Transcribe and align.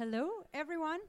Hello, 0.00 0.30
everyone. 0.54 1.00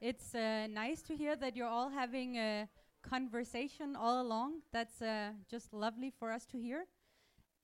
It's 0.00 0.36
uh, 0.36 0.68
nice 0.70 1.02
to 1.02 1.16
hear 1.16 1.34
that 1.34 1.56
you're 1.56 1.66
all 1.66 1.88
having 1.88 2.36
a 2.36 2.68
conversation 3.02 3.96
all 3.96 4.22
along. 4.22 4.60
That's 4.72 5.02
uh, 5.02 5.32
just 5.50 5.72
lovely 5.72 6.12
for 6.16 6.30
us 6.30 6.46
to 6.52 6.58
hear. 6.58 6.84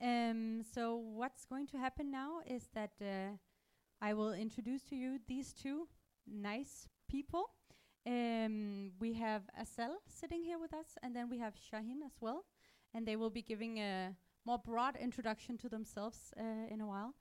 Um, 0.02 0.64
so, 0.74 0.96
what's 0.96 1.44
going 1.44 1.68
to 1.68 1.78
happen 1.78 2.10
now 2.10 2.40
is 2.48 2.68
that 2.74 2.90
uh, 3.00 3.36
I 4.02 4.12
will 4.12 4.32
introduce 4.32 4.82
to 4.86 4.96
you 4.96 5.20
these 5.28 5.52
two 5.52 5.86
nice 6.26 6.88
people. 7.08 7.50
Um, 8.08 8.90
we 8.98 9.12
have 9.12 9.42
Asal 9.56 9.98
sitting 10.08 10.42
here 10.42 10.58
with 10.58 10.74
us, 10.74 10.98
and 11.00 11.14
then 11.14 11.30
we 11.30 11.38
have 11.38 11.54
Shahin 11.70 12.02
as 12.04 12.16
well. 12.20 12.44
And 12.92 13.06
they 13.06 13.14
will 13.14 13.30
be 13.30 13.42
giving 13.42 13.78
a 13.78 14.16
more 14.44 14.58
broad 14.58 14.96
introduction 14.96 15.56
to 15.58 15.68
themselves 15.68 16.34
uh, 16.36 16.74
in 16.74 16.80
a 16.80 16.88
while. 16.88 17.14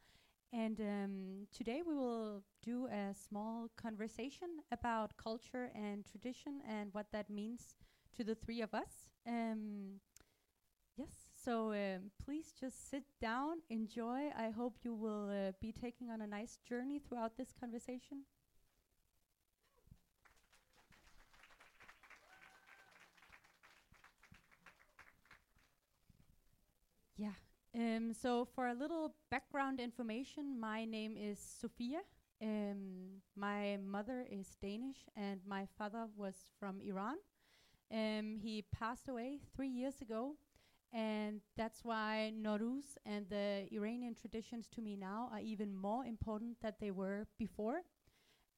And 0.54 0.79
um, 0.79 1.48
today 1.54 1.82
we 1.86 1.93
will 1.93 2.43
do 2.64 2.88
a 2.88 3.14
small 3.14 3.70
conversation 3.75 4.47
about 4.71 5.18
culture 5.18 5.71
and 5.75 6.06
tradition 6.06 6.61
and 6.68 6.93
what 6.93 7.07
that 7.11 7.29
means 7.29 7.75
to 8.15 8.23
the 8.23 8.36
three 8.36 8.61
of 8.61 8.73
us. 8.73 9.10
Um, 9.28 10.00
yes, 10.97 11.11
so 11.43 11.71
um, 11.73 12.11
please 12.23 12.54
just 12.60 12.89
sit 12.89 13.04
down, 13.21 13.57
enjoy. 13.70 14.29
I 14.37 14.50
hope 14.51 14.78
you 14.83 14.93
will 14.96 15.29
uh, 15.29 15.51
be 15.61 15.71
taking 15.71 16.10
on 16.11 16.21
a 16.21 16.28
nice 16.28 16.59
journey 16.68 17.00
throughout 17.00 17.37
this 17.37 17.54
conversation. 17.59 18.23
Yeah. 27.18 27.34
Um, 27.76 28.14
so, 28.14 28.46
for 28.46 28.68
a 28.68 28.74
little 28.74 29.14
background 29.30 29.80
information, 29.80 30.60
my 30.60 30.86
name 30.86 31.16
is 31.18 31.39
Sofia. 31.39 32.00
Um, 32.42 33.22
my 33.36 33.78
mother 33.78 34.26
is 34.30 34.56
Danish, 34.62 35.06
and 35.16 35.42
my 35.45 35.67
father 35.78 36.08
was 36.16 36.36
from 36.59 36.82
Iran. 36.82 37.18
Um, 37.92 38.38
he 38.42 38.64
passed 38.72 39.09
away 39.09 39.40
three 39.56 39.70
years 39.70 40.02
ago, 40.02 40.38
and 40.94 41.42
that's 41.58 41.84
why 41.84 42.34
Nowruz 42.36 42.98
and 43.06 43.30
the 43.30 43.68
Iranian 43.72 44.16
traditions 44.16 44.68
to 44.70 44.81
me 44.81 44.96
now 44.96 45.30
are 45.31 45.40
even 45.40 45.76
more 45.76 46.06
important 46.06 46.58
than 46.62 46.74
they 46.80 46.92
were 46.92 47.28
before. 47.38 47.81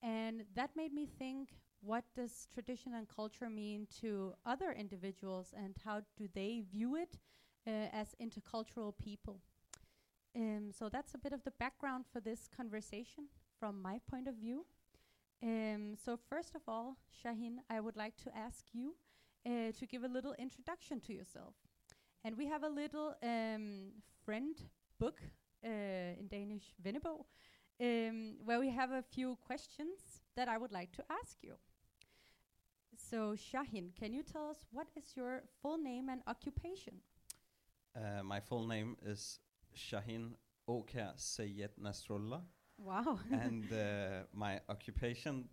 And 0.01 0.45
that 0.55 0.71
made 0.75 0.93
me 0.93 1.05
think 1.07 1.49
what 1.81 2.05
does 2.15 2.47
tradition 2.53 2.93
and 2.93 3.07
culture 3.07 3.49
mean 3.49 3.87
to 4.01 4.33
other 4.45 4.71
individuals, 4.71 5.53
and 5.55 5.75
how 5.85 6.01
do 6.17 6.27
they 6.33 6.63
view 6.71 6.95
it? 6.95 7.17
Uh, 7.69 7.87
as 7.93 8.15
intercultural 8.19 8.93
people. 8.97 9.39
Um, 10.35 10.71
so 10.71 10.89
that's 10.89 11.13
a 11.13 11.17
bit 11.17 11.33
of 11.33 11.43
the 11.43 11.51
background 11.51 12.05
for 12.11 12.19
this 12.19 12.47
conversation 12.55 13.25
from 13.59 13.81
my 13.81 13.99
point 14.09 14.27
of 14.27 14.35
view. 14.35 14.65
Um, 15.43 15.95
so 16.03 16.17
first 16.17 16.55
of 16.55 16.61
all, 16.67 16.97
Shahin, 17.11 17.61
I 17.69 17.79
would 17.79 17.95
like 17.95 18.17
to 18.23 18.35
ask 18.35 18.65
you 18.73 18.95
uh, 19.45 19.71
to 19.77 19.85
give 19.85 20.03
a 20.03 20.07
little 20.07 20.35
introduction 20.39 20.99
to 21.01 21.13
yourself. 21.13 21.53
And 22.23 22.37
we 22.37 22.47
have 22.47 22.63
a 22.63 22.69
little 22.69 23.15
um, 23.23 23.91
friend 24.25 24.55
book 24.99 25.21
uh, 25.63 25.67
in 26.19 26.27
Danish, 26.29 26.73
Vennebog, 26.83 27.25
um, 27.81 28.35
where 28.43 28.59
we 28.59 28.69
have 28.69 28.91
a 28.91 29.01
few 29.01 29.37
questions 29.45 30.21
that 30.35 30.49
I 30.49 30.57
would 30.57 30.71
like 30.71 30.91
to 30.93 31.03
ask 31.09 31.37
you. 31.41 31.53
So 32.97 33.35
Shahin, 33.35 33.91
can 33.97 34.13
you 34.13 34.23
tell 34.23 34.49
us 34.49 34.65
what 34.71 34.87
is 34.95 35.15
your 35.15 35.43
full 35.61 35.77
name 35.77 36.09
and 36.09 36.21
occupation? 36.27 36.95
Uh, 37.99 38.23
my 38.23 38.39
full 38.39 38.65
name 38.67 38.95
is 39.05 39.39
Shahin 39.73 40.35
Aakjær 40.69 41.13
Sayed 41.17 41.71
Nasrullah. 41.81 42.41
Wow. 42.77 43.19
and 43.31 43.65
uh, 43.73 44.23
my 44.33 44.59
occupation, 44.69 45.49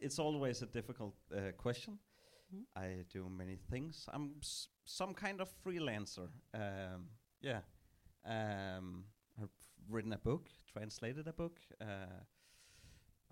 it's 0.00 0.18
always 0.18 0.62
a 0.62 0.66
difficult 0.66 1.14
uh, 1.34 1.52
question. 1.56 1.98
Mhm. 2.54 2.64
I 2.76 3.04
do 3.12 3.28
many 3.28 3.56
things. 3.56 4.06
I'm 4.12 4.34
s- 4.42 4.68
some 4.84 5.14
kind 5.14 5.40
of 5.40 5.48
freelancer. 5.64 6.28
Um, 6.54 7.08
yeah. 7.40 7.62
Um, 8.24 9.04
I've 9.40 9.50
written 9.90 10.12
a 10.12 10.18
book, 10.18 10.48
translated 10.72 11.26
a 11.26 11.32
book. 11.32 11.58
Uh, 11.80 12.20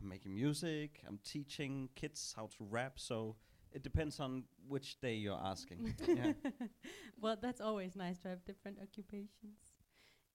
I'm 0.01 0.09
making 0.09 0.35
music. 0.35 1.03
I'm 1.07 1.19
teaching 1.23 1.91
kids 1.95 2.35
how 2.37 2.47
to 2.47 2.65
rap. 2.71 2.99
So 2.99 3.37
it 3.73 3.83
depends 3.83 4.21
on 4.21 4.45
which 4.69 5.01
day 5.01 5.15
you're 5.15 5.41
asking. 5.43 5.95
yeah. 6.07 6.33
well, 7.21 7.37
that's 7.41 7.61
always 7.61 7.97
nice 7.97 8.19
to 8.21 8.29
have 8.29 8.45
different 8.45 8.79
occupations. 8.83 9.77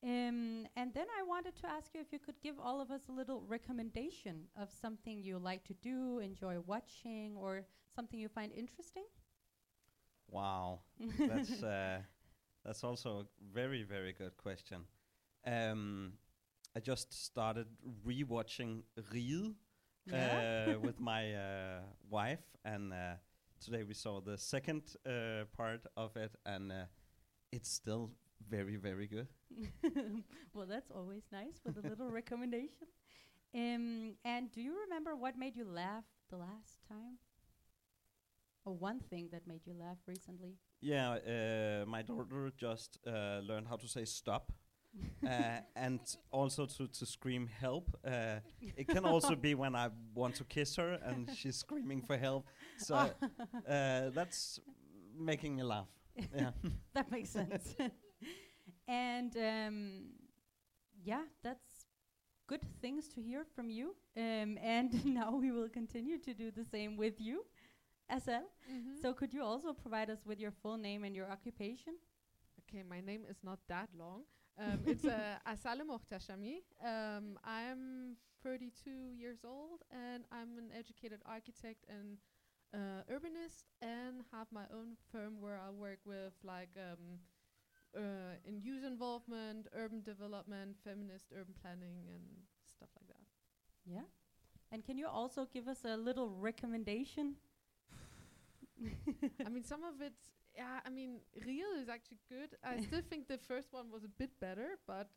Um, 0.04 0.68
and 0.76 0.94
then 0.94 1.08
I 1.20 1.24
wanted 1.24 1.56
to 1.62 1.68
ask 1.68 1.94
you 1.94 2.02
if 2.02 2.14
you 2.14 2.20
could 2.20 2.40
give 2.42 2.60
all 2.60 2.80
of 2.80 2.92
us 2.92 3.02
a 3.10 3.12
little 3.12 3.42
recommendation 3.48 4.44
of 4.56 4.70
something 4.72 5.24
you 5.24 5.40
like 5.40 5.64
to 5.66 5.74
do, 5.74 6.20
enjoy 6.20 6.60
watching, 6.66 7.36
or 7.36 7.66
something 7.96 8.20
you 8.20 8.30
find 8.30 8.52
interesting. 8.52 9.06
Wow, 10.30 10.82
that's 11.20 11.64
uh, 11.64 12.00
that's 12.64 12.84
also 12.84 13.20
a 13.22 13.26
very 13.54 13.84
very 13.84 14.14
good 14.14 14.38
question. 14.38 14.82
Um, 15.46 16.14
I 16.76 16.82
just 16.82 17.26
started 17.26 17.68
rewatching 18.06 18.84
Riget 19.12 19.56
Yeah. 20.06 20.76
uh, 20.76 20.80
with 20.80 21.00
my 21.00 21.34
uh, 21.34 21.80
wife, 22.10 22.44
and 22.64 22.94
uh, 22.94 23.16
today 23.60 23.84
we 23.84 23.94
saw 23.94 24.22
the 24.22 24.38
second 24.38 24.84
uh, 25.06 25.46
part 25.58 25.86
of 25.98 26.16
it, 26.16 26.36
and 26.46 26.72
uh, 26.72 26.86
it's 27.52 27.70
still 27.72 28.12
very 28.50 28.76
very 28.76 29.08
good. 29.08 29.28
well, 30.54 30.68
that's 30.68 30.92
always 30.92 31.24
nice 31.32 31.62
with 31.66 31.78
a 31.84 31.88
little 31.88 32.12
recommendation. 32.22 32.88
Um, 33.54 34.16
and 34.26 34.52
do 34.52 34.62
you 34.62 34.76
remember 34.86 35.16
what 35.16 35.38
made 35.38 35.56
you 35.56 35.66
laugh 35.66 36.04
the 36.30 36.38
last 36.38 36.80
time? 36.88 37.18
Or 38.66 38.74
one 38.74 39.00
thing 39.00 39.30
that 39.32 39.48
made 39.48 39.62
you 39.66 39.74
laugh 39.80 39.98
recently? 40.08 40.58
Yeah, 40.82 41.12
uh, 41.14 41.86
my 41.86 42.02
daughter 42.02 42.52
just 42.58 42.98
uh, 43.08 43.40
learned 43.40 43.68
how 43.68 43.78
to 43.78 43.88
say 43.88 44.06
stop. 44.06 44.52
Uh, 45.26 45.60
and 45.76 46.00
also 46.32 46.66
to, 46.66 46.88
to 46.88 47.06
scream 47.06 47.48
help. 47.48 47.98
Uh, 48.06 48.36
it 48.78 48.88
can 48.88 49.06
also 49.06 49.36
be 49.36 49.56
when 49.56 49.76
I 49.76 49.90
want 50.14 50.36
to 50.36 50.44
kiss 50.44 50.76
her 50.76 50.94
and 51.04 51.30
she's 51.36 51.56
screaming 51.58 52.02
for 52.02 52.18
help. 52.18 52.46
So 52.78 52.96
uh, 52.96 53.10
that's 54.14 54.60
making 55.18 55.56
me 55.56 55.64
laugh. 55.64 55.88
Yeah. 56.36 56.52
that 56.94 57.12
makes 57.12 57.30
sense. 57.30 57.76
and 58.88 59.36
um, 59.38 60.02
yeah, 61.04 61.24
that's 61.44 61.88
good 62.48 62.62
things 62.82 63.08
to 63.10 63.22
hear 63.22 63.46
from 63.56 63.70
you. 63.70 63.96
Um, 64.18 64.58
and 64.62 65.06
now 65.20 65.36
we 65.36 65.52
will 65.52 65.70
continue 65.70 66.18
to 66.20 66.34
do 66.34 66.52
the 66.52 66.64
same 66.64 66.96
with 66.98 67.20
you, 67.20 67.46
Asal. 68.10 68.44
Mhm. 68.72 69.02
So 69.02 69.14
could 69.14 69.34
you 69.34 69.44
also 69.44 69.74
provide 69.74 70.10
us 70.10 70.26
with 70.26 70.40
your 70.40 70.52
full 70.52 70.78
name 70.78 71.04
and 71.04 71.16
your 71.16 71.30
occupation? 71.32 71.96
okay, 72.62 72.84
my 72.84 73.02
name 73.02 73.24
is 73.30 73.38
not 73.44 73.60
that 73.68 73.90
long. 73.98 74.24
Um, 74.58 74.80
it's 74.86 75.06
uh, 75.06 75.36
Asal 75.48 75.80
Mohtashami. 75.86 76.64
Um, 76.84 77.38
I'm 77.44 78.16
32 78.44 78.90
years 79.18 79.40
old 79.44 79.82
and 79.92 80.24
I'm 80.32 80.58
an 80.58 80.70
educated 80.78 81.20
architect 81.26 81.86
and 81.90 82.18
uh, 82.74 83.04
urbanist 83.12 83.64
and 83.82 84.24
have 84.32 84.48
my 84.52 84.64
own 84.74 84.96
firm 85.12 85.42
where 85.42 85.60
I 85.60 85.72
work 85.72 86.00
with 86.06 86.34
like 86.44 86.70
um, 86.78 87.20
uh, 87.96 88.36
in 88.46 88.62
youth 88.62 88.84
involvement, 88.86 89.68
urban 89.74 90.02
development, 90.02 90.78
feminist 90.84 91.32
urban 91.34 91.54
planning 91.62 92.06
and 92.14 92.24
stuff 92.66 92.90
like 93.00 93.08
that. 93.08 93.24
Yeah. 93.86 94.08
And 94.72 94.84
can 94.86 94.98
you 94.98 95.08
also 95.08 95.48
give 95.54 95.68
us 95.68 95.80
a 95.86 95.98
little 95.98 96.30
recommendation? 96.30 97.36
I 99.46 99.50
mean, 99.50 99.64
some 99.64 99.84
of 99.84 100.02
it, 100.02 100.14
yeah, 100.56 100.80
I 100.86 100.90
mean, 100.90 101.20
Riget 101.46 101.82
is 101.82 101.90
actually 101.90 102.20
good. 102.30 102.56
I 102.64 102.82
still 102.88 103.02
think 103.10 103.28
the 103.28 103.38
first 103.38 103.74
one 103.74 103.92
was 103.92 104.04
a 104.04 104.08
bit 104.08 104.32
better, 104.40 104.78
but 104.88 105.10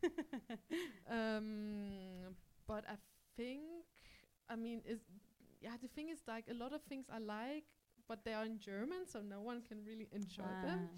um, 1.10 2.34
but 2.66 2.84
I 2.88 2.96
think, 3.36 3.62
I 4.48 4.56
mean, 4.56 4.82
is 4.84 5.00
yeah, 5.60 5.76
the 5.80 5.88
thing 5.88 6.08
is 6.10 6.20
like 6.26 6.44
a 6.50 6.54
lot 6.54 6.72
of 6.72 6.82
things 6.82 7.06
I 7.12 7.18
like, 7.18 7.64
but 8.08 8.24
they 8.24 8.34
are 8.34 8.44
in 8.44 8.58
German, 8.58 9.06
so 9.06 9.20
no 9.20 9.40
one 9.40 9.62
can 9.62 9.78
really 9.84 10.08
enjoy 10.12 10.44
them. 10.62 10.88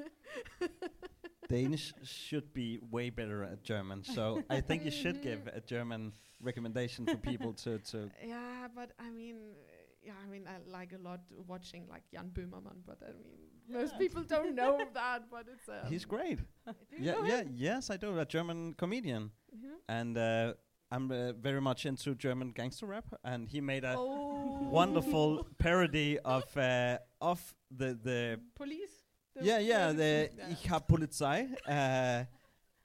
Ah. 0.00 0.66
Danish 1.48 1.92
should 2.02 2.52
be 2.52 2.80
way 2.90 3.10
better 3.10 3.44
at 3.44 3.62
German. 3.62 4.02
So 4.02 4.42
I 4.50 4.60
think 4.60 4.84
you 4.84 4.90
should 4.90 5.22
give 5.22 5.48
a 5.52 5.60
German 5.60 6.12
recommendation 6.42 7.06
for 7.06 7.16
people 7.16 7.52
to, 7.54 7.78
to 7.78 8.10
Yeah, 8.24 8.66
but 8.74 8.90
I 8.98 9.10
mean, 9.10 9.36
uh, 9.54 9.85
yeah, 10.06 10.12
I 10.24 10.26
mean, 10.32 10.44
I 10.46 10.56
like 10.78 10.92
a 10.92 10.98
lot 11.08 11.20
watching 11.46 11.82
like 11.94 12.04
Jan 12.12 12.30
Böhmermann, 12.32 12.78
but 12.86 12.98
I 13.02 13.12
mean, 13.18 13.80
most 13.80 13.98
people 13.98 14.22
don't 14.34 14.54
know 14.54 14.78
that, 14.94 15.20
but 15.30 15.44
it's 15.52 15.68
um, 15.68 15.90
He's 15.92 16.04
great. 16.04 16.38
Do 16.66 16.74
you 16.96 17.04
Yeah, 17.06 17.12
know 17.14 17.24
yeah, 17.26 17.40
him? 17.42 17.52
yes, 17.56 17.90
I 17.90 17.96
do. 17.96 18.18
A 18.18 18.24
German 18.24 18.74
comedian, 18.74 19.30
Mhm. 19.54 19.74
and 19.88 20.16
uh, 20.16 20.54
I'm 20.94 21.10
uh, 21.10 21.32
very 21.32 21.60
much 21.60 21.84
into 21.86 22.14
German 22.14 22.52
gangster 22.52 22.86
rap. 22.86 23.06
And 23.24 23.48
he 23.48 23.60
made 23.60 23.84
a 23.84 23.94
Oh. 23.98 24.70
wonderful 24.70 25.46
parody 25.58 26.18
of 26.24 26.44
uh, 26.56 26.98
of 27.20 27.40
the 27.70 27.94
the 28.08 28.40
police. 28.54 28.94
The 29.34 29.44
yeah 29.44 29.58
yeah 29.58 29.92
the 29.92 30.30
yeah. 30.38 30.52
Ich 30.52 30.66
hab 30.70 30.86
Polizei. 30.88 31.48
Uh, 31.66 32.24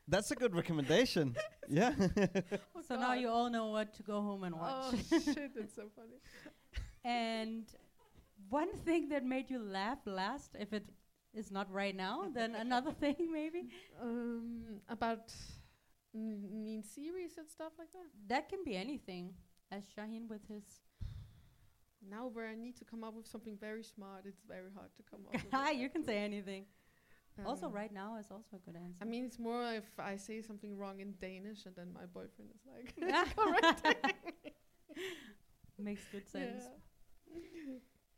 That's 0.08 0.32
a 0.32 0.36
good 0.36 0.54
recommendation. 0.56 1.36
yeah. 1.70 1.94
Oh 2.76 2.82
So 2.88 2.96
now 2.98 3.14
you 3.14 3.30
all 3.30 3.50
know 3.50 3.68
what 3.72 3.94
to 3.98 4.04
go 4.04 4.20
home 4.22 4.44
and 4.48 4.56
watch. 4.56 4.94
Oh 4.94 5.20
shit, 5.34 5.52
it's 5.56 5.76
so 5.76 5.90
funny. 5.96 6.20
And 7.04 7.66
one 8.50 8.74
thing 8.86 9.10
that 9.10 9.24
made 9.24 9.50
you 9.50 9.60
laugh 9.60 10.00
last, 10.06 10.56
if 10.60 10.74
it 10.74 10.86
is 11.34 11.52
not 11.52 11.72
right 11.72 11.96
now, 11.96 12.26
then 12.34 12.56
another 12.56 12.92
thing 12.92 13.16
maybe. 13.32 13.70
Um, 14.02 14.82
about 14.90 15.34
mean 16.14 16.84
series 16.84 17.38
and 17.38 17.50
stuff 17.50 17.72
like 17.80 17.92
that. 17.94 18.08
That 18.28 18.50
can 18.50 18.64
be 18.66 18.76
anything. 18.76 19.34
As 19.72 19.84
Shahin 19.96 20.28
with 20.28 20.46
his. 20.48 20.64
Now 22.10 22.28
where 22.28 22.48
I 22.48 22.56
need 22.56 22.76
to 22.78 22.86
come 22.86 23.04
up 23.04 23.14
with 23.14 23.28
something 23.28 23.58
very 23.58 23.84
smart, 23.84 24.26
it's 24.26 24.42
very 24.48 24.72
hard 24.76 24.90
to 24.98 25.04
come 25.10 25.22
up 25.28 25.34
with. 25.72 25.78
You 25.80 25.90
can 25.90 26.04
say 26.04 26.18
anything. 26.18 26.66
also, 27.46 27.68
Um, 27.68 27.72
right 27.74 27.94
now 27.94 28.18
is 28.18 28.32
also 28.32 28.58
a 28.58 28.60
good 28.60 28.76
answer. 28.76 29.02
I 29.02 29.06
mean, 29.06 29.24
it's 29.24 29.40
more 29.40 29.64
if 29.74 29.98
I 30.00 30.18
say 30.18 30.42
something 30.42 30.78
wrong 30.78 31.00
in 31.00 31.14
Danish 31.22 31.66
and 31.66 31.76
then 31.76 31.94
my 31.94 32.06
boyfriend 32.06 32.52
is 32.56 32.66
like 32.68 33.36
correcting. 33.36 33.96
Makes 35.78 36.06
good 36.12 36.28
sense. 36.28 36.64
Yeah. 36.66 36.91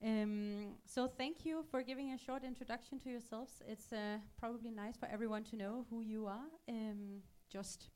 Um, 0.04 0.75
so 0.86 1.07
thank 1.07 1.45
you 1.45 1.63
for 1.71 1.81
giving 1.81 2.12
a 2.12 2.18
short 2.18 2.44
introduction 2.44 3.00
to 3.00 3.10
yourselves. 3.10 3.62
It's 3.68 3.94
uh, 3.94 4.18
probably 4.38 4.69
nice 4.71 4.98
for 4.98 5.07
everyone 5.07 5.44
to 5.45 5.56
know 5.56 5.86
who 5.89 6.01
you 6.01 6.27
are. 6.27 6.50
Um, 6.68 7.21
just 7.50 7.89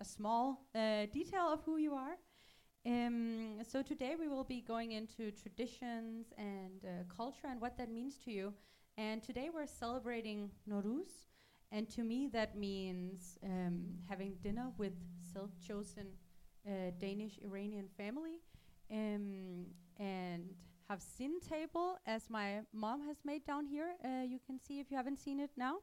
a 0.00 0.04
small 0.04 0.66
uh, 0.74 1.06
detail 1.12 1.52
of 1.52 1.62
who 1.64 1.76
you 1.78 1.94
are. 1.94 2.16
Um, 2.86 3.58
so 3.68 3.82
today 3.82 4.16
we 4.18 4.28
will 4.28 4.44
be 4.44 4.60
going 4.60 4.92
into 4.92 5.30
traditions 5.32 6.32
and 6.38 6.84
uh, 6.84 7.04
culture 7.14 7.48
and 7.50 7.60
what 7.60 7.76
that 7.78 7.90
means 7.90 8.16
to 8.24 8.30
you. 8.30 8.54
And 8.96 9.22
today 9.22 9.50
we're 9.52 9.66
celebrating 9.66 10.50
Nowruz, 10.68 11.26
and 11.70 11.88
to 11.90 12.02
me 12.02 12.28
that 12.32 12.56
means 12.56 13.38
um, 13.44 13.84
having 14.08 14.36
dinner 14.42 14.72
with 14.78 14.94
self-chosen 15.32 16.06
uh, 16.66 16.70
Danish 16.98 17.38
Iranian 17.44 17.88
family, 17.96 18.40
um, 18.92 19.66
and 19.98 20.54
have 20.88 21.02
sin 21.02 21.38
table 21.40 21.98
as 22.06 22.30
my 22.30 22.60
mom 22.72 23.02
has 23.06 23.18
made 23.24 23.44
down 23.44 23.66
here. 23.66 23.94
Uh, 24.04 24.22
you 24.22 24.38
can 24.46 24.58
see 24.58 24.80
if 24.80 24.90
you 24.90 24.96
haven't 24.96 25.18
seen 25.18 25.40
it 25.40 25.50
now. 25.56 25.78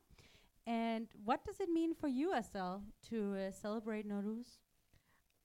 And 0.68 1.08
what 1.24 1.46
does 1.46 1.60
it 1.60 1.70
mean 1.70 1.94
for 1.94 2.08
you, 2.08 2.34
Asal, 2.34 2.82
to 3.10 3.36
uh, 3.36 3.52
celebrate 3.52 4.08
Nowruz? 4.08 4.58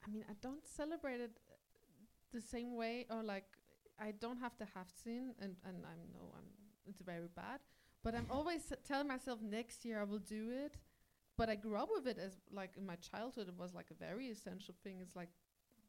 I 0.07 0.11
mean, 0.11 0.25
I 0.31 0.33
don't 0.41 0.67
celebrate 0.67 1.21
it 1.21 1.33
uh, 1.51 1.55
the 2.33 2.41
same 2.41 2.75
way, 2.75 3.07
or 3.11 3.23
like 3.23 3.45
I 4.01 4.13
don't 4.13 4.39
have 4.39 4.57
to 4.59 4.65
have 4.75 4.87
sin, 5.05 5.35
and 5.41 5.57
and 5.67 5.85
I 5.85 5.97
know 6.15 6.33
I'm 6.35 6.49
it's 6.89 7.03
very 7.03 7.29
bad, 7.37 7.61
but 8.03 8.15
I'm 8.15 8.27
always 8.31 8.73
telling 8.89 9.09
myself 9.09 9.41
next 9.43 9.85
year 9.85 10.01
I 10.01 10.05
will 10.05 10.25
do 10.25 10.51
it. 10.51 10.77
But 11.37 11.49
I 11.49 11.55
grew 11.55 11.77
up 11.77 11.89
with 11.95 12.07
it 12.07 12.19
as 12.19 12.37
like 12.53 12.73
in 12.77 12.87
my 12.87 12.97
childhood, 12.97 13.49
it 13.49 13.59
was 13.59 13.75
like 13.75 13.91
a 13.91 13.95
very 13.95 14.29
essential 14.29 14.75
thing. 14.83 14.99
It's 15.01 15.17
like 15.17 15.31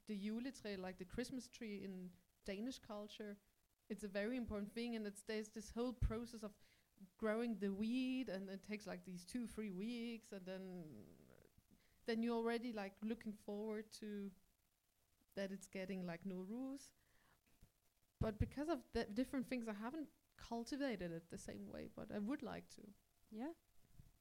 the 0.08 0.16
juletree, 0.16 0.78
like 0.80 0.98
the 0.98 1.06
Christmas 1.06 1.48
tree 1.48 1.82
in 1.84 2.10
Danish 2.46 2.80
culture. 2.80 3.38
It's 3.90 4.04
a 4.04 4.08
very 4.08 4.38
important 4.38 4.74
thing, 4.74 4.96
and 4.96 5.06
it's 5.06 5.24
there's 5.28 5.50
this 5.50 5.72
whole 5.76 5.94
process 5.94 6.44
of 6.44 6.52
growing 7.18 7.58
the 7.60 7.70
weed, 7.70 8.30
and 8.30 8.50
it 8.50 8.62
takes 8.68 8.88
like 8.88 9.06
these 9.06 9.24
two, 9.26 9.48
three 9.48 9.72
weeks, 9.72 10.32
and 10.32 10.42
then 10.46 10.62
then 12.08 12.24
you're 12.24 12.36
already 12.36 12.74
like 12.74 12.94
looking 13.04 13.34
forward 13.46 13.86
to 14.00 14.32
that 15.36 15.52
it's 15.52 15.68
getting 15.68 16.06
like 16.06 16.22
Nowruz. 16.26 16.92
But 18.20 18.40
because 18.40 18.70
of 18.70 18.80
the 18.94 19.06
different 19.06 19.48
things, 19.50 19.68
I 19.68 19.74
haven't 19.74 20.08
cultivated 20.38 21.12
it 21.12 21.24
the 21.32 21.38
same 21.38 21.68
way, 21.72 21.90
but 21.96 22.08
I 22.14 22.20
would 22.20 22.44
like 22.44 22.70
to. 22.76 22.82
Yeah. 23.32 23.54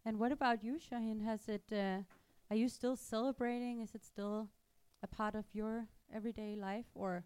And 0.05 0.19
what 0.19 0.33
about 0.33 0.65
you, 0.65 0.79
Shahin? 0.79 1.21
Has 1.21 1.49
it? 1.49 1.65
Uh, 1.73 2.03
are 2.51 2.57
you 2.57 2.69
still 2.69 2.97
celebrating? 2.97 3.81
Is 3.81 3.95
it 3.95 4.05
still 4.05 4.49
a 5.03 5.07
part 5.07 5.35
of 5.35 5.45
your 5.53 5.87
everyday 6.15 6.57
life 6.57 6.87
or 6.95 7.25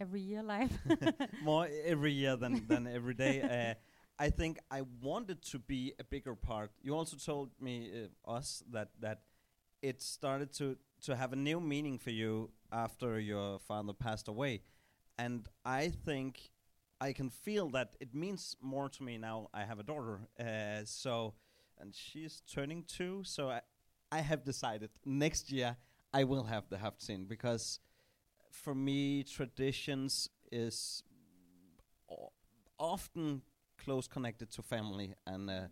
every 0.00 0.20
year 0.20 0.42
life? 0.42 0.72
More 1.40 1.68
every 1.84 2.12
year 2.12 2.36
than 2.36 2.66
than 2.66 2.86
every 2.86 3.14
day. 3.14 3.42
Uh, 3.42 3.74
I 4.18 4.30
think 4.30 4.58
I 4.70 4.82
wanted 5.02 5.42
to 5.50 5.58
be 5.58 5.94
a 5.98 6.04
bigger 6.04 6.34
part. 6.34 6.70
You 6.82 6.94
also 6.94 7.16
told 7.16 7.50
me 7.60 7.90
uh, 8.26 8.30
us 8.30 8.62
that 8.70 8.90
that 9.00 9.22
it 9.82 10.02
started 10.02 10.52
to 10.54 10.76
to 11.02 11.16
have 11.16 11.32
a 11.32 11.36
new 11.36 11.60
meaning 11.60 11.98
for 11.98 12.10
you 12.10 12.50
after 12.72 13.18
your 13.20 13.58
father 13.58 13.92
passed 13.92 14.28
away, 14.28 14.62
and 15.18 15.48
I 15.64 15.92
think 16.04 16.50
I 17.00 17.12
can 17.12 17.30
feel 17.30 17.68
that 17.70 17.96
it 18.00 18.14
means 18.14 18.56
more 18.60 18.88
to 18.88 19.02
me 19.02 19.18
now. 19.18 19.48
I 19.52 19.64
have 19.64 19.78
a 19.78 19.82
daughter, 19.82 20.20
uh, 20.38 20.84
so 20.84 21.34
and 21.78 21.94
she's 21.94 22.42
turning 22.46 22.84
two. 22.84 23.22
So 23.24 23.50
I 23.50 23.60
I 24.12 24.20
have 24.20 24.44
decided 24.44 24.90
next 25.04 25.50
year 25.50 25.76
I 26.12 26.24
will 26.24 26.44
have 26.44 26.68
the 26.68 26.76
Haftsin 26.76 27.26
because 27.28 27.80
for 28.62 28.74
me 28.74 29.24
traditions 29.24 30.28
is 30.52 31.02
often 32.78 33.42
close 33.78 34.06
connected 34.06 34.50
to 34.52 34.62
family 34.62 35.14
and 35.26 35.50
uh, 35.50 35.62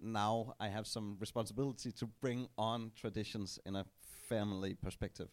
now 0.00 0.54
I 0.60 0.68
have 0.68 0.86
some 0.86 1.16
responsibility 1.18 1.90
to 1.92 2.06
bring 2.20 2.48
on 2.56 2.92
traditions 2.94 3.58
in 3.66 3.76
a 3.76 3.84
family 4.28 4.74
perspective. 4.74 5.28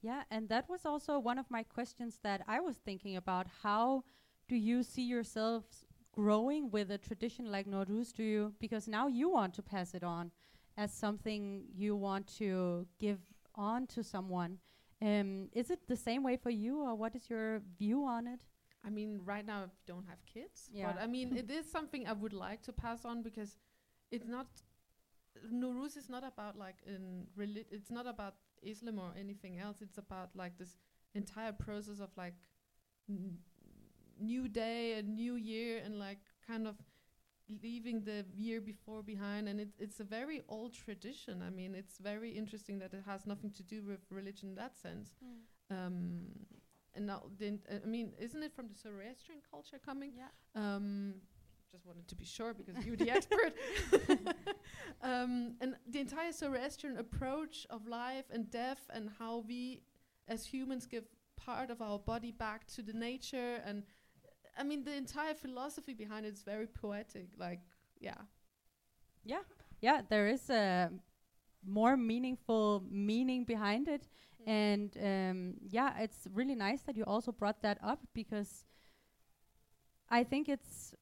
Yeah, 0.00 0.22
and 0.30 0.48
that 0.48 0.68
was 0.68 0.86
also 0.86 1.18
one 1.18 1.38
of 1.38 1.50
my 1.50 1.62
questions 1.62 2.18
that 2.22 2.42
I 2.46 2.60
was 2.60 2.76
thinking 2.76 3.16
about. 3.16 3.46
How 3.62 4.04
do 4.48 4.56
you 4.56 4.82
see 4.82 5.02
yourselves 5.02 5.84
growing 6.12 6.70
with 6.70 6.90
a 6.90 6.98
tradition 6.98 7.50
like 7.50 7.66
Nowruz? 7.66 8.12
Do 8.12 8.22
you 8.22 8.54
because 8.60 8.88
now 8.88 9.08
you 9.08 9.28
want 9.28 9.54
to 9.54 9.62
pass 9.62 9.94
it 9.94 10.04
on 10.04 10.30
as 10.76 10.92
something 10.92 11.64
you 11.74 11.96
want 11.96 12.26
to 12.38 12.86
give 12.98 13.18
on 13.54 13.86
to 13.88 14.02
someone? 14.02 14.58
Um, 15.00 15.48
is 15.52 15.70
it 15.70 15.86
the 15.86 15.96
same 15.96 16.22
way 16.24 16.36
for 16.36 16.50
you, 16.50 16.80
or 16.80 16.94
what 16.94 17.14
is 17.14 17.30
your 17.30 17.62
view 17.78 18.04
on 18.04 18.26
it? 18.26 18.40
I 18.84 18.90
mean, 18.90 19.20
right 19.24 19.44
now 19.46 19.62
I 19.64 19.68
don't 19.86 20.06
have 20.08 20.24
kids, 20.26 20.68
Yeah. 20.72 20.92
but 20.92 21.02
I 21.02 21.06
mean, 21.06 21.36
it 21.36 21.50
is 21.50 21.70
something 21.70 22.06
I 22.06 22.12
would 22.12 22.32
like 22.32 22.62
to 22.62 22.72
pass 22.72 23.04
on 23.04 23.22
because 23.22 23.56
it's 24.10 24.26
not. 24.26 24.46
Nowruz 25.52 25.96
is 25.96 26.08
not 26.08 26.24
about 26.24 26.56
like 26.58 26.76
in 26.86 27.26
reli- 27.38 27.66
It's 27.70 27.90
not 27.90 28.06
about 28.06 28.34
Islam 28.62 28.98
or 28.98 29.12
anything 29.16 29.58
else. 29.60 29.82
It's 29.82 29.98
about 29.98 30.34
like 30.34 30.58
this 30.58 30.78
entire 31.14 31.52
process 31.52 32.00
of 32.00 32.10
like 32.16 32.34
n- 33.08 33.38
new 34.20 34.48
day, 34.48 34.94
a 34.98 35.02
new 35.02 35.36
year, 35.36 35.80
and 35.84 35.98
like 35.98 36.18
kind 36.46 36.66
of 36.66 36.74
leaving 37.62 38.02
the 38.02 38.24
year 38.36 38.60
before 38.60 39.02
behind. 39.02 39.48
And 39.48 39.60
it, 39.60 39.68
it's 39.78 40.00
a 40.00 40.04
very 40.04 40.42
old 40.48 40.74
tradition. 40.74 41.42
I 41.46 41.50
mean, 41.50 41.74
it's 41.74 41.98
very 41.98 42.30
interesting 42.30 42.78
that 42.80 42.92
it 42.94 43.02
has 43.06 43.26
nothing 43.26 43.50
to 43.52 43.62
do 43.62 43.82
with 43.82 44.00
religion 44.10 44.50
in 44.50 44.54
that 44.56 44.76
sense. 44.76 45.14
Um, 45.70 46.22
and 46.94 47.06
now, 47.06 47.22
then, 47.38 47.60
uh, 47.70 47.76
I 47.84 47.86
mean, 47.86 48.12
isn't 48.18 48.42
it 48.42 48.52
from 48.54 48.68
the 48.68 48.74
Zoroastrian 48.74 49.40
culture 49.50 49.78
coming? 49.84 50.12
Yeah. 50.16 50.28
Um, 50.54 51.14
just 51.70 51.86
wanted 51.86 52.08
to 52.08 52.16
be 52.16 52.24
sure 52.24 52.54
because 52.54 52.84
you're 52.84 52.96
the 52.96 53.10
expert. 53.16 53.52
um, 55.02 55.54
and 55.60 55.76
the 55.86 56.00
entire 56.00 56.32
Zoroastrian 56.32 56.96
approach 56.96 57.66
of 57.70 57.86
life 57.86 58.24
and 58.32 58.50
death, 58.50 58.88
and 58.92 59.10
how 59.18 59.44
we 59.46 59.82
as 60.26 60.46
humans 60.46 60.86
give 60.86 61.04
part 61.36 61.70
of 61.70 61.80
our 61.80 61.98
body 61.98 62.32
back 62.32 62.66
to 62.66 62.82
the 62.82 62.92
nature, 62.92 63.62
and 63.64 63.82
I 64.58 64.64
mean, 64.64 64.84
the 64.84 64.94
entire 64.94 65.34
philosophy 65.34 65.94
behind 65.94 66.26
it 66.26 66.34
is 66.34 66.42
very 66.42 66.66
poetic. 66.66 67.28
Like, 67.38 67.60
yeah, 68.00 68.20
Yeah, 69.24 69.42
yeah, 69.80 70.02
there 70.08 70.26
is 70.26 70.50
a 70.50 70.90
more 71.66 71.96
meaningful 71.96 72.82
meaning 72.90 73.44
behind 73.44 73.88
it. 73.88 74.08
And 74.46 74.96
um, 75.02 75.54
yeah, 75.68 75.98
it's 76.00 76.26
really 76.32 76.54
nice 76.54 76.82
that 76.82 76.96
you 76.96 77.04
also 77.04 77.32
brought 77.32 77.62
that 77.62 77.78
up 77.82 78.00
because 78.14 78.64
I 80.08 80.24
think 80.24 80.48
it's 80.48 80.94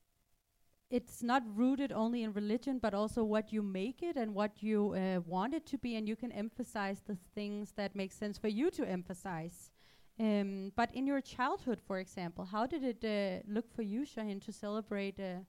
it's 0.91 1.23
not 1.23 1.43
rooted 1.57 1.93
only 1.93 2.23
in 2.23 2.33
religion, 2.33 2.79
but 2.79 2.95
also 2.95 3.25
what 3.25 3.53
you 3.53 3.63
make 3.63 4.03
it 4.03 4.17
and 4.17 4.35
what 4.35 4.63
you 4.63 4.95
uh, 4.95 5.21
want 5.27 5.53
it 5.55 5.67
to 5.67 5.79
be, 5.79 5.97
and 5.97 6.09
you 6.09 6.15
can 6.17 6.31
emphasize 6.31 7.03
the 7.07 7.17
things 7.35 7.73
that 7.77 7.97
make 7.97 8.13
sense 8.13 8.39
for 8.39 8.49
you 8.49 8.71
to 8.71 8.89
emphasize. 8.89 9.71
Um, 10.19 10.73
but 10.77 10.95
in 10.95 11.07
your 11.07 11.21
childhood, 11.21 11.81
for 11.87 11.99
example, 11.99 12.45
how 12.45 12.67
did 12.67 12.83
it 12.85 13.05
uh, 13.05 13.43
look 13.53 13.71
for 13.75 13.83
you, 13.83 14.05
Shahin, 14.05 14.41
to 14.41 14.53
celebrate 14.53 15.19
uh, 15.21 15.41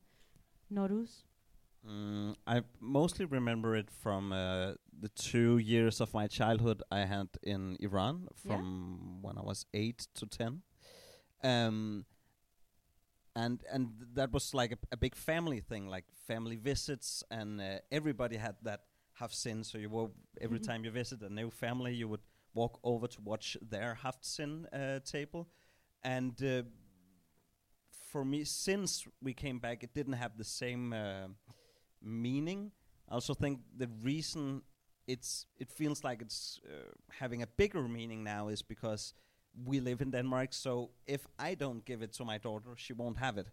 Nowruz? 0.72 1.24
Mm, 1.88 2.36
I 2.48 2.62
mostly 2.80 3.26
remember 3.26 3.76
it 3.76 3.90
from 3.92 4.32
uh, 4.34 4.74
the 5.00 5.10
two 5.16 5.58
years 5.58 6.02
of 6.02 6.14
my 6.14 6.28
childhood 6.28 6.82
I 6.92 7.02
had 7.06 7.30
in 7.44 7.78
Iran, 7.80 8.28
Yeah. 8.44 8.62
from 8.62 9.22
when 9.22 9.38
I 9.38 9.42
was 9.42 9.66
eight 9.74 10.08
to 10.16 10.26
ten, 10.26 10.62
um, 11.44 12.06
and 13.36 13.64
and 13.72 13.90
th- 14.00 14.10
that 14.16 14.32
was 14.34 14.54
like 14.54 14.72
a, 14.72 14.78
a 14.92 14.98
big 14.98 15.16
family 15.16 15.60
thing, 15.60 15.88
like 15.88 16.06
family 16.28 16.56
visits, 16.56 17.24
and 17.30 17.62
uh, 17.62 17.80
everybody 17.92 18.38
had 18.38 18.56
that 18.64 18.82
haft 19.14 19.36
sin. 19.36 19.64
So 19.64 19.78
you 19.78 19.90
were 19.90 20.08
every 20.42 20.60
Mhm. 20.60 20.62
time 20.62 20.84
you 20.84 20.92
visit 20.92 21.22
a 21.22 21.30
new 21.30 21.50
family, 21.50 21.94
you 21.94 22.08
would 22.08 22.22
walk 22.58 22.80
over 22.84 23.08
to 23.08 23.22
watch 23.22 23.58
their 23.72 23.92
Haftsin 24.04 24.66
uh, 24.74 25.00
table, 25.16 25.48
and 26.04 26.36
uh, 26.44 26.64
for 28.12 28.26
me, 28.26 28.44
since 28.46 29.08
we 29.22 29.34
came 29.34 29.60
back, 29.60 29.84
it 29.84 29.94
didn't 29.94 30.18
have 30.24 30.38
the 30.38 30.44
same. 30.62 30.94
Uh, 30.94 31.28
meaning 32.02 32.72
I 33.10 33.14
also 33.14 33.34
think 33.34 33.60
the 33.76 33.90
reason 34.04 34.62
it's 35.08 35.46
it 35.58 35.72
feels 35.72 36.04
like 36.04 36.22
it's 36.22 36.60
uh, 36.66 36.92
having 37.20 37.42
a 37.42 37.48
bigger 37.48 37.88
meaning 37.88 38.24
now 38.24 38.50
is 38.50 38.62
because 38.62 39.14
we 39.66 39.80
live 39.80 40.02
in 40.02 40.12
Denmark. 40.12 40.54
So 40.54 40.92
if 41.06 41.28
I 41.40 41.56
don't 41.56 41.86
give 41.86 42.02
it 42.04 42.14
to 42.14 42.26
my 42.26 42.38
daughter, 42.38 42.76
she 42.76 42.94
won't 42.94 43.18
have 43.18 43.38
it. 43.38 43.48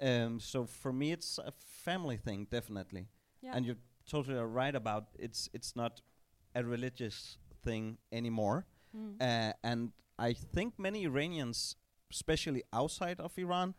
Um, 0.00 0.40
so 0.40 0.66
for 0.66 0.92
me, 0.92 1.12
it's 1.12 1.38
a 1.38 1.52
family 1.84 2.16
thing, 2.16 2.46
definitely. 2.50 3.08
Yeah. 3.42 3.52
And 3.54 3.66
you're 3.66 3.82
totally 4.06 4.38
right 4.38 4.74
about 4.74 5.04
it's 5.18 5.48
it's 5.52 5.76
not 5.76 6.00
a 6.54 6.62
religious 6.64 7.38
thing 7.62 7.98
anymore. 8.10 8.66
Mm. 8.96 9.20
Uh, 9.20 9.52
and 9.62 9.92
I 10.18 10.32
think 10.34 10.78
many 10.78 11.04
Iranians, 11.04 11.76
especially 12.12 12.62
outside 12.72 13.20
of 13.20 13.32
Iran, 13.38 13.74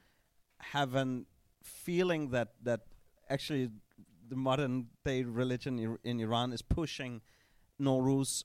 have 0.74 0.96
an 0.96 1.26
feeling 1.64 2.30
that 2.32 2.50
that 2.64 2.82
actually 3.30 3.70
the 4.30 4.36
modern 4.36 4.88
day 5.06 5.24
religion 5.24 5.80
ir- 5.80 6.00
in 6.04 6.20
Iran 6.20 6.54
is 6.54 6.62
pushing 6.62 7.22
Nowruz 7.80 8.44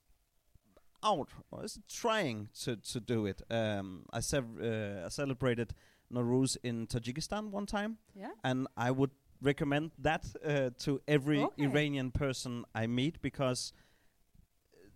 out, 1.03 1.29
or 1.51 1.65
is 1.65 1.79
trying 1.89 2.49
to, 2.63 2.77
to 2.77 3.01
do 3.01 3.27
it. 3.27 3.43
Um, 3.51 4.05
I, 4.13 4.21
sev- 4.21 4.61
uh, 4.61 5.07
I 5.07 5.09
celebrated 5.09 5.73
Nowruz 6.13 6.57
in 6.63 6.87
Tajikistan 6.87 7.51
one 7.51 7.67
time, 7.67 7.99
yeah. 8.15 8.33
and 8.43 8.67
I 8.77 8.91
would 8.91 9.11
recommend 9.41 9.93
that 9.99 10.25
uh, 10.45 10.71
to 10.79 11.01
every 11.07 11.41
Okay. 11.41 11.65
Iranian 11.65 12.11
person 12.11 12.65
I 12.75 12.87
meet 12.89 13.23
because 13.23 13.73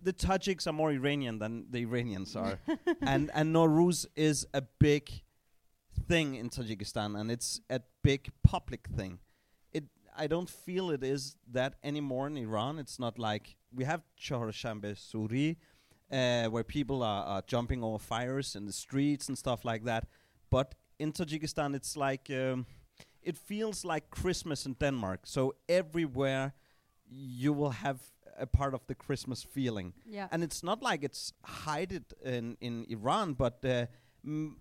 the 0.03 0.13
Tajiks 0.13 0.67
are 0.67 0.73
more 0.73 0.91
Iranian 0.91 1.39
than 1.39 1.67
the 1.71 1.81
Iranians 1.81 2.37
are, 2.37 2.59
and 3.03 3.31
and 3.35 3.55
Nowruz 3.55 4.07
is 4.17 4.47
a 4.53 4.63
big 4.79 5.11
thing 6.09 6.35
in 6.35 6.51
Tajikistan, 6.51 7.19
and 7.19 7.31
it's 7.31 7.61
a 7.71 7.81
big 8.03 8.31
public 8.43 8.89
thing. 8.89 9.19
It 9.73 9.85
I 10.17 10.27
don't 10.27 10.49
feel 10.49 10.91
it 10.91 11.03
is 11.03 11.37
that 11.53 11.75
anymore 11.83 12.27
in 12.27 12.37
Iran. 12.37 12.79
It's 12.79 12.99
not 12.99 13.19
like 13.19 13.57
we 13.73 13.85
have 13.85 14.03
Chorshambe 14.21 14.95
Suri, 14.97 15.57
uh, 16.11 16.49
where 16.51 16.65
people 16.65 17.03
are, 17.03 17.25
are 17.25 17.43
jumping 17.47 17.83
over 17.83 17.99
fires 17.99 18.57
in 18.57 18.67
the 18.67 18.73
streets 18.73 19.29
and 19.29 19.39
stuff 19.39 19.65
like 19.65 19.85
that. 19.85 20.07
But 20.51 20.75
in 20.99 21.13
Tajikistan, 21.13 21.75
it's 21.75 21.97
like 21.97 22.31
um, 22.31 22.67
it 23.23 23.37
feels 23.37 23.85
like 23.85 24.11
Christmas 24.11 24.67
in 24.67 24.75
Denmark. 24.75 25.21
So 25.25 25.55
everywhere 25.69 26.53
you 27.09 27.53
will 27.53 27.71
have 27.71 28.01
a 28.39 28.47
part 28.47 28.75
of 28.75 28.87
the 28.87 28.95
Christmas 28.95 29.43
feeling, 29.43 29.93
Yeah. 30.07 30.29
and 30.31 30.43
it's 30.43 30.63
not 30.63 30.83
like 30.83 31.03
it's 31.05 31.33
hidden 31.65 32.05
in 32.25 32.57
in 32.61 32.85
Iran, 32.89 33.35
but 33.35 33.65
uh, 33.65 33.87
mm, 34.25 34.55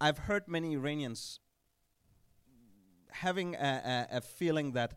I've 0.00 0.18
heard 0.18 0.48
many 0.48 0.72
Iranians 0.74 1.40
having 3.10 3.54
a, 3.54 4.06
a, 4.12 4.16
a 4.18 4.20
feeling 4.20 4.72
that 4.74 4.94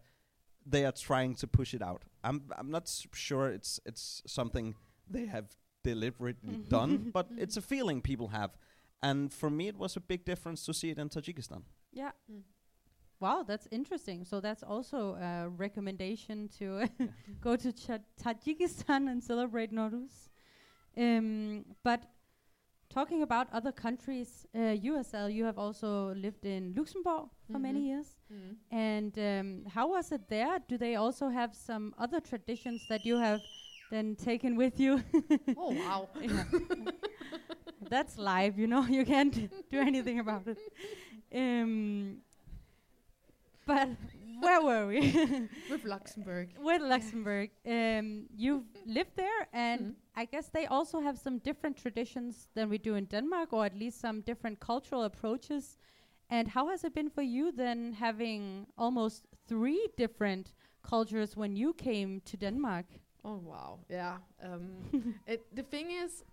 they 0.65 0.85
are 0.85 0.91
trying 0.91 1.35
to 1.35 1.47
push 1.47 1.73
it 1.73 1.81
out. 1.81 2.03
I'm 2.23 2.41
I'm 2.57 2.69
not 2.71 2.83
s- 2.83 3.07
sure 3.13 3.49
it's 3.49 3.79
it's 3.85 4.21
something 4.27 4.75
they 5.09 5.25
have 5.27 5.45
deliberately 5.83 6.57
done, 6.69 7.09
but 7.13 7.27
it's 7.37 7.57
a 7.57 7.61
feeling 7.61 8.01
people 8.01 8.27
have. 8.29 8.51
And 9.03 9.33
for 9.33 9.49
me, 9.49 9.67
it 9.67 9.77
was 9.77 9.97
a 9.97 9.99
big 9.99 10.25
difference 10.25 10.63
to 10.65 10.73
see 10.73 10.89
it 10.91 10.97
in 10.99 11.09
Tajikistan. 11.09 11.63
yeah. 11.91 12.11
Mm. 12.29 12.43
Wow, 13.21 13.43
that's 13.47 13.67
interesting. 13.71 14.25
So 14.25 14.41
that's 14.41 14.63
also 14.63 15.15
a 15.15 15.47
recommendation 15.49 16.49
to 16.59 16.87
go 17.41 17.55
to 17.55 17.71
Ch- 17.71 18.01
Tajikistan 18.21 19.09
and 19.11 19.23
celebrate 19.23 19.71
Nowruz. 19.71 20.29
Um, 20.97 21.63
but 21.83 22.03
talking 22.89 23.21
about 23.21 23.47
other 23.53 23.71
countries, 23.71 24.45
uh, 24.55 24.75
Asal, 24.99 25.29
you 25.29 25.45
have 25.45 25.57
also 25.59 26.13
lived 26.15 26.45
in 26.45 26.73
Luxembourg 26.75 27.29
for 27.51 27.59
many 27.59 27.79
Mhm. 27.81 27.85
years. 27.85 28.17
Mm. 28.31 28.55
And 28.71 29.17
um, 29.19 29.65
how 29.71 29.89
was 29.89 30.11
it 30.11 30.27
there? 30.27 30.59
Do 30.67 30.77
they 30.77 30.95
also 30.95 31.29
have 31.29 31.55
some 31.55 31.93
other 31.97 32.19
traditions 32.19 32.87
that 32.89 33.05
you 33.05 33.17
have 33.17 33.39
then 33.91 34.15
taken 34.15 34.55
with 34.57 34.79
you? 34.79 35.01
Oh 35.57 35.73
wow. 35.73 36.09
That's 37.89 38.17
live, 38.17 38.57
you 38.57 38.67
know. 38.67 38.85
You 38.85 39.05
can't 39.05 39.33
do 39.69 39.79
anything 39.79 40.19
about 40.19 40.47
it. 40.47 40.57
Um, 41.33 42.17
but 43.71 43.89
where 44.39 44.61
were 44.61 44.87
we? 44.87 44.99
With 45.67 45.83
Luxembourg. 45.85 46.49
With 46.57 46.81
Luxembourg. 46.81 47.49
Um, 47.65 48.27
you've 48.35 48.65
lived 48.85 49.15
there, 49.15 49.47
and 49.53 49.79
Mhm. 49.87 49.95
I 50.15 50.25
guess 50.25 50.49
they 50.49 50.65
also 50.67 50.99
have 51.01 51.17
some 51.17 51.39
different 51.39 51.77
traditions 51.77 52.47
than 52.55 52.69
we 52.69 52.77
do 52.77 52.95
in 52.95 53.05
Denmark, 53.05 53.53
or 53.53 53.65
at 53.65 53.75
least 53.75 53.99
some 53.99 54.21
different 54.21 54.59
cultural 54.59 55.03
approaches. 55.03 55.77
And 56.29 56.47
how 56.47 56.67
has 56.69 56.83
it 56.83 56.93
been 56.93 57.09
for 57.09 57.23
you 57.23 57.51
then, 57.51 57.93
having 57.93 58.67
almost 58.77 59.25
three 59.47 59.87
different 59.97 60.53
cultures 60.81 61.35
when 61.37 61.55
you 61.55 61.73
came 61.73 62.21
to 62.21 62.37
Denmark? 62.37 62.85
Oh 63.23 63.37
wow, 63.37 63.79
yeah. 63.89 64.17
Um, 64.43 64.89
it, 65.27 65.45
the 65.55 65.63
thing 65.63 65.91
is, 65.91 66.23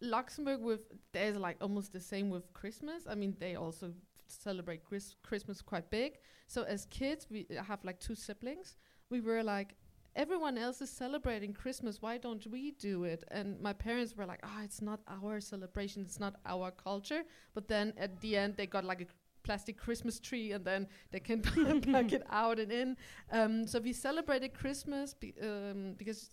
Luxembourg 0.00 0.60
with 0.60 0.80
there's 1.12 1.36
like 1.36 1.56
almost 1.60 1.92
the 1.92 2.00
same 2.00 2.30
with 2.30 2.52
Christmas. 2.52 3.06
I 3.08 3.14
mean, 3.14 3.36
they 3.38 3.56
also 3.56 3.92
celebrate 4.28 4.84
Chris- 4.84 5.16
Christmas 5.22 5.62
quite 5.62 5.90
big. 5.90 6.18
So 6.46 6.62
as 6.62 6.86
kids, 6.86 7.26
we 7.30 7.46
have 7.66 7.84
like 7.84 8.00
two 8.00 8.14
siblings. 8.14 8.76
We 9.10 9.20
were 9.20 9.42
like, 9.42 9.74
everyone 10.14 10.58
else 10.58 10.80
is 10.80 10.90
celebrating 10.90 11.52
Christmas. 11.52 12.00
Why 12.00 12.18
don't 12.18 12.46
we 12.46 12.72
do 12.72 13.04
it? 13.04 13.24
And 13.30 13.60
my 13.60 13.72
parents 13.72 14.16
were 14.16 14.26
like, 14.26 14.40
oh, 14.42 14.60
it's 14.64 14.80
not 14.82 15.00
our 15.08 15.40
celebration. 15.40 16.02
It's 16.02 16.18
not 16.18 16.36
our 16.46 16.70
culture. 16.70 17.22
But 17.54 17.68
then 17.68 17.92
at 17.96 18.20
the 18.20 18.36
end, 18.36 18.56
they 18.56 18.66
got 18.66 18.84
like 18.84 19.02
a 19.02 19.06
plastic 19.46 19.78
Christmas 19.78 20.18
tree, 20.18 20.52
and 20.52 20.64
then 20.64 20.88
they 21.12 21.20
can 21.20 21.40
plug 21.86 22.12
it 22.12 22.24
out 22.30 22.58
and 22.58 22.72
in. 22.72 22.96
Um, 23.30 23.66
so 23.66 23.78
we 23.78 23.92
celebrated 23.92 24.52
Christmas 24.54 25.14
be, 25.14 25.34
um, 25.40 25.94
because 25.96 26.30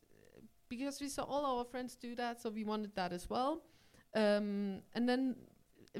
because 0.70 1.00
we 1.00 1.08
saw 1.08 1.24
all 1.24 1.46
our 1.46 1.66
friends 1.66 1.96
do 1.96 2.16
that, 2.16 2.42
so 2.42 2.50
we 2.50 2.64
wanted 2.64 2.96
that 2.96 3.14
as 3.14 3.30
well. 3.30 3.62
Um, 4.16 4.82
and 4.96 5.08
then 5.08 5.36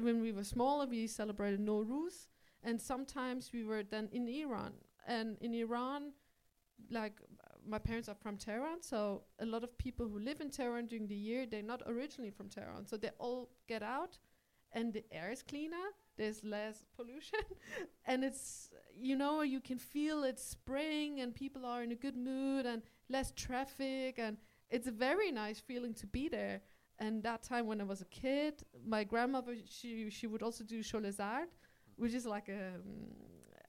when 0.00 0.20
we 0.20 0.32
were 0.32 0.44
smaller, 0.44 0.86
we 0.86 1.06
celebrated 1.06 1.60
Nowruz, 1.60 2.28
and 2.62 2.80
sometimes 2.80 3.50
we 3.52 3.64
were 3.64 3.82
then 3.82 4.08
in 4.12 4.28
Iran. 4.28 4.72
And 5.06 5.36
in 5.40 5.54
Iran, 5.54 6.12
like 6.90 7.20
my 7.66 7.78
parents 7.78 8.08
are 8.08 8.14
from 8.14 8.36
Tehran, 8.36 8.82
so 8.82 9.22
a 9.38 9.46
lot 9.46 9.62
of 9.64 9.76
people 9.78 10.08
who 10.08 10.18
live 10.18 10.40
in 10.40 10.50
Tehran 10.50 10.86
during 10.86 11.06
the 11.06 11.14
year, 11.14 11.46
they're 11.46 11.62
not 11.62 11.82
originally 11.86 12.30
from 12.30 12.48
Tehran, 12.48 12.86
so 12.86 12.96
they 12.96 13.10
all 13.18 13.50
get 13.68 13.82
out, 13.82 14.18
and 14.72 14.92
the 14.92 15.04
air 15.12 15.30
is 15.30 15.42
cleaner. 15.42 15.92
There's 16.16 16.44
less 16.44 16.84
pollution, 16.96 17.40
and 18.06 18.24
it's 18.24 18.70
you 18.96 19.16
know 19.16 19.42
you 19.42 19.60
can 19.60 19.78
feel 19.78 20.24
it's 20.24 20.44
spring, 20.44 21.20
and 21.20 21.34
people 21.34 21.64
are 21.64 21.82
in 21.82 21.92
a 21.92 21.96
good 21.96 22.16
mood, 22.16 22.66
and 22.66 22.82
less 23.08 23.32
traffic, 23.32 24.18
and 24.18 24.36
it's 24.70 24.86
a 24.86 24.92
very 24.92 25.30
nice 25.30 25.60
feeling 25.60 25.94
to 25.94 26.06
be 26.06 26.28
there. 26.28 26.62
And 26.98 27.22
that 27.24 27.42
time 27.42 27.66
when 27.66 27.80
I 27.80 27.84
was 27.84 28.00
a 28.02 28.06
kid, 28.06 28.62
my 28.86 29.04
grandmother 29.04 29.56
she 29.68 30.10
she 30.10 30.26
would 30.26 30.42
also 30.42 30.64
do 30.64 30.80
sholeh 30.82 31.12
zard, 31.14 31.48
which 31.96 32.14
is 32.14 32.24
like 32.26 32.48
a 32.48 32.74
um, 32.76 32.82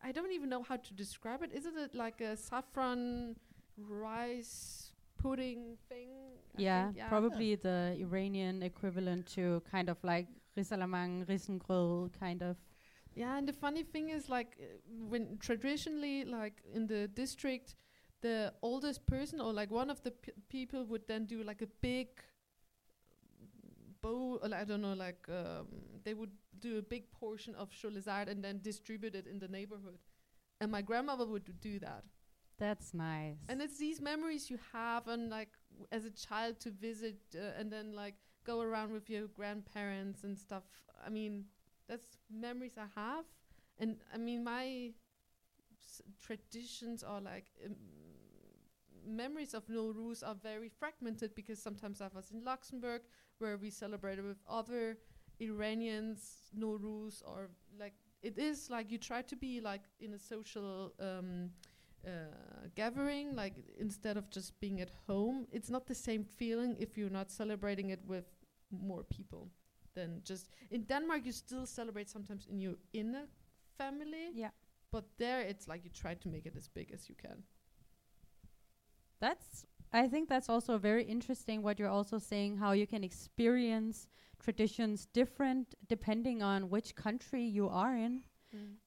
I 0.03 0.11
don't 0.11 0.31
even 0.31 0.49
know 0.49 0.63
how 0.63 0.77
to 0.77 0.93
describe 0.93 1.41
it. 1.43 1.51
Isn't 1.53 1.77
it 1.77 1.95
like 1.95 2.21
a 2.21 2.37
saffron 2.37 3.35
rice 3.77 4.91
pudding 5.17 5.77
thing? 5.89 6.09
I 6.57 6.61
yeah, 6.61 6.91
probably 7.09 7.55
the 7.55 7.95
Iranian 7.99 8.61
equivalent 8.63 9.25
to 9.35 9.61
kind 9.71 9.89
of 9.89 9.97
like 10.03 10.27
risalamande, 10.55 11.25
risengrød, 11.27 12.11
kind 12.19 12.41
of. 12.43 12.57
Yeah, 13.15 13.37
and 13.37 13.47
the 13.47 13.53
funny 13.53 13.83
thing 13.83 14.09
is, 14.09 14.27
like, 14.29 14.57
uh, 14.59 14.65
when 15.09 15.37
traditionally, 15.39 16.25
like 16.25 16.61
in 16.73 16.87
the 16.87 17.07
district, 17.07 17.75
the 18.21 18.53
oldest 18.61 19.05
person 19.05 19.39
or 19.39 19.53
like 19.53 19.71
one 19.71 19.89
of 19.89 20.01
the 20.03 20.11
p- 20.11 20.31
people 20.49 20.83
would 20.85 21.07
then 21.07 21.25
do 21.25 21.43
like 21.43 21.61
a 21.61 21.67
big 21.81 22.07
bowl, 24.05 24.39
I 24.53 24.63
don't 24.63 24.81
know, 24.81 24.93
like 24.93 25.25
um, 25.29 25.67
they 26.03 26.13
would 26.13 26.31
do 26.59 26.77
a 26.77 26.81
big 26.81 27.11
portion 27.11 27.55
of 27.55 27.69
sholeh 27.71 28.03
zard 28.03 28.27
and 28.29 28.43
then 28.43 28.59
distribute 28.61 29.15
it 29.15 29.27
in 29.27 29.39
the 29.39 29.47
neighborhood. 29.47 29.99
And 30.61 30.71
my 30.71 30.81
grandmother 30.81 31.25
would 31.25 31.49
do 31.61 31.79
that. 31.79 32.03
That's 32.57 32.93
nice. 32.93 33.37
And 33.49 33.61
it's 33.61 33.77
these 33.77 34.01
memories 34.01 34.49
you 34.49 34.59
have, 34.73 35.07
and 35.07 35.29
like 35.29 35.49
as 35.91 36.05
a 36.05 36.11
child 36.11 36.59
to 36.61 36.71
visit, 36.71 37.17
uh, 37.35 37.59
and 37.59 37.71
then 37.71 37.93
like 37.93 38.15
go 38.45 38.61
around 38.61 38.93
with 38.93 39.09
your 39.09 39.27
grandparents 39.27 40.23
and 40.23 40.37
stuff. 40.37 40.63
I 41.05 41.09
mean, 41.09 41.45
that's 41.89 42.17
memories 42.31 42.77
I 42.77 42.87
have, 42.99 43.25
and 43.77 43.97
I 44.13 44.17
mean 44.17 44.43
my 44.43 44.91
s- 45.83 46.01
traditions 46.21 47.03
are 47.03 47.21
like 47.21 47.47
um, 47.65 47.75
memories 49.07 49.53
of 49.53 49.67
Nowruz 49.67 50.23
are 50.23 50.35
very 50.35 50.69
fragmented 50.69 51.35
because 51.35 51.61
sometimes 51.61 52.01
I 52.01 52.09
was 52.13 52.31
in 52.31 52.43
Luxembourg 52.43 53.01
where 53.39 53.57
we 53.57 53.69
celebrated 53.69 54.25
with 54.25 54.37
other 54.49 54.97
Iranians 55.39 56.51
Nowruz 56.57 57.21
or 57.25 57.49
like 57.79 57.93
it 58.21 58.37
is 58.37 58.69
like 58.69 58.91
you 58.91 58.97
try 58.97 59.21
to 59.21 59.35
be 59.35 59.61
like 59.61 59.83
in 59.99 60.13
a 60.13 60.19
social 60.19 60.93
um, 60.99 61.49
uh, 62.05 62.67
gathering 62.75 63.35
like 63.35 63.53
instead 63.79 64.17
of 64.17 64.29
just 64.29 64.59
being 64.59 64.81
at 64.81 64.89
home 65.07 65.47
it's 65.51 65.69
not 65.69 65.85
the 65.85 65.95
same 65.95 66.23
feeling 66.23 66.75
if 66.79 66.97
you're 66.97 67.09
not 67.09 67.31
celebrating 67.31 67.89
it 67.89 67.99
with 68.05 68.25
more 68.71 69.03
people 69.03 69.49
than 69.95 70.21
just 70.23 70.49
in 70.71 70.83
Denmark 70.83 71.25
you 71.25 71.31
still 71.31 71.65
celebrate 71.65 72.09
sometimes 72.09 72.47
in 72.49 72.59
your 72.59 72.75
inner 72.93 73.25
family 73.77 74.29
yeah. 74.33 74.49
but 74.91 75.05
there 75.17 75.41
it's 75.41 75.67
like 75.67 75.83
you 75.83 75.89
try 75.89 76.13
to 76.13 76.29
make 76.29 76.45
it 76.45 76.55
as 76.55 76.67
big 76.67 76.91
as 76.93 77.09
you 77.09 77.15
can 77.15 77.43
That's 79.19 79.65
I 79.93 80.07
think 80.07 80.27
that's 80.27 80.49
also 80.49 80.77
very 80.77 81.03
interesting 81.03 81.61
what 81.61 81.79
you're 81.79 81.89
also 81.89 82.19
saying 82.19 82.57
how 82.57 82.73
you 82.73 82.85
can 82.85 83.03
experience 83.03 84.07
traditions 84.39 85.07
different 85.13 85.75
depending 85.87 86.43
on 86.43 86.69
which 86.69 86.95
country 86.95 87.43
you 87.43 87.69
are 87.69 87.95
in. 87.95 88.23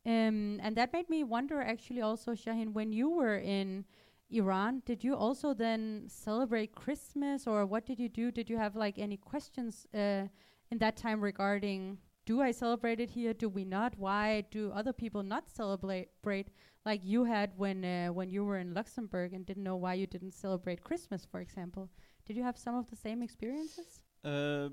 Um, 0.06 0.60
and 0.62 0.76
that 0.76 0.92
made 0.92 1.08
me 1.10 1.24
wonder 1.24 1.60
actually 1.60 2.02
also 2.02 2.34
Shahin 2.34 2.72
when 2.72 2.92
you 2.92 3.10
were 3.10 3.38
in 3.38 3.84
Iran 4.30 4.82
did 4.84 5.02
you 5.02 5.14
also 5.14 5.54
then 5.54 6.04
celebrate 6.08 6.74
Christmas 6.74 7.46
or 7.46 7.66
what 7.66 7.86
did 7.86 7.98
you 7.98 8.08
do 8.08 8.30
did 8.30 8.48
you 8.50 8.58
have 8.58 8.76
like 8.76 8.98
any 8.98 9.16
questions 9.16 9.86
uh, 9.94 10.24
in 10.70 10.78
that 10.78 10.96
time 10.96 11.20
regarding 11.20 11.98
do 12.28 12.42
I 12.42 12.50
celebrate 12.50 13.00
it 13.00 13.08
here? 13.08 13.32
Do 13.32 13.48
we 13.48 13.64
not? 13.64 13.94
Why 13.96 14.42
do 14.50 14.70
other 14.70 14.92
people 14.92 15.22
not 15.22 15.48
celebrate 15.48 16.48
like 16.84 17.00
you 17.02 17.24
had 17.24 17.48
when 17.56 17.82
uh, 17.84 18.08
when 18.12 18.28
you 18.28 18.44
were 18.44 18.58
in 18.58 18.74
Luxembourg 18.74 19.32
and 19.32 19.46
didn't 19.46 19.64
know 19.64 19.76
why 19.76 19.94
you 19.94 20.06
didn't 20.06 20.34
celebrate 20.34 20.84
Christmas 20.84 21.24
for 21.24 21.40
example? 21.40 21.88
Did 22.26 22.36
you 22.36 22.42
have 22.42 22.58
some 22.58 22.76
of 22.76 22.86
the 22.90 22.96
same 22.96 23.22
experiences? 23.22 24.02
Uh, 24.22 24.68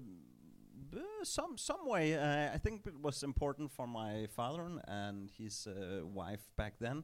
some 1.24 1.58
some 1.58 1.88
way. 1.88 2.16
Uh, 2.16 2.54
I 2.54 2.58
think 2.58 2.86
it 2.88 3.00
was 3.02 3.24
important 3.24 3.72
for 3.72 3.88
my 3.88 4.28
father 4.36 4.66
and- 4.88 5.32
his 5.38 5.68
uh, 5.68 6.06
wife 6.06 6.44
back 6.58 6.74
then 6.80 7.04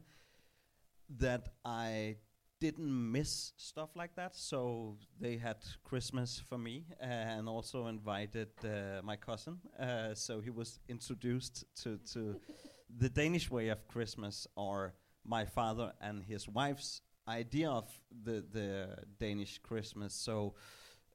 that 1.17 1.47
I 1.63 2.17
didn't 2.61 3.11
miss 3.11 3.53
stuff 3.57 3.89
like 3.95 4.15
that. 4.15 4.35
So 4.35 4.95
they 5.19 5.35
had 5.37 5.57
Christmas 5.83 6.41
for 6.47 6.57
me 6.57 6.85
uh, 7.01 7.05
and 7.05 7.49
also 7.49 7.87
invited 7.87 8.49
uh, 8.63 9.01
my 9.03 9.15
cousin. 9.17 9.59
Uh, 9.79 10.13
so 10.13 10.39
he 10.39 10.51
was 10.51 10.79
introduced 10.87 11.65
to 11.83 11.97
to 12.13 12.39
the 12.99 13.09
Danish 13.09 13.49
way 13.51 13.69
of 13.69 13.87
Christmas, 13.87 14.47
or 14.55 14.93
my 15.25 15.45
father 15.45 15.91
and 15.99 16.23
his 16.23 16.47
wife's 16.47 17.01
idea 17.27 17.69
of 17.69 17.87
the 18.23 18.45
the 18.53 18.95
Danish 19.19 19.59
Christmas. 19.59 20.13
So. 20.13 20.53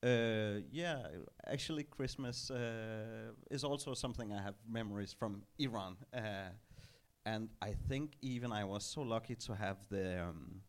Uh, 0.03 0.61
yeah, 0.71 0.99
actually, 1.47 1.83
Christmas 1.83 2.51
uh, 2.51 3.33
is 3.51 3.65
also 3.65 3.95
something 3.95 4.31
I 4.31 4.43
have 4.43 4.55
memories 4.69 5.15
from 5.19 5.43
Iran, 5.59 5.97
uh, 6.13 6.53
and 7.25 7.49
I 7.63 7.73
think 7.89 8.13
even 8.21 8.53
I 8.53 8.65
was 8.65 8.85
so 8.85 9.01
lucky 9.03 9.35
to 9.47 9.55
have 9.55 9.79
the 9.89 10.23
um, 10.29 10.61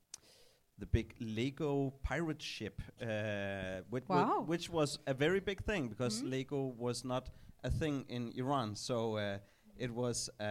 the 0.79 0.85
big 0.85 1.15
Lego 1.19 1.93
pirate 2.03 2.41
ship, 2.41 2.81
uh, 3.01 3.81
which, 3.89 4.07
Wow. 4.07 4.43
which 4.45 4.69
was 4.69 4.99
a 5.07 5.13
very 5.13 5.39
big 5.39 5.63
thing 5.63 5.87
because 5.89 6.21
Mhm. 6.21 6.29
Lego 6.31 6.73
was 6.77 7.03
not 7.03 7.29
a 7.63 7.69
thing 7.71 8.05
in 8.09 8.31
Iran, 8.35 8.75
so 8.75 9.17
uh, 9.17 9.39
it 9.77 9.91
was 9.91 10.29
uh, 10.39 10.43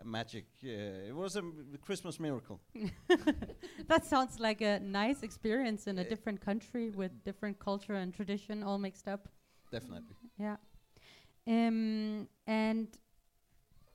a 0.00 0.04
magic. 0.04 0.46
Uh, 0.62 1.08
it 1.08 1.14
was 1.14 1.36
a 1.36 1.42
Christmas 1.80 2.20
miracle. 2.20 2.60
that 3.88 4.04
sounds 4.04 4.38
like 4.38 4.60
a 4.60 4.78
nice 4.80 5.22
experience 5.22 5.86
in 5.90 5.98
a 5.98 6.02
Uh, 6.02 6.08
different 6.08 6.40
country 6.40 6.90
with 6.90 7.10
different 7.24 7.58
culture 7.58 7.94
and 7.94 8.12
tradition 8.14 8.62
all 8.62 8.78
mixed 8.78 9.08
up 9.08 9.28
Definitely. 9.70 10.14
Yeah. 10.38 10.56
Um, 11.46 12.28
and 12.46 12.88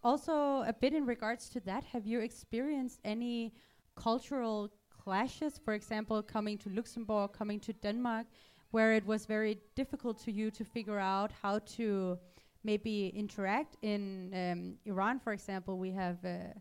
also 0.03 0.62
a 0.67 0.74
bit 0.74 0.93
in 0.93 1.05
regards 1.05 1.50
to 1.50 1.60
that, 1.62 1.83
have 1.86 2.05
you 2.05 2.19
experienced 2.19 3.00
any 3.03 3.53
cultural 3.95 4.69
clashes? 5.03 5.60
For 5.63 5.74
example, 5.74 6.22
coming 6.24 6.57
to 6.60 6.69
Luxembourg, 6.69 7.33
coming 7.33 7.60
to 7.62 7.74
Denmark, 7.74 8.27
where 8.72 8.93
it 8.93 9.05
was 9.05 9.25
very 9.25 9.60
difficult 9.75 10.17
to 10.25 10.31
you 10.31 10.50
to 10.51 10.63
figure 10.63 11.00
out 11.00 11.31
how 11.41 11.60
to 11.77 12.17
maybe 12.63 13.10
interact 13.15 13.77
in 13.81 14.31
um, 14.33 14.75
Iran, 14.86 15.19
for 15.19 15.33
example, 15.33 15.77
we 15.77 15.91
have, 15.91 16.17
uh, 16.25 16.53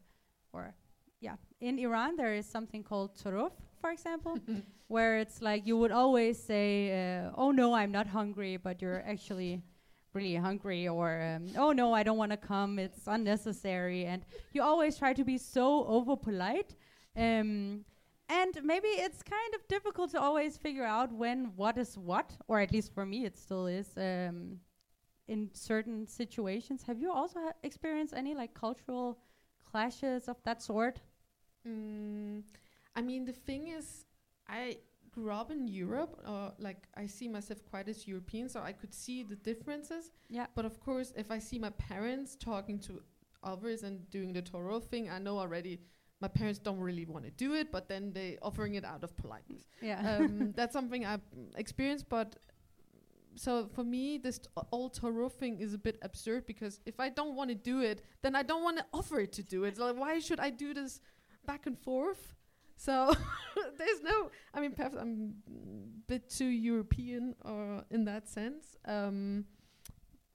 or 0.52 0.74
yeah, 1.20 1.36
in 1.60 1.78
Iran 1.78 2.16
there 2.16 2.34
is 2.34 2.46
something 2.46 2.82
called 2.82 3.16
Taarof, 3.16 3.52
for 3.80 3.90
example, 3.90 4.38
where 4.88 5.18
it's 5.18 5.40
like 5.40 5.66
you 5.66 5.76
would 5.76 5.92
always 5.92 6.42
say, 6.42 6.70
uh, 6.90 7.30
"Oh 7.36 7.52
no, 7.52 7.74
I'm 7.74 7.92
not 7.92 8.06
hungry," 8.08 8.56
but 8.56 8.82
you're 8.82 9.02
actually 9.06 9.62
really 10.12 10.34
hungry, 10.34 10.88
or 10.88 11.22
um, 11.22 11.46
"Oh 11.56 11.72
no, 11.72 11.94
I 11.94 12.02
don't 12.02 12.18
want 12.18 12.32
to 12.32 12.36
come; 12.36 12.78
it's 12.78 13.06
unnecessary." 13.06 14.04
And 14.04 14.24
you 14.52 14.62
always 14.62 14.98
try 14.98 15.12
to 15.14 15.24
be 15.24 15.38
so 15.38 15.86
over 15.86 16.16
polite. 16.16 16.74
Um, 17.16 17.84
and 18.32 18.58
maybe 18.64 18.88
it's 18.88 19.22
kind 19.22 19.54
of 19.54 19.60
difficult 19.68 20.10
to 20.12 20.20
always 20.20 20.56
figure 20.56 20.84
out 20.84 21.12
when 21.12 21.52
what 21.56 21.76
is 21.76 21.98
what, 21.98 22.32
or 22.48 22.60
at 22.60 22.72
least 22.72 22.94
for 22.94 23.04
me, 23.04 23.24
it 23.26 23.36
still 23.36 23.66
is. 23.66 23.88
Um, 23.96 24.60
in 25.28 25.50
certain 25.52 26.06
situations, 26.06 26.82
have 26.82 26.98
you 26.98 27.12
also 27.12 27.38
ha- 27.40 27.58
experienced 27.62 28.14
any 28.14 28.34
like 28.34 28.54
cultural 28.54 29.18
clashes 29.70 30.28
of 30.28 30.36
that 30.44 30.62
sort? 30.62 31.00
Mm, 31.68 32.42
I 32.96 33.02
mean, 33.02 33.24
the 33.24 33.32
thing 33.32 33.68
is, 33.68 34.06
I 34.48 34.78
grew 35.10 35.30
up 35.30 35.50
in 35.50 35.68
Europe, 35.68 36.18
or 36.26 36.52
like 36.58 36.88
I 36.96 37.06
see 37.06 37.28
myself 37.28 37.60
quite 37.70 37.88
as 37.88 38.08
European, 38.08 38.48
so 38.48 38.60
I 38.60 38.72
could 38.72 38.94
see 38.94 39.22
the 39.22 39.36
differences. 39.36 40.10
Yeah. 40.28 40.46
But 40.54 40.64
of 40.64 40.80
course, 40.80 41.12
if 41.16 41.30
I 41.30 41.38
see 41.38 41.58
my 41.58 41.70
parents 41.70 42.36
talking 42.36 42.78
to 42.80 43.02
others 43.42 43.82
and 43.82 44.08
doing 44.10 44.32
the 44.32 44.42
Taarof 44.42 44.84
thing, 44.84 45.10
I 45.10 45.18
know 45.18 45.38
already 45.38 45.80
my 46.22 46.28
parents 46.28 46.58
don't 46.58 46.78
really 46.78 47.04
want 47.04 47.24
to 47.24 47.30
do 47.32 47.54
it, 47.54 47.72
but 47.72 47.88
then 47.88 48.12
they're 48.12 48.38
offering 48.40 48.76
it 48.76 48.84
out 48.84 49.02
of 49.02 49.16
politeness. 49.16 49.66
Yeah. 49.80 50.16
um, 50.16 50.52
that's 50.56 50.72
something 50.72 51.04
I've 51.04 51.26
experienced, 51.56 52.08
but 52.08 52.36
so 53.34 53.68
for 53.74 53.84
me, 53.84 54.18
this 54.18 54.38
t- 54.38 54.48
all 54.70 54.88
Taarof 54.90 55.32
thing 55.32 55.58
is 55.58 55.74
a 55.74 55.78
bit 55.78 55.98
absurd 56.02 56.46
because 56.46 56.80
if 56.86 57.00
I 57.00 57.08
don't 57.08 57.34
want 57.34 57.50
to 57.50 57.54
do 57.54 57.80
it, 57.80 58.02
then 58.22 58.36
I 58.36 58.42
don't 58.42 58.62
want 58.62 58.78
to 58.78 58.86
offer 58.92 59.20
it 59.20 59.32
to 59.32 59.42
do 59.42 59.64
it. 59.64 59.76
So 59.76 59.86
like, 59.86 59.96
why 59.96 60.18
should 60.20 60.40
I 60.40 60.50
do 60.50 60.72
this 60.72 61.00
back 61.44 61.66
and 61.66 61.78
forth? 61.78 62.34
So 62.76 63.14
there's 63.78 64.02
no. 64.02 64.30
I 64.54 64.60
mean, 64.60 64.72
perhaps 64.72 64.96
I'm 64.96 65.34
a 65.48 66.08
bit 66.08 66.28
too 66.28 66.46
European 66.46 67.34
or 67.44 67.84
in 67.90 68.04
that 68.06 68.28
sense. 68.28 68.76
Um, 68.84 69.44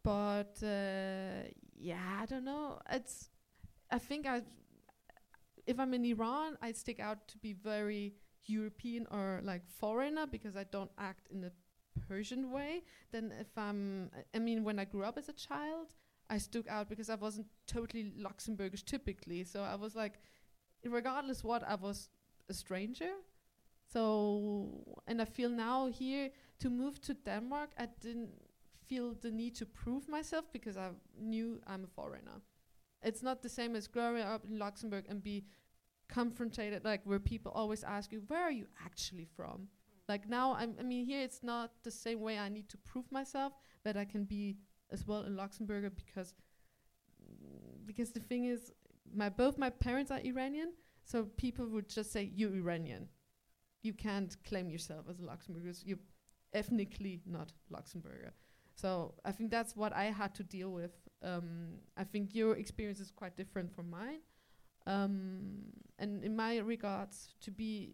but 0.04 0.58
uh, 0.63 1.47
yeah, 1.80 2.19
I 2.21 2.26
don't 2.26 2.45
know. 2.45 2.80
It's. 2.91 3.30
I 3.91 4.00
think 4.00 4.26
I. 4.26 4.41
If 5.67 5.80
I'm 5.80 5.93
in 5.93 6.06
Iran, 6.06 6.58
I 6.62 6.71
stick 6.73 6.99
out 6.99 7.27
to 7.30 7.38
be 7.39 7.53
very 7.53 8.15
European 8.45 9.08
or 9.12 9.41
like 9.43 9.67
foreigner 9.67 10.25
because 10.27 10.56
I 10.56 10.63
don't 10.65 10.91
act 10.97 11.27
in 11.32 11.43
a 11.43 11.51
Persian 12.08 12.51
way. 12.51 12.84
Then 13.12 13.34
if 13.39 13.58
I'm, 13.58 14.10
I- 14.34 14.39
mean, 14.39 14.63
when 14.63 14.80
I 14.80 14.86
grew 14.86 15.03
up 15.03 15.17
as 15.17 15.30
a 15.30 15.34
child, 15.34 15.93
I 16.30 16.38
stuck 16.39 16.67
out 16.67 16.89
because 16.89 17.10
I 17.10 17.15
wasn't 17.15 17.47
totally 17.67 18.13
Luxembourgish 18.17 18.86
typically. 18.86 19.43
So 19.43 19.63
I 19.63 19.75
was 19.75 19.95
like, 19.95 20.19
regardless 20.86 21.43
what, 21.43 21.63
I 21.67 21.75
was 21.75 22.10
a 22.49 22.53
stranger. 22.53 23.12
So, 23.91 24.69
and 25.08 25.21
I 25.21 25.25
feel 25.25 25.49
now 25.49 25.88
here 25.88 26.32
to 26.60 26.69
move 26.69 27.01
to 27.01 27.13
Denmark, 27.13 27.71
I 27.77 27.88
didn't 28.01 28.30
feel 28.88 29.13
the 29.21 29.32
need 29.32 29.56
to 29.56 29.65
prove 29.65 30.08
myself 30.10 30.45
because 30.51 30.77
I 30.77 30.89
knew 31.19 31.62
I'm 31.67 31.84
a 31.86 31.88
foreigner. 31.88 32.41
It's 33.01 33.23
not 33.23 33.41
the 33.41 33.49
same 33.49 33.75
as 33.75 33.88
growing 33.88 34.23
up 34.23 34.43
in 34.45 34.57
Luxembourg 34.57 35.05
and 35.07 35.23
be 35.23 35.45
confronted 36.07 36.83
like 36.86 37.01
where 37.03 37.19
people 37.19 37.51
always 37.53 37.83
ask 37.83 38.12
you 38.12 38.21
where 38.27 38.41
are 38.41 38.51
you 38.51 38.65
actually 38.86 39.27
from? 39.36 39.67
Like 40.07 40.27
now 40.29 40.53
I'm, 40.53 40.75
i 40.79 40.83
mean 40.83 41.05
here 41.05 41.21
it's 41.21 41.43
not 41.43 41.71
the 41.83 41.91
same 41.91 42.21
way. 42.21 42.39
I 42.39 42.49
need 42.49 42.69
to 42.69 42.77
prove 42.77 43.12
myself 43.12 43.53
that 43.83 43.97
i 43.97 44.05
can 44.05 44.23
be 44.25 44.57
as 44.91 45.05
well 45.05 45.23
in 45.23 45.36
luxembourg 45.36 45.91
because 45.95 46.33
because 47.86 48.12
the 48.12 48.19
thing 48.19 48.45
is 48.45 48.71
my 49.13 49.29
both 49.29 49.57
my 49.57 49.69
parents 49.69 50.12
are 50.12 50.19
iranian 50.19 50.71
so 51.03 51.23
people 51.38 51.67
would 51.67 51.88
just 51.88 52.12
say 52.12 52.31
you're 52.36 52.53
iranian. 52.53 53.07
You 53.81 53.93
can't 53.93 54.36
claim 54.43 54.69
yourself 54.69 55.05
as 55.10 55.19
a 55.19 55.23
luxembourger. 55.23 55.73
You're 55.86 55.99
ethnically 56.53 57.21
not 57.25 57.53
luxembourger. 57.71 58.31
So 58.75 59.13
i 59.25 59.31
think 59.31 59.51
that's 59.51 59.75
what 59.75 59.93
i 59.93 60.05
had 60.05 60.36
to 60.36 60.43
deal 60.43 60.71
with 60.71 60.91
um, 61.23 61.80
i 61.95 62.03
think 62.03 62.36
your 62.36 62.56
experience 62.56 62.99
is 62.99 63.12
quite 63.12 63.36
different 63.36 63.71
from 63.71 63.89
mine. 63.89 64.19
Um, 64.86 65.63
and 65.99 66.23
in 66.23 66.34
my 66.36 66.60
regards 66.60 67.36
to 67.41 67.51
be 67.51 67.91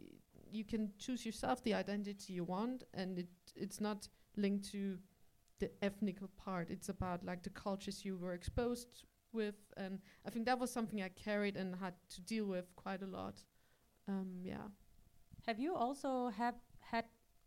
you 0.51 0.63
can 0.63 0.91
choose 0.99 1.25
yourself 1.25 1.63
the 1.63 1.73
identity 1.73 2.33
you 2.33 2.43
want 2.43 2.83
and 2.93 3.17
it 3.17 3.29
it's 3.55 3.81
not 3.81 4.07
linked 4.37 4.71
to 4.71 4.99
the 5.59 5.71
ethnical 5.81 6.29
part. 6.37 6.69
It's 6.69 6.89
about 6.89 7.23
like 7.23 7.41
the 7.41 7.49
cultures 7.49 8.05
you 8.05 8.17
were 8.17 8.33
exposed 8.33 9.05
with 9.31 9.55
and 9.77 9.99
i 10.27 10.29
think 10.29 10.45
that 10.45 10.59
was 10.59 10.71
something 10.71 11.01
i 11.01 11.09
carried 11.09 11.57
and 11.57 11.75
had 11.75 11.95
to 12.09 12.21
deal 12.21 12.45
with 12.45 12.75
quite 12.75 13.01
a 13.01 13.07
lot. 13.07 13.43
Um, 14.07 14.37
yeah. 14.43 14.67
Have 15.47 15.59
you 15.59 15.73
also 15.75 16.29
have 16.29 16.55
had 16.79 17.05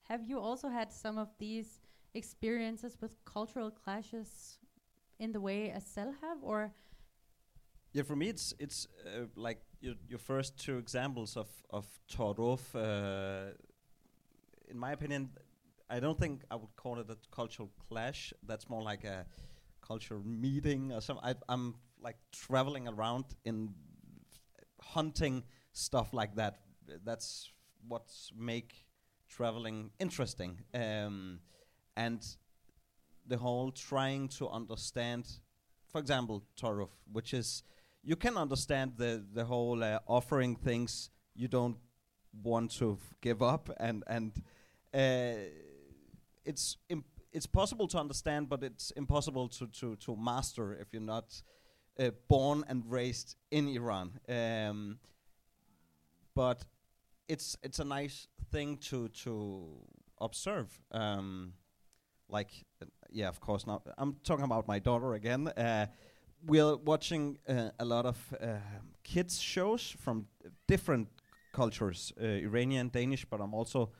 have 0.09 0.25
you 0.25 0.39
also 0.39 0.69
had 0.69 0.93
some 0.93 1.19
of 1.19 1.29
these 1.39 1.81
experiences 2.15 2.99
with 3.01 3.12
cultural 3.25 3.71
clashes 3.71 4.59
in 5.18 5.33
the 5.33 5.40
way 5.40 5.70
Asal 5.70 6.14
have 6.22 6.42
or 6.42 6.72
Yeah, 7.92 8.05
for 8.05 8.16
me, 8.16 8.29
it's 8.29 8.55
it's 8.59 8.88
uh, 9.07 9.26
like 9.37 9.61
your 9.81 9.94
your 10.09 10.18
first 10.18 10.57
two 10.59 10.79
examples 10.79 11.37
of 11.37 11.48
of 11.70 11.87
Taarof. 12.09 12.74
Uh, 12.74 13.52
in 14.68 14.79
my 14.79 14.92
opinion, 14.92 15.31
I 15.88 16.00
don't 16.00 16.18
think 16.18 16.42
I 16.50 16.57
would 16.57 16.76
call 16.76 16.98
it 17.00 17.11
a 17.11 17.16
cultural 17.31 17.70
clash. 17.88 18.35
That's 18.46 18.68
more 18.68 18.83
like 18.83 19.05
a 19.05 19.24
cultural 19.81 20.22
meeting 20.24 20.92
or 20.92 21.00
something. 21.00 21.35
I'm 21.48 21.74
like 22.02 22.16
traveling 22.33 22.88
around 22.88 23.24
in 23.44 23.74
hunting 24.81 25.44
stuff 25.72 26.12
like 26.12 26.35
that. 26.37 26.61
That's 27.05 27.52
what's 27.88 28.33
make 28.37 28.87
traveling 29.29 29.90
interesting, 29.98 30.62
um, 30.74 31.40
and 31.96 32.37
the 33.27 33.37
whole 33.37 33.71
trying 33.73 34.29
to 34.29 34.49
understand, 34.49 35.27
for 35.89 36.01
example, 36.01 36.43
Taarof, 36.61 36.91
which 37.12 37.35
is 37.35 37.62
you 38.03 38.17
can 38.17 38.37
understand 38.37 38.93
the 38.97 39.25
the 39.33 39.45
whole 39.45 39.83
uh, 39.83 39.99
offering 40.07 40.57
things 40.57 41.11
you 41.35 41.49
don't 41.49 41.77
want 42.43 42.71
to 42.79 42.99
give 43.21 43.43
up, 43.43 43.71
and 43.79 44.05
and 44.07 44.33
uh, 44.95 45.49
it's 46.45 46.77
it's 47.33 47.47
possible 47.47 47.89
to 47.89 47.99
understand, 47.99 48.49
but 48.49 48.62
it's 48.62 48.91
impossible 48.93 49.49
to 49.49 49.67
to 49.67 49.97
to 49.97 50.17
master 50.17 50.75
if 50.75 50.93
you're 50.93 51.03
not 51.03 51.43
uh, 51.99 52.11
born 52.29 52.65
and 52.69 52.85
raised 52.89 53.37
in 53.51 53.69
Iran. 53.69 54.12
Um, 54.29 54.99
but 56.35 56.65
it's 57.29 57.57
it's 57.62 57.79
a 57.79 57.85
nice 57.85 58.29
thing 58.51 58.77
to 58.77 59.09
to 59.09 59.67
observe. 60.21 60.79
Um, 60.93 61.55
like, 62.29 62.51
uh, 62.83 62.87
yeah, 63.11 63.29
of 63.29 63.40
course. 63.40 63.66
Now 63.66 63.83
I'm 63.99 64.16
talking 64.23 64.45
about 64.45 64.66
my 64.69 64.79
daughter 64.79 65.14
again. 65.14 65.49
Uh, 65.49 65.87
we're 66.47 66.77
watching 66.77 67.38
uh, 67.49 67.71
a 67.79 67.85
lot 67.85 68.07
of 68.07 68.35
uh, 68.40 68.59
kids 69.03 69.40
shows 69.40 69.95
from 69.99 70.27
different 70.69 71.09
cultures, 71.53 72.12
uh, 72.21 72.25
Iranian, 72.25 72.88
Danish, 72.88 73.25
but 73.25 73.40
I'm 73.40 73.55
also 73.55 73.90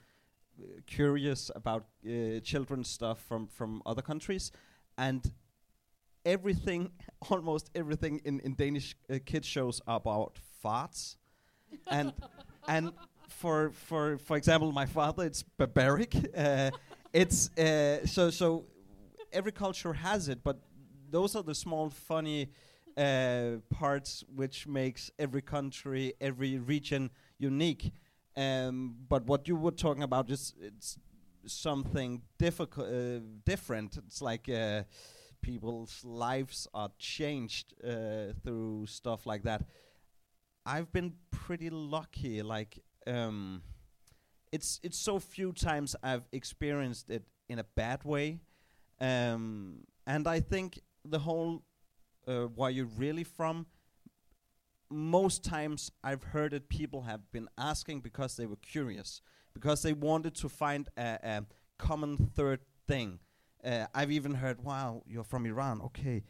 uh, 0.59 0.81
curious 0.87 1.51
about 1.55 1.87
uh, 2.07 2.41
children's 2.41 2.89
stuff 2.89 3.19
from 3.29 3.47
from 3.47 3.83
other 3.87 4.03
countries, 4.03 4.53
and 4.97 5.33
everything, 6.25 6.91
almost 7.31 7.71
everything 7.75 8.21
in 8.25 8.41
in 8.41 8.55
Danish 8.55 8.97
uh, 9.11 9.19
kids 9.25 9.47
shows 9.47 9.81
are 9.87 9.97
about 9.97 10.39
farts, 10.63 11.17
and 11.87 12.13
and 12.69 12.93
for 13.29 13.71
for 13.71 14.19
for 14.19 14.37
example, 14.37 14.73
my 14.73 14.87
father, 14.87 15.25
it's 15.27 15.43
barbaric. 15.43 16.15
Uh, 16.37 16.71
it's 17.13 17.51
uh, 17.59 18.07
so 18.07 18.31
so. 18.31 18.65
Every 19.37 19.53
culture 19.53 19.93
has 19.93 20.29
it, 20.29 20.43
but 20.43 20.57
those 21.11 21.37
are 21.37 21.43
the 21.43 21.55
small 21.55 21.91
funny 21.91 22.49
uh, 22.97 23.57
parts 23.71 24.25
which 24.35 24.67
makes 24.67 25.11
every 25.19 25.43
country, 25.43 26.15
every 26.21 26.59
region 26.59 27.11
unique. 27.39 27.93
Um, 28.35 28.97
but 29.09 29.27
what 29.27 29.47
you 29.47 29.57
were 29.57 29.73
talking 29.73 30.03
about 30.03 30.31
is 30.31 30.55
it's 30.59 30.99
something 31.47 32.23
difficult, 32.39 32.89
uh, 32.89 33.21
different. 33.45 33.99
It's 33.99 34.23
like 34.23 34.49
uh, 34.49 34.85
people's 35.43 36.03
lives 36.03 36.67
are 36.73 36.91
changed 36.99 37.75
uh, 37.85 38.33
through 38.43 38.87
stuff 38.87 39.27
like 39.27 39.43
that. 39.43 39.63
I've 40.65 40.91
been 40.93 41.15
pretty 41.31 41.71
lucky. 41.71 42.43
Like 42.43 42.81
um, 43.07 43.63
it's 44.53 44.81
it's 44.83 44.99
so 44.99 45.19
few 45.19 45.53
times 45.53 45.95
I've 46.03 46.25
experienced 46.33 47.11
it 47.11 47.25
in 47.49 47.59
a 47.59 47.65
bad 47.65 48.05
way, 48.05 48.41
um, 49.01 49.85
and 50.07 50.27
I 50.27 50.41
think 50.41 50.81
the 51.05 51.19
whole 51.19 51.63
uh, 52.27 52.45
where 52.47 52.71
you're 52.71 52.87
really 52.97 53.25
from. 53.25 53.67
Most 54.89 55.43
times 55.45 55.91
I've 56.05 56.23
heard 56.23 56.53
it, 56.53 56.69
people 56.69 57.03
have 57.03 57.31
been 57.33 57.49
asking 57.59 58.01
because 58.01 58.37
they 58.37 58.47
were 58.47 58.57
curious, 58.57 59.21
because 59.53 59.83
they 59.83 59.93
wanted 59.93 60.35
to 60.37 60.49
find 60.49 60.89
a, 60.97 61.19
a 61.23 61.45
common 61.79 62.17
third 62.17 62.61
thing. 62.87 63.19
Uh, 63.65 63.87
I've 63.95 64.13
even 64.13 64.35
heard, 64.35 64.63
"Wow, 64.63 65.03
you're 65.07 65.25
from 65.25 65.45
Iran." 65.45 65.81
Okay, 65.83 66.23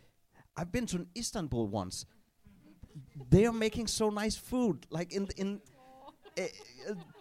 I've 0.57 0.73
been 0.73 0.87
to 0.87 1.07
Istanbul 1.17 1.69
once. 1.69 2.07
they 3.31 3.45
are 3.47 3.53
making 3.53 3.87
so 3.87 4.11
nice 4.11 4.37
food. 4.37 4.87
Like 4.91 5.13
in 5.13 5.29
in 5.37 5.61
uh, 6.39 6.43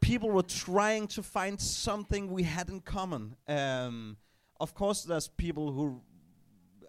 people 0.02 0.30
were 0.32 0.44
trying 0.44 1.08
to 1.08 1.24
find 1.24 1.60
something 1.60 2.32
we 2.32 2.44
had 2.44 2.70
in 2.70 2.80
common. 2.82 3.36
Um, 3.48 4.18
of 4.60 4.74
course, 4.74 5.04
there's 5.04 5.28
people 5.28 5.72
who 5.72 6.02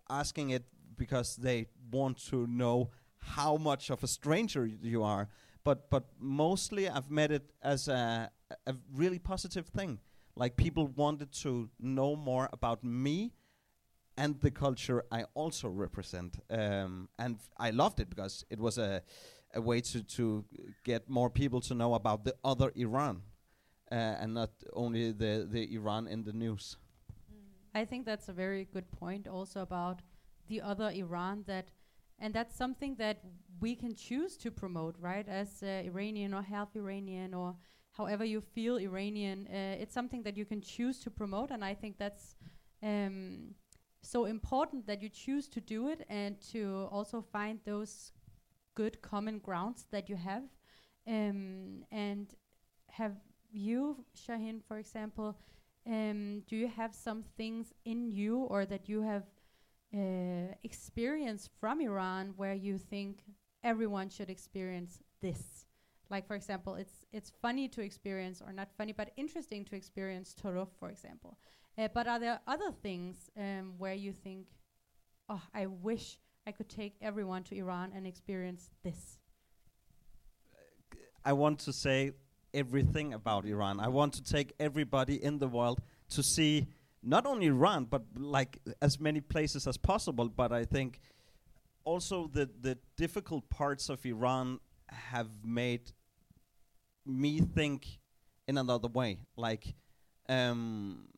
asking 0.08 0.50
it 0.50 0.64
because 0.96 1.36
they 1.36 1.66
want 1.90 2.18
to 2.30 2.46
know 2.46 2.90
how 3.18 3.56
much 3.56 3.90
of 3.90 4.02
a 4.02 4.06
stranger 4.06 4.66
you 4.66 5.02
are. 5.02 5.28
But 5.64 5.90
but 5.90 6.04
mostly, 6.18 6.88
I've 6.88 7.10
met 7.10 7.30
it 7.30 7.50
as 7.62 7.88
a 7.88 8.30
a 8.66 8.74
really 8.94 9.18
positive 9.18 9.66
thing. 9.66 9.98
Like 10.36 10.56
people 10.56 10.86
wanted 10.86 11.32
to 11.42 11.70
know 11.80 12.14
more 12.14 12.48
about 12.52 12.84
me 12.84 13.32
and 14.16 14.40
the 14.40 14.50
culture 14.50 15.04
I 15.10 15.24
also 15.34 15.68
represent. 15.68 16.36
Um, 16.50 17.08
and 17.18 17.38
I 17.58 17.70
loved 17.70 18.00
it 18.00 18.08
because 18.10 18.44
it 18.50 18.60
was 18.60 18.78
a 18.78 19.02
a 19.54 19.60
way 19.60 19.80
to 19.80 20.02
to 20.02 20.44
get 20.84 21.08
more 21.08 21.30
people 21.30 21.60
to 21.62 21.74
know 21.74 21.94
about 21.94 22.24
the 22.24 22.34
other 22.44 22.72
Iran, 22.76 23.22
uh, 23.90 23.94
and 23.94 24.34
not 24.34 24.50
only 24.72 25.12
the 25.12 25.46
the 25.50 25.74
Iran 25.74 26.06
in 26.06 26.24
the 26.24 26.32
news. 26.32 26.76
I 27.80 27.84
think 27.84 28.06
that's 28.06 28.28
a 28.28 28.32
very 28.32 28.64
good 28.72 28.90
point 28.90 29.28
also 29.28 29.60
about 29.60 30.00
the 30.48 30.60
other 30.60 30.90
Iran 30.90 31.44
that 31.46 31.70
and 32.18 32.32
that's 32.32 32.56
something 32.56 32.94
that 32.96 33.18
we 33.60 33.74
can 33.76 33.94
choose 33.94 34.36
to 34.38 34.50
promote, 34.50 34.96
right? 34.98 35.28
As 35.28 35.62
uh, 35.62 35.66
Iranian 35.84 36.32
or 36.32 36.42
half 36.42 36.74
Iranian 36.74 37.34
or 37.34 37.54
however 37.92 38.24
you 38.24 38.40
feel 38.40 38.78
Iranian, 38.78 39.46
uh, 39.48 39.82
it's 39.82 39.92
something 39.92 40.22
that 40.22 40.36
you 40.36 40.46
can 40.46 40.62
choose 40.62 40.98
to 41.00 41.10
promote, 41.10 41.50
and 41.50 41.62
I 41.64 41.74
think 41.74 41.98
that's 41.98 42.34
um, 42.82 43.54
so 44.02 44.24
important 44.24 44.86
that 44.86 45.02
you 45.02 45.10
choose 45.10 45.46
to 45.48 45.60
do 45.60 45.88
it 45.88 46.06
and 46.08 46.40
to 46.52 46.88
also 46.90 47.20
find 47.20 47.60
those 47.64 48.12
good 48.74 49.02
common 49.02 49.38
grounds 49.38 49.86
that 49.90 50.08
you 50.08 50.16
have. 50.16 50.44
Um, 51.06 51.84
and 51.90 52.34
have 52.90 53.16
you, 53.52 54.04
Shahin, 54.14 54.60
for 54.66 54.78
example, 54.78 55.36
um, 55.86 56.42
do 56.46 56.56
you 56.56 56.68
have 56.68 56.94
some 56.94 57.22
things 57.36 57.72
in 57.84 58.10
you 58.10 58.38
or 58.38 58.66
that 58.66 58.88
you 58.88 59.02
have 59.02 59.24
uh, 59.94 60.54
experienced 60.64 61.50
from 61.60 61.80
Iran 61.80 62.34
where 62.36 62.54
you 62.54 62.76
think 62.78 63.20
everyone 63.62 64.08
should 64.08 64.30
experience 64.30 65.02
this? 65.20 65.66
Like, 66.10 66.26
for 66.26 66.34
example, 66.34 66.74
it's 66.76 67.04
it's 67.12 67.32
funny 67.42 67.68
to 67.68 67.80
experience, 67.80 68.40
or 68.40 68.52
not 68.52 68.68
funny, 68.76 68.92
but 68.92 69.12
interesting 69.16 69.64
to 69.66 69.76
experience 69.76 70.34
Taarof, 70.40 70.68
for 70.78 70.88
example. 70.88 71.38
Uh, 71.78 71.88
but 71.92 72.06
are 72.06 72.18
there 72.18 72.40
other 72.46 72.70
things 72.70 73.30
um, 73.36 73.74
where 73.76 73.94
you 73.94 74.12
think, 74.12 74.46
oh, 75.28 75.42
I 75.52 75.66
wish 75.66 76.18
I 76.46 76.52
could 76.52 76.68
take 76.68 76.96
everyone 77.02 77.42
to 77.44 77.56
Iran 77.56 77.92
and 77.94 78.06
experience 78.06 78.70
this? 78.82 79.18
I 81.24 81.32
want 81.32 81.58
to 81.60 81.72
say 81.72 82.12
everything 82.52 83.14
about 83.14 83.44
Iran. 83.44 83.80
I 83.80 83.88
want 83.88 84.14
to 84.14 84.22
take 84.22 84.54
everybody 84.58 85.22
in 85.22 85.38
the 85.38 85.48
world 85.48 85.80
to 86.10 86.22
see 86.22 86.66
not 87.02 87.26
only 87.26 87.46
Iran, 87.46 87.84
but 87.84 88.02
like 88.16 88.58
as 88.82 88.98
many 89.00 89.20
places 89.20 89.66
as 89.66 89.76
possible. 89.76 90.28
But 90.28 90.52
I 90.52 90.64
think 90.64 91.00
also 91.84 92.28
the 92.32 92.50
the 92.60 92.78
difficult 92.96 93.48
parts 93.48 93.88
of 93.88 94.04
Iran 94.04 94.60
have 94.88 95.28
made 95.44 95.92
me 97.04 97.40
think 97.40 97.86
in 98.48 98.58
another 98.58 98.88
way. 98.88 99.18
Like 99.36 99.74
um, 100.28 101.08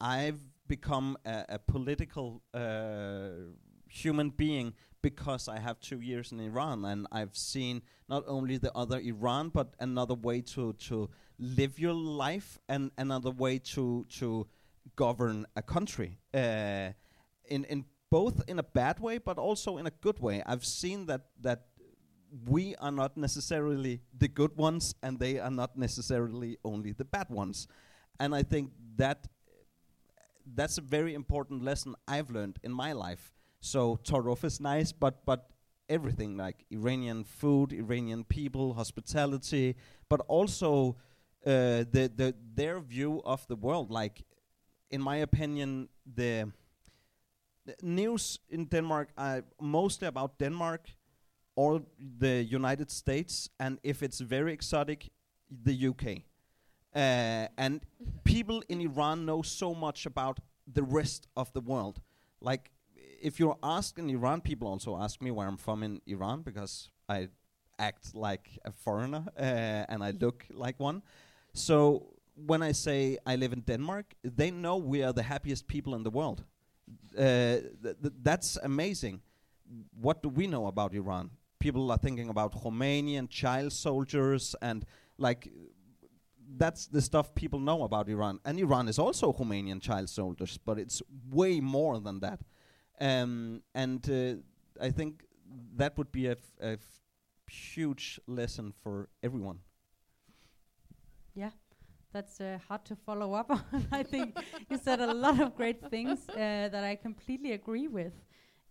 I've 0.00 0.40
become 0.68 1.16
a, 1.24 1.44
a 1.50 1.58
political 1.58 2.42
uh, 2.54 3.28
human 3.88 4.30
being 4.30 4.74
because 5.02 5.48
I 5.48 5.58
have 5.58 5.80
two 5.80 6.00
years 6.00 6.32
in 6.32 6.40
Iran 6.40 6.84
and 6.84 7.06
I've 7.12 7.36
seen 7.36 7.82
not 8.08 8.24
only 8.26 8.56
the 8.56 8.72
other 8.74 8.98
Iran 9.00 9.50
but 9.50 9.74
another 9.80 10.14
way 10.14 10.40
to 10.54 10.72
to 10.88 11.10
live 11.38 11.78
your 11.78 11.94
life 11.94 12.58
and 12.68 12.90
another 12.96 13.30
way 13.30 13.58
to 13.74 14.06
to 14.20 14.46
govern 14.96 15.46
a 15.56 15.62
country 15.62 16.18
uh, 16.32 16.92
in 17.48 17.64
in 17.64 17.84
both 18.10 18.42
in 18.46 18.58
a 18.58 18.62
bad 18.62 19.00
way 19.00 19.18
but 19.18 19.38
also 19.38 19.78
in 19.78 19.86
a 19.86 19.94
good 20.00 20.20
way. 20.20 20.42
I've 20.46 20.64
seen 20.64 21.06
that 21.06 21.26
that 21.40 21.66
we 22.48 22.74
are 22.76 22.92
not 22.92 23.16
necessarily 23.16 24.00
the 24.16 24.28
good 24.28 24.56
ones 24.56 24.94
and 25.02 25.18
they 25.18 25.38
are 25.38 25.50
not 25.50 25.76
necessarily 25.76 26.58
only 26.64 26.92
the 26.92 27.04
bad 27.04 27.28
ones. 27.28 27.68
And 28.18 28.34
I 28.34 28.42
think 28.42 28.70
that 28.96 29.26
that's 30.46 30.78
a 30.78 30.80
very 30.80 31.14
important 31.14 31.62
lesson 31.62 31.94
I've 32.08 32.30
learned 32.30 32.58
in 32.62 32.72
my 32.72 32.92
life. 32.92 33.32
So 33.62 33.96
Taarof 34.02 34.42
is 34.42 34.60
nice, 34.60 34.90
but 34.90 35.24
but 35.24 35.48
everything 35.88 36.36
like 36.36 36.64
Iranian 36.70 37.22
food, 37.22 37.72
Iranian 37.72 38.24
people, 38.24 38.74
hospitality, 38.74 39.76
but 40.08 40.20
also 40.26 40.96
uh, 41.46 41.86
the 41.94 42.10
the 42.14 42.34
their 42.54 42.80
view 42.80 43.22
of 43.24 43.46
the 43.46 43.54
world. 43.54 43.88
Like, 43.90 44.24
in 44.90 45.00
my 45.00 45.18
opinion, 45.18 45.88
the, 46.04 46.50
the 47.64 47.76
news 47.82 48.40
in 48.50 48.64
Denmark 48.64 49.10
are 49.16 49.44
mostly 49.60 50.08
about 50.08 50.40
Denmark 50.40 50.90
or 51.54 51.82
the 52.18 52.42
United 52.42 52.90
States, 52.90 53.48
and 53.60 53.78
if 53.84 54.02
it's 54.02 54.18
very 54.18 54.52
exotic, 54.52 55.10
the 55.48 55.86
UK. 55.86 56.24
Uh, 56.94 57.46
and 57.56 57.80
people 58.24 58.60
in 58.68 58.80
Iran 58.80 59.24
know 59.24 59.42
so 59.42 59.72
much 59.72 60.04
about 60.04 60.40
the 60.66 60.82
rest 60.82 61.28
of 61.36 61.52
the 61.52 61.60
world. 61.60 62.00
Like, 62.40 62.72
if 63.22 63.38
you're 63.38 63.56
in 63.96 64.10
Iran, 64.10 64.40
people 64.40 64.68
also 64.68 64.96
ask 64.96 65.22
me 65.22 65.30
where 65.30 65.46
I'm 65.46 65.56
from 65.56 65.82
in 65.82 66.00
Iran 66.06 66.42
because 66.42 66.90
I 67.08 67.28
act 67.78 68.14
like 68.14 68.58
a 68.64 68.72
foreigner 68.72 69.24
uh, 69.38 69.42
and 69.88 70.02
I 70.02 70.10
look 70.10 70.44
like 70.50 70.78
one. 70.78 71.02
So 71.54 72.08
when 72.34 72.62
I 72.62 72.72
say 72.72 73.18
I 73.24 73.36
live 73.36 73.52
in 73.52 73.60
Denmark, 73.60 74.14
they 74.22 74.50
know 74.50 74.76
we 74.76 75.02
are 75.02 75.12
the 75.12 75.22
happiest 75.22 75.66
people 75.66 75.94
in 75.94 76.02
the 76.02 76.10
world. 76.10 76.44
Uh, 77.16 77.22
th- 77.82 77.96
th- 78.02 78.14
that's 78.22 78.56
amazing. 78.62 79.20
What 80.00 80.22
do 80.22 80.28
we 80.28 80.46
know 80.46 80.66
about 80.66 80.94
Iran? 80.94 81.30
People 81.58 81.90
are 81.92 81.98
thinking 81.98 82.28
about 82.28 82.52
Romanian 82.64 83.28
child 83.28 83.72
soldiers 83.72 84.56
and 84.60 84.84
like 85.16 85.48
that's 86.56 86.86
the 86.86 87.00
stuff 87.00 87.34
people 87.34 87.60
know 87.60 87.84
about 87.84 88.08
Iran. 88.08 88.40
And 88.44 88.58
Iran 88.58 88.88
is 88.88 88.98
also 88.98 89.32
Romanian 89.32 89.80
child 89.80 90.08
soldiers, 90.10 90.58
but 90.58 90.78
it's 90.78 91.00
way 91.30 91.60
more 91.60 92.00
than 92.00 92.20
that. 92.20 92.40
Um, 93.00 93.62
and 93.74 94.08
uh, 94.08 94.84
I 94.84 94.90
think 94.90 95.24
that 95.76 95.96
would 95.98 96.12
be 96.12 96.26
a, 96.26 96.32
f- 96.32 96.54
a 96.60 96.72
f- 96.72 97.00
huge 97.50 98.20
lesson 98.26 98.72
for 98.82 99.08
everyone. 99.22 99.58
Yeah, 101.34 101.50
that's 102.12 102.40
uh, 102.40 102.58
hard 102.68 102.84
to 102.86 102.96
follow 102.96 103.34
up 103.34 103.50
on. 103.72 103.86
I 103.90 104.02
think 104.02 104.36
you 104.68 104.76
said 104.76 105.00
a 105.00 105.06
lot 105.06 105.40
of 105.40 105.56
great 105.56 105.90
things 105.90 106.28
uh, 106.30 106.68
that 106.70 106.84
I 106.84 106.96
completely 106.96 107.52
agree 107.52 107.88
with. 107.88 108.12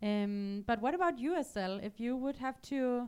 Um, 0.02 0.64
but 0.66 0.82
what 0.82 0.94
about 0.96 1.20
you, 1.20 1.38
Asal? 1.38 1.80
If 1.84 2.00
you 2.00 2.16
would 2.18 2.38
have 2.38 2.62
to 2.64 3.08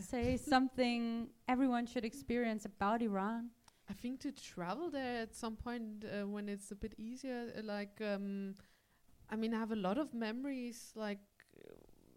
say 0.00 0.36
something 0.36 1.28
everyone 1.48 1.86
should 1.86 2.04
experience 2.04 2.64
about 2.64 3.02
Iran, 3.02 3.50
I 3.90 3.94
think 3.94 4.20
to 4.20 4.32
travel 4.32 4.90
there 4.90 5.22
at 5.22 5.34
some 5.34 5.56
point 5.56 6.04
uh, 6.04 6.26
when 6.26 6.48
it's 6.48 6.70
a 6.70 6.76
bit 6.76 6.94
easier, 6.98 7.52
uh, 7.58 7.62
like 7.64 8.00
um, 8.00 8.54
I 9.30 9.36
mean, 9.36 9.54
I 9.54 9.58
have 9.58 9.72
a 9.72 9.76
lot 9.76 9.98
of 9.98 10.14
memories, 10.14 10.92
like 10.94 11.18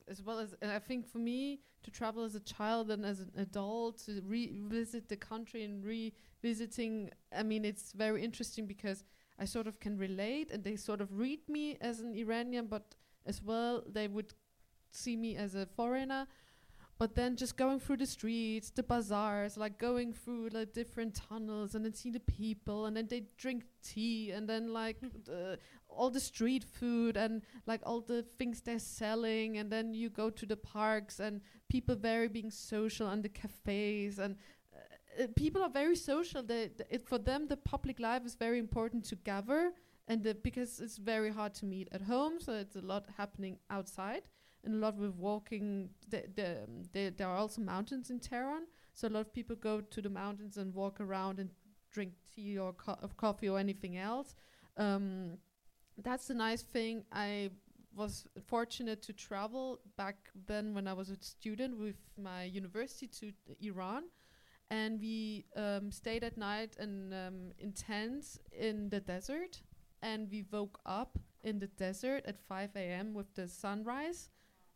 as 0.08 0.22
well 0.22 0.40
as 0.40 0.56
I 0.62 0.80
think 0.80 1.08
for 1.08 1.20
me 1.20 1.62
to 1.84 1.92
travel 1.92 2.24
as 2.24 2.36
a 2.36 2.40
child 2.42 2.92
and 2.92 3.06
as 3.06 3.22
an 3.22 3.32
adult 3.38 3.98
to 4.06 4.22
revisit 4.26 5.08
the 5.10 5.16
country 5.18 5.64
and 5.64 5.84
revisiting. 5.84 7.10
I 7.36 7.44
mean, 7.44 7.66
it's 7.66 7.92
very 7.94 8.24
interesting 8.24 8.66
because 8.66 9.04
I 9.40 9.46
sort 9.46 9.68
of 9.68 9.80
can 9.80 9.98
relate, 9.98 10.52
and 10.52 10.64
they 10.64 10.76
sort 10.76 11.02
of 11.02 11.18
read 11.18 11.48
me 11.50 11.78
as 11.82 12.00
an 12.02 12.14
Iranian, 12.14 12.68
but 12.68 12.96
as 13.26 13.42
well 13.42 13.84
they 13.88 14.08
would 14.08 14.34
see 14.92 15.16
me 15.16 15.36
as 15.36 15.56
a 15.56 15.66
foreigner. 15.66 16.28
But 17.02 17.16
then 17.16 17.36
just 17.36 17.58
going 17.58 17.80
through 17.80 17.98
the 17.98 18.06
streets, 18.06 18.70
the 18.70 18.84
bazaars, 18.84 19.58
like 19.58 19.80
going 19.80 20.14
through 20.14 20.50
like 20.50 20.72
different 20.72 21.16
tunnels 21.16 21.74
and 21.74 21.84
then 21.84 21.96
see 21.96 22.12
the 22.12 22.20
people 22.20 22.86
and 22.86 22.96
then 22.96 23.08
they 23.08 23.24
drink 23.40 23.64
tea 23.82 24.30
and 24.30 24.48
then 24.48 24.72
like 24.72 24.98
the, 25.26 25.58
all 25.90 26.12
the 26.12 26.20
street 26.20 26.64
food 26.64 27.18
and 27.18 27.42
like 27.66 27.82
all 27.88 28.02
the 28.02 28.24
things 28.38 28.62
they're 28.62 28.78
selling 28.78 29.58
and 29.58 29.72
then 29.72 29.96
you 29.96 30.12
go 30.12 30.30
to 30.30 30.46
the 30.46 30.56
parks 30.56 31.20
and 31.20 31.42
people 31.70 31.96
very 31.96 32.28
being 32.28 32.52
social 32.52 33.08
and 33.08 33.24
the 33.24 33.30
cafes 33.30 34.20
and 34.20 34.36
uh, 34.72 35.24
uh, 35.24 35.28
people 35.36 35.64
are 35.64 35.72
very 35.72 35.96
social. 35.96 36.44
They, 36.44 36.68
th- 36.68 36.88
it, 36.88 37.08
for 37.10 37.18
them, 37.18 37.48
the 37.48 37.58
public 37.58 38.00
life 38.00 38.28
is 38.28 38.36
very 38.36 38.60
important 38.60 39.06
to 39.06 39.16
gather 39.16 39.72
and 40.08 40.36
because 40.44 40.80
it's 40.80 40.98
very 40.98 41.32
hard 41.32 41.56
to 41.56 41.66
meet 41.66 41.88
at 41.92 42.04
home, 42.04 42.34
so 42.40 42.54
it's 42.54 42.76
a 42.76 42.82
lot 42.82 43.08
happening 43.18 43.58
outside 43.72 44.22
and 44.64 44.76
a 44.76 44.78
lot 44.78 44.96
with 44.98 45.16
walking. 45.16 45.90
The, 46.10 46.24
the, 46.36 46.64
um, 46.64 46.84
the, 46.94 47.10
there 47.10 47.28
are 47.28 47.38
also 47.38 47.62
mountains 47.62 48.10
in 48.10 48.20
Tehran, 48.20 48.64
so 48.94 49.08
a 49.08 49.10
lot 49.10 49.22
of 49.22 49.34
people 49.34 49.56
go 49.56 49.82
to 49.82 50.02
the 50.02 50.10
mountains 50.10 50.58
and 50.58 50.74
walk 50.74 51.00
around 51.00 51.40
and 51.40 51.50
drink 51.92 52.14
tea 52.34 52.58
or 52.58 52.74
co- 52.74 52.98
of 53.02 53.18
coffee 53.18 53.50
or 53.50 53.60
anything 53.60 53.98
else. 53.98 54.36
Um, 54.78 55.38
that's 55.98 56.28
the 56.28 56.34
nice 56.34 56.62
thing. 56.62 57.04
I 57.12 57.52
was 57.96 58.26
fortunate 58.46 59.02
to 59.04 59.14
travel 59.14 59.82
back 59.98 60.16
then 60.48 60.74
when 60.74 60.88
I 60.88 60.94
was 60.94 61.10
a 61.10 61.18
student 61.20 61.78
with 61.78 61.98
my 62.18 62.44
university 62.44 63.08
to 63.20 63.34
Iran, 63.62 64.04
and 64.70 65.00
we 65.00 65.46
um, 65.56 65.92
stayed 65.92 66.24
at 66.24 66.38
night 66.38 66.78
and 66.80 67.14
um, 67.14 67.52
in 67.60 67.74
tents 67.74 68.40
in 68.58 68.90
the 68.90 69.02
desert, 69.02 69.62
and 70.02 70.30
we 70.32 70.46
woke 70.52 70.80
up 70.86 71.18
in 71.44 71.60
the 71.60 71.68
desert 71.68 72.24
at 72.26 72.40
5 72.40 72.70
a.m. 72.76 73.14
with 73.14 73.34
the 73.36 73.48
sunrise 73.48 74.30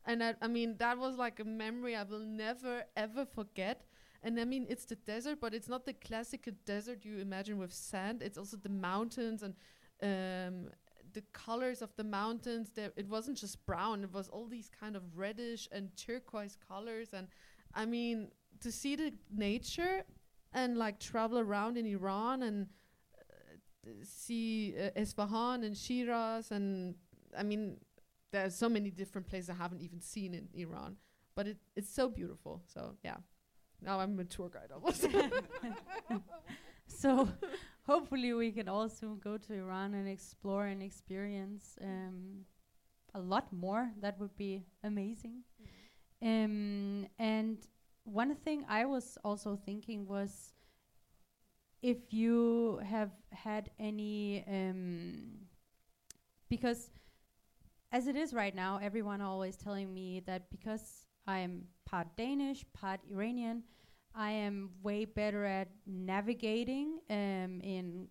and 0.05 0.23
I, 0.23 0.35
I 0.41 0.47
mean 0.47 0.75
that 0.77 0.97
was 0.97 1.17
like 1.17 1.39
a 1.39 1.43
memory 1.43 1.95
I 1.95 2.03
will 2.03 2.19
never 2.19 2.83
ever 2.95 3.25
forget. 3.25 3.85
And 4.23 4.39
I 4.39 4.45
mean 4.45 4.65
it's 4.69 4.85
the 4.85 4.95
desert, 4.95 5.39
but 5.39 5.53
it's 5.53 5.69
not 5.69 5.85
the 5.85 5.93
classical 5.93 6.53
desert 6.65 7.05
you 7.05 7.19
imagine 7.19 7.57
with 7.57 7.73
sand. 7.73 8.21
It's 8.23 8.37
also 8.37 8.57
the 8.57 8.69
mountains 8.69 9.43
and 9.43 9.53
um, 10.01 10.69
the 11.13 11.21
colors 11.33 11.81
of 11.81 11.95
the 11.95 12.03
mountains. 12.03 12.71
There, 12.73 12.91
it 12.95 13.07
wasn't 13.07 13.37
just 13.37 13.65
brown; 13.65 14.03
it 14.03 14.11
was 14.13 14.27
all 14.29 14.47
these 14.47 14.69
kind 14.79 14.95
of 14.95 15.03
reddish 15.15 15.67
and 15.71 15.95
turquoise 15.95 16.57
colors. 16.67 17.09
And 17.13 17.27
I 17.73 17.85
mean 17.85 18.29
to 18.61 18.71
see 18.71 18.95
the 18.95 19.13
nature 19.35 20.03
and 20.53 20.77
like 20.77 20.99
travel 20.99 21.37
around 21.37 21.77
in 21.77 21.85
Iran 21.85 22.43
and 22.43 22.67
uh, 23.87 23.89
see 24.03 24.75
uh, 24.79 24.89
Isfahan 24.95 25.63
and 25.63 25.75
Shiraz 25.77 26.51
and 26.51 26.95
I 27.37 27.43
mean 27.43 27.77
there's 28.35 28.55
so 28.55 28.67
many 28.67 28.89
different 28.89 29.27
places 29.27 29.49
I 29.49 29.53
haven't 29.53 29.81
even 29.81 30.01
seen 30.01 30.33
in 30.33 30.49
Iran, 30.53 30.97
but 31.35 31.47
it, 31.47 31.57
it's 31.75 31.89
so 31.89 32.09
beautiful. 32.09 32.61
So 32.67 32.95
yeah, 33.03 33.17
now 33.81 33.99
I'm 33.99 34.19
a 34.19 34.25
tour 34.25 34.49
guide 34.49 34.71
almost. 34.73 35.07
so 36.87 37.29
hopefully 37.83 38.33
we 38.33 38.51
can 38.51 38.67
all 38.67 38.89
soon 38.89 39.19
go 39.19 39.37
to 39.37 39.53
Iran 39.53 39.93
and 39.93 40.07
explore 40.09 40.65
and 40.65 40.83
experience 40.83 41.77
um, 41.81 42.45
a 43.13 43.19
lot 43.19 43.51
more. 43.53 43.89
That 44.01 44.19
would 44.19 44.35
be 44.35 44.65
amazing. 44.83 45.43
Um, 46.21 47.07
and 47.17 47.57
one 48.03 48.35
thing 48.35 48.65
I 48.67 48.85
was 48.85 49.17
also 49.23 49.55
thinking 49.65 50.07
was 50.07 50.53
if 51.81 52.11
you 52.11 52.81
have 52.83 53.11
had 53.31 53.69
any 53.79 54.43
um, 54.47 55.45
because 56.49 56.89
as 57.95 58.07
it 58.07 58.17
is 58.17 58.33
right 58.33 58.53
now, 58.53 58.77
everyone 58.83 59.21
always 59.21 59.55
telling 59.55 59.93
me 59.93 60.21
that 60.25 60.49
because 60.49 61.07
I'm 61.25 61.63
part 61.85 62.07
Danish, 62.17 62.65
part 62.73 62.99
Iranian, 63.09 63.63
I 64.13 64.31
am 64.31 64.71
way 64.83 65.05
better 65.05 65.45
at 65.45 65.69
navigating 65.87 66.99
um, 67.09 67.61
in 67.63 68.09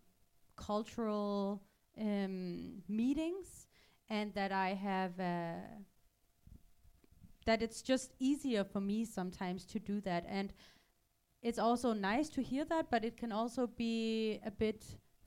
cultural 0.57 1.63
um, 2.01 2.83
meetings, 2.89 3.67
and 4.09 4.33
that 4.33 4.53
I 4.53 4.71
have 4.71 5.21
uh, 5.21 5.67
that 7.45 7.61
it's 7.61 7.83
just 7.83 8.15
easier 8.19 8.65
for 8.65 8.81
me 8.81 9.05
sometimes 9.05 9.67
to 9.67 9.79
do 9.79 10.01
that. 10.01 10.25
And 10.27 10.55
it's 11.43 11.59
also 11.59 11.93
nice 11.93 12.31
to 12.31 12.43
hear 12.43 12.65
that, 12.65 12.91
but 12.91 13.05
it 13.05 13.19
can 13.19 13.33
also 13.33 13.67
be 13.67 14.41
a 14.47 14.51
bit 14.51 14.83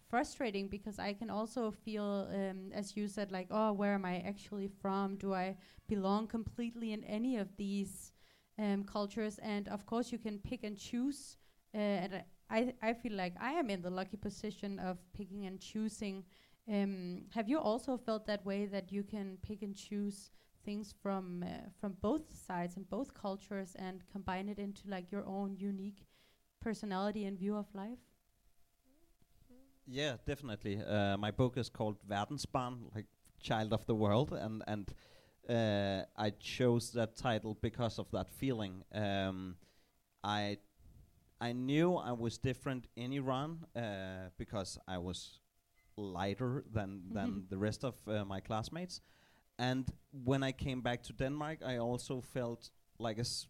frustrating 0.10 0.67
because 0.67 1.00
I 1.00 1.13
can 1.13 1.30
also 1.30 1.72
feel, 1.72 2.28
um, 2.34 2.72
as 2.74 2.96
you 2.96 3.08
said, 3.08 3.32
like, 3.32 3.48
oh, 3.52 3.74
where 3.74 3.93
am 3.93 4.06
I 4.06 4.20
actually 4.20 4.67
from? 4.67 5.15
Do 5.17 5.34
I 5.34 5.58
belong 5.88 6.28
completely 6.28 6.93
in 6.93 7.04
any 7.04 7.38
of 7.38 7.56
these 7.58 8.12
um, 8.58 8.84
cultures? 8.84 9.38
And 9.39 9.67
of 9.67 9.86
course, 9.86 10.12
you 10.12 10.17
can 10.17 10.39
pick 10.39 10.63
and 10.63 10.78
choose. 10.78 11.38
Uh, 11.74 11.78
and 11.78 12.24
I, 12.50 12.74
I 12.82 12.93
feel 12.93 13.13
like 13.13 13.34
I 13.39 13.52
am 13.54 13.70
in 13.70 13.82
the 13.82 13.89
lucky 13.89 14.17
position 14.17 14.80
of 14.80 14.98
picking 15.13 15.46
and 15.46 15.60
choosing. 15.60 16.24
Um, 16.72 17.24
have 17.34 17.50
you 17.50 17.60
also 17.60 17.98
felt 17.98 18.26
that 18.28 18.46
way 18.46 18.65
that 18.65 18.91
you 18.91 19.04
can 19.04 19.38
pick 19.41 19.62
and 19.62 19.76
choose 19.76 20.32
things 20.65 20.93
from 21.02 21.43
uh, 21.43 21.70
from 21.80 21.96
both 22.02 22.24
sides 22.46 22.76
and 22.76 22.89
both 22.89 23.13
cultures 23.13 23.76
and 23.80 24.04
combine 24.12 24.50
it 24.50 24.60
into 24.60 24.82
like 24.88 25.12
your 25.12 25.26
own 25.26 25.56
unique 25.56 26.06
personality 26.62 27.26
and 27.26 27.39
view 27.39 27.56
of 27.56 27.67
life? 27.74 28.16
Yeah, 29.88 30.17
definitely. 30.26 30.82
Uh, 30.84 31.17
my 31.17 31.32
book 31.32 31.58
is 31.58 31.69
called 31.69 31.97
Verdensbarn, 32.08 32.93
like 32.93 33.06
Child 33.41 33.73
of 33.73 33.86
the 33.86 33.95
World, 33.95 34.34
and 34.34 34.63
and 34.67 34.93
uh, 35.50 36.06
I 36.17 36.32
chose 36.39 36.91
that 36.91 37.15
title 37.15 37.58
because 37.62 38.00
of 38.00 38.12
that 38.12 38.30
feeling. 38.30 38.84
Um, 38.93 39.56
I 40.23 40.58
I 41.41 41.54
knew 41.54 41.95
I 41.95 42.13
was 42.13 42.38
different 42.39 42.88
in 42.95 43.13
Iran 43.13 43.65
uh, 43.76 44.30
because 44.38 44.80
I 44.88 44.97
was 44.97 45.39
lighter 45.97 46.63
than 46.73 47.02
than 47.13 47.45
the 47.50 47.58
rest 47.58 47.84
of 47.86 47.95
uh, 48.08 48.26
my 48.26 48.41
classmates, 48.41 49.02
and 49.60 49.86
when 50.26 50.43
I 50.43 50.54
came 50.54 50.82
back 50.82 51.04
to 51.04 51.13
Denmark, 51.13 51.60
I 51.65 51.78
also 51.78 52.21
felt 52.21 52.71
like 53.00 53.17
a 53.17 53.26
s- 53.26 53.47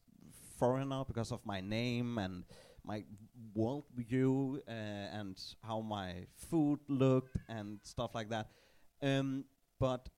foreigner 0.60 1.04
because 1.06 1.32
of 1.34 1.46
my 1.46 1.62
name 1.62 2.18
and 2.18 2.46
my 2.88 3.04
worldview 3.56 4.60
uh, 4.68 4.72
and 4.72 5.38
how 5.62 5.82
my 5.82 6.26
food 6.36 6.80
looked 6.88 7.36
and 7.50 7.80
stuff 7.84 8.16
like 8.16 8.30
that. 8.30 8.48
Um, 9.02 9.44
but 9.80 10.10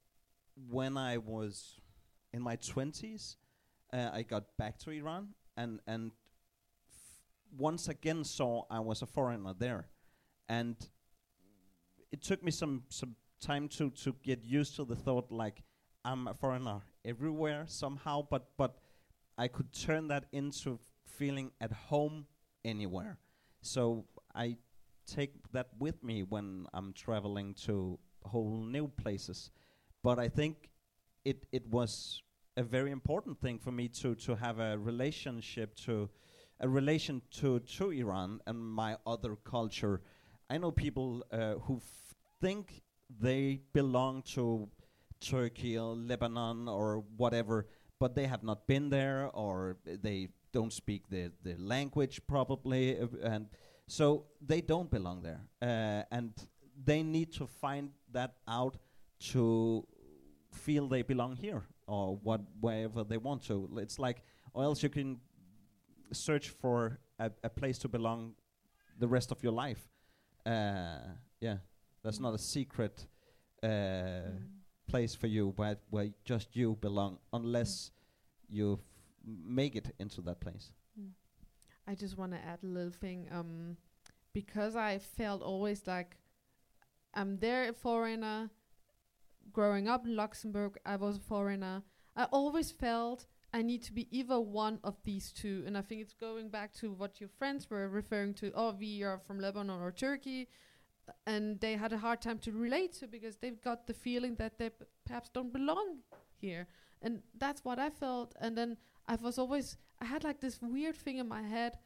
when 0.69 0.95
I 0.95 1.17
was 1.17 1.79
in 2.32 2.41
my 2.41 2.55
twenties, 2.55 3.38
uh, 3.91 4.12
I 4.13 4.21
got 4.21 4.43
back 4.58 4.77
to 4.79 4.91
Iran 4.91 5.29
and 5.58 5.79
and 5.88 6.12
once 7.58 7.88
again 7.88 8.23
saw 8.23 8.63
I 8.69 8.79
was 8.79 9.01
a 9.01 9.08
foreigner 9.08 9.53
there, 9.58 9.88
and 10.47 10.75
it 12.12 12.21
took 12.21 12.43
me 12.43 12.51
some 12.51 12.84
some 12.89 13.15
time 13.41 13.67
to 13.69 13.89
to 14.03 14.15
get 14.23 14.43
used 14.43 14.75
to 14.75 14.86
the 14.86 14.95
thought 14.95 15.32
like 15.32 15.63
I'm 16.05 16.27
a 16.27 16.34
foreigner 16.34 16.82
everywhere 17.03 17.65
somehow, 17.67 18.27
but 18.29 18.49
but 18.58 18.77
I 19.38 19.47
could 19.47 19.73
turn 19.73 20.08
that 20.10 20.25
into 20.32 20.79
feeling 21.05 21.51
at 21.60 21.71
home 21.71 22.27
anywhere. 22.63 23.17
So 23.62 24.06
I 24.36 24.58
take 25.06 25.34
that 25.52 25.69
with 25.80 26.04
me 26.04 26.24
when 26.24 26.67
I'm 26.74 26.93
traveling 26.93 27.54
to 27.65 28.00
whole 28.24 28.63
new 28.63 28.88
places. 28.88 29.52
But 30.04 30.19
I 30.19 30.30
think 30.30 30.69
it 31.26 31.45
it 31.52 31.67
was 31.67 32.22
a 32.58 32.63
very 32.63 32.91
important 32.91 33.39
thing 33.41 33.60
for 33.60 33.72
me 33.72 33.88
to 33.88 34.15
to 34.15 34.36
have 34.36 34.60
a 34.60 34.78
relationship 34.78 35.76
to 35.86 36.10
a 36.60 36.67
relation 36.67 37.22
to 37.39 37.60
to 37.60 37.91
Iran 37.91 38.41
and 38.48 38.60
my 38.60 38.98
other 39.06 39.36
culture. 39.36 40.02
I 40.50 40.58
know 40.58 40.72
people 40.72 41.24
uh, 41.32 41.56
who 41.65 41.82
think 42.41 42.82
they 43.19 43.62
belong 43.74 44.24
to 44.34 44.69
Turkey 45.19 45.78
or 45.78 45.95
Lebanon 45.95 46.67
or 46.67 47.04
whatever, 47.17 47.67
but 48.00 48.15
they 48.15 48.26
have 48.26 48.43
not 48.43 48.67
been 48.67 48.89
there 48.89 49.30
or 49.34 49.78
they 49.86 50.30
don't 50.51 50.73
speak 50.73 51.09
the 51.09 51.31
the 51.43 51.55
language 51.57 52.21
probably, 52.27 52.99
uh, 52.99 53.07
and 53.23 53.47
so 53.88 54.25
they 54.45 54.62
don't 54.62 54.89
belong 54.89 55.21
there, 55.23 55.41
uh, 55.62 56.03
and 56.12 56.33
they 56.85 57.03
need 57.03 57.31
to 57.33 57.47
find 57.47 57.91
that 58.12 58.35
out 58.47 58.77
to 59.19 59.85
feel 60.51 60.88
they 60.88 61.01
belong 61.01 61.35
here 61.35 61.63
or 61.88 62.17
what 62.23 62.41
wherever 62.59 63.03
they 63.03 63.17
want 63.17 63.43
to. 63.43 63.69
It's 63.77 63.99
like, 63.99 64.23
or 64.53 64.63
else 64.63 64.83
you 64.83 64.89
can 64.89 65.19
search 66.12 66.49
for 66.49 66.99
a, 67.19 67.31
a 67.43 67.49
place 67.49 67.77
to 67.79 67.88
belong 67.88 68.33
the 68.97 69.07
rest 69.07 69.31
of 69.31 69.43
your 69.43 69.53
life. 69.53 69.88
Uh, 70.45 70.99
yeah, 71.39 71.57
that's 72.03 72.19
not 72.19 72.33
a 72.33 72.38
secret 72.38 73.05
uh, 73.63 74.31
place 74.88 75.15
for 75.15 75.27
you 75.27 75.53
where 75.55 75.77
where 75.89 76.09
just 76.23 76.55
you 76.55 76.77
belong, 76.81 77.17
unless 77.33 77.91
you 78.47 78.79
make 79.46 79.76
it 79.76 79.94
into 80.00 80.22
that 80.22 80.39
place. 80.39 80.72
I 81.88 81.96
just 81.96 82.18
want 82.18 82.34
to 82.34 82.38
add 82.38 82.60
a 82.63 82.68
little 82.68 82.92
thing. 82.92 83.28
Um, 83.32 83.78
because 84.34 84.76
I 84.76 85.00
felt 85.00 85.42
always 85.42 85.88
like 85.88 86.18
I'm 87.13 87.38
there, 87.38 87.70
a 87.70 87.74
foreigner. 87.74 88.50
Growing 89.52 89.88
up 89.88 90.06
in 90.06 90.15
Luxembourg, 90.15 90.78
I 90.86 90.96
was 90.96 91.18
a 91.18 91.22
foreigner. 91.22 91.82
I 92.15 92.26
always 92.26 92.70
felt 92.70 93.26
I 93.52 93.63
need 93.63 93.82
to 93.84 93.94
be 93.94 94.08
either 94.15 94.39
one 94.39 94.80
of 94.84 94.98
these 95.04 95.32
two. 95.32 95.63
And 95.65 95.76
I 95.76 95.82
think 95.82 96.02
it's 96.02 96.13
going 96.13 96.50
back 96.50 96.74
to 96.74 96.92
what 96.92 97.20
your 97.20 97.30
friends 97.30 97.68
were 97.70 97.89
referring 97.89 98.36
to. 98.36 98.52
Oh, 98.54 98.76
we 98.80 99.02
are 99.02 99.20
from 99.26 99.39
Lebanon 99.39 99.82
or 99.82 99.92
Turkey. 99.92 100.48
And 101.26 101.60
they 101.60 101.74
had 101.74 101.92
a 101.92 101.98
hard 101.98 102.22
time 102.22 102.38
to 102.39 102.52
relate 102.52 102.94
to 103.00 103.08
because 103.08 103.38
they've 103.38 103.60
got 103.60 103.88
the 103.88 103.96
feeling 103.96 104.36
that 104.36 104.60
they 104.60 104.70
perhaps 105.08 105.30
don't 105.30 105.52
belong 105.52 105.98
here. 106.38 106.68
And 107.02 107.24
that's 107.36 107.65
what 107.65 107.80
I 107.80 107.89
felt. 107.89 108.36
And 108.39 108.56
then 108.56 108.78
I 109.10 109.15
was 109.15 109.39
always, 109.39 109.76
I 110.00 110.06
had 110.06 110.24
like 110.24 110.39
this 110.39 110.62
weird 110.62 110.95
thing 110.95 111.17
in 111.17 111.28
my 111.28 111.41
head. 111.41 111.78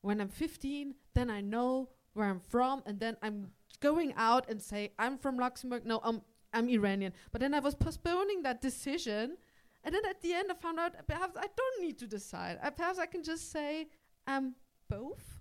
When 0.00 0.20
I'm 0.20 0.28
15, 0.28 0.94
then 1.14 1.30
I 1.30 1.42
know 1.42 1.90
where 2.14 2.26
I'm 2.26 2.40
from, 2.40 2.82
and 2.86 2.98
then 2.98 3.16
I'm 3.22 3.48
going 3.80 4.14
out 4.16 4.48
and 4.48 4.60
say 4.60 4.92
I'm 4.98 5.18
from 5.18 5.36
Luxembourg. 5.36 5.84
No, 5.84 6.00
I'm 6.02 6.22
I'm 6.52 6.68
Iranian. 6.68 7.12
But 7.30 7.40
then 7.42 7.54
I 7.54 7.60
was 7.60 7.74
postponing 7.74 8.42
that 8.42 8.60
decision, 8.60 9.36
and 9.84 9.94
then 9.94 10.02
at 10.08 10.20
the 10.22 10.32
end 10.32 10.50
I 10.50 10.54
found 10.54 10.80
out 10.80 10.94
perhaps 11.06 11.36
I 11.36 11.46
don't 11.54 11.82
need 11.82 11.98
to 11.98 12.06
decide. 12.06 12.58
I, 12.62 12.70
perhaps 12.70 12.98
I 12.98 13.06
can 13.06 13.22
just 13.22 13.52
say 13.52 13.88
I'm 14.26 14.54
both, 14.88 15.40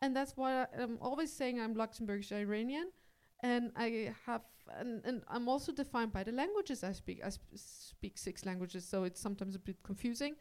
and 0.00 0.16
that's 0.16 0.36
why 0.36 0.62
I, 0.62 0.66
I'm 0.80 0.98
always 1.00 1.30
saying 1.30 1.60
I'm 1.60 1.74
Luxembourgish 1.74 2.32
Iranian, 2.32 2.90
and 3.42 3.70
I 3.76 4.14
have 4.26 4.42
and, 4.78 5.00
and 5.04 5.22
I'm 5.28 5.48
also 5.48 5.72
defined 5.72 6.12
by 6.12 6.22
the 6.22 6.32
languages 6.32 6.84
I 6.84 6.92
speak. 6.92 7.20
I 7.24 7.30
sp- 7.30 7.54
speak 7.56 8.18
six 8.18 8.44
languages, 8.44 8.84
so 8.86 9.04
it's 9.04 9.20
sometimes 9.20 9.54
a 9.54 9.58
bit 9.58 9.82
confusing. 9.82 10.34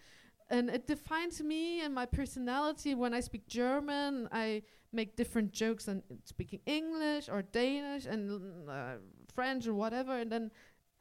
And 0.49 0.69
it 0.69 0.87
defines 0.87 1.41
me 1.41 1.81
and 1.81 1.93
my 1.93 2.05
personality. 2.05 2.95
When 2.95 3.13
I 3.13 3.19
speak 3.19 3.47
German, 3.47 4.27
I 4.31 4.63
make 4.91 5.15
different 5.15 5.51
jokes 5.51 5.85
than 5.85 6.01
speaking 6.25 6.59
English 6.65 7.29
or 7.29 7.43
Danish 7.43 8.05
and 8.05 8.69
uh, 8.69 8.95
French 9.33 9.67
or 9.67 9.75
whatever. 9.75 10.17
And 10.17 10.31
then 10.31 10.51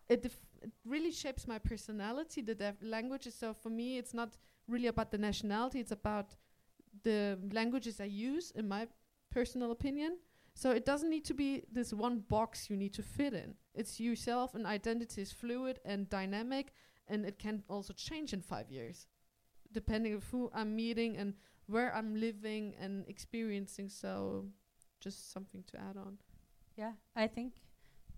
it, 0.08 0.22
def- 0.22 0.46
it 0.62 0.72
really 0.84 1.12
shapes 1.12 1.46
my 1.46 1.58
personality, 1.58 2.42
the 2.42 2.54
def- 2.54 2.82
languages. 2.82 3.34
So 3.34 3.54
for 3.54 3.70
me, 3.70 3.98
it's 3.98 4.14
not 4.14 4.36
really 4.68 4.88
about 4.88 5.10
the 5.10 5.18
nationality, 5.18 5.80
it's 5.80 5.92
about 5.92 6.36
the 7.02 7.38
languages 7.52 8.00
I 8.00 8.04
use, 8.04 8.50
in 8.52 8.68
my 8.68 8.86
personal 9.30 9.72
opinion. 9.72 10.18
So 10.58 10.72
it 10.72 10.84
doesn't 10.84 11.08
need 11.08 11.24
to 11.26 11.34
be 11.34 11.62
this 11.70 11.92
one 11.92 12.18
box 12.18 12.68
you 12.68 12.76
need 12.76 12.92
to 12.94 13.02
fit 13.04 13.32
in. 13.32 13.54
It's 13.76 14.00
yourself, 14.00 14.56
and 14.56 14.66
identity 14.66 15.22
is 15.22 15.30
fluid 15.30 15.78
and 15.84 16.10
dynamic, 16.10 16.72
and 17.06 17.24
it 17.24 17.38
can 17.38 17.62
also 17.68 17.92
change 17.92 18.32
in 18.32 18.40
five 18.40 18.68
years, 18.68 19.06
depending 19.70 20.14
of 20.14 20.24
who 20.24 20.50
I'm 20.52 20.74
meeting 20.74 21.16
and 21.16 21.34
where 21.68 21.94
I'm 21.94 22.16
living 22.16 22.74
and 22.80 23.04
experiencing. 23.06 23.88
So, 23.88 24.46
just 24.98 25.32
something 25.32 25.62
to 25.68 25.76
add 25.78 25.96
on. 25.96 26.18
Yeah, 26.76 26.94
I 27.14 27.28
think 27.28 27.52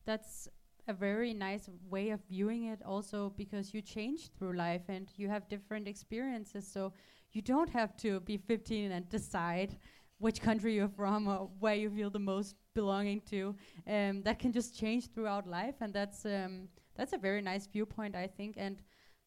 that's 0.07 0.49
a 0.89 0.95
very 0.95 1.35
nice 1.35 1.69
way 1.91 2.09
of 2.09 2.21
viewing 2.31 2.65
it 2.65 2.81
also 2.87 3.35
because 3.37 3.75
you 3.75 3.83
change 3.83 4.31
through 4.39 4.57
life 4.57 4.89
and 4.89 5.11
you 5.17 5.29
have 5.29 5.47
different 5.51 5.87
experiences 5.87 6.67
so 6.67 6.93
you 7.33 7.43
don't 7.43 7.71
have 7.71 7.97
to 7.99 8.21
be 8.21 8.37
15 8.37 8.91
and 8.91 9.09
decide 9.09 9.77
which 10.21 10.41
country 10.41 10.75
you're 10.75 10.89
from 10.89 11.27
or 11.27 11.51
where 11.59 11.75
you 11.75 11.91
feel 11.91 12.11
the 12.11 12.19
most 12.19 12.55
belonging 12.75 13.21
to 13.23 13.55
um, 13.89 14.23
that 14.23 14.39
can 14.39 14.53
just 14.53 14.79
change 14.79 15.09
throughout 15.13 15.47
life 15.47 15.75
and 15.81 15.93
that's 15.93 16.25
um, 16.25 16.69
that's 16.97 17.13
a 17.13 17.19
very 17.19 17.43
nice 17.43 17.67
viewpoint 17.67 18.15
I 18.15 18.27
think 18.27 18.55
and 18.57 18.77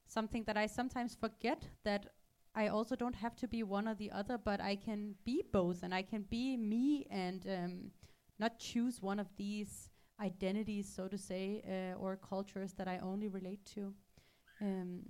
something 0.08 0.44
that 0.46 0.58
I 0.58 0.68
sometimes 0.68 1.16
forget 1.16 1.68
that 1.84 2.08
I 2.56 2.68
also 2.68 2.96
don't 2.96 3.16
have 3.16 3.36
to 3.38 3.48
be 3.48 3.64
one 3.64 3.88
or 3.88 3.96
the 3.96 4.12
other 4.12 4.38
but 4.38 4.62
I 4.62 4.76
can 4.76 5.16
be 5.26 5.44
both 5.52 5.84
and 5.84 5.94
I 5.94 6.04
can 6.04 6.24
be 6.30 6.56
me 6.56 7.08
and 7.10 7.46
um, 7.48 7.92
not 8.40 8.60
choose 8.60 9.02
one 9.02 9.20
of 9.20 9.28
these 9.36 9.90
identities, 10.20 10.92
so 10.94 11.08
to 11.08 11.18
say, 11.18 11.62
uh, 11.68 12.00
or 12.00 12.16
cultures 12.18 12.74
that 12.74 12.88
I 12.88 13.00
only 13.00 13.28
relate 13.28 13.66
to. 13.76 13.94
Um, 14.62 15.02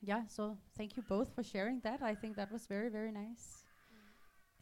yeah, 0.00 0.22
so 0.28 0.58
thank 0.76 0.96
you 0.96 1.02
both 1.02 1.34
for 1.34 1.42
sharing 1.42 1.80
that. 1.80 2.02
I 2.02 2.14
think 2.14 2.36
that 2.36 2.52
was 2.52 2.66
very, 2.66 2.88
very 2.88 3.12
nice. 3.12 3.65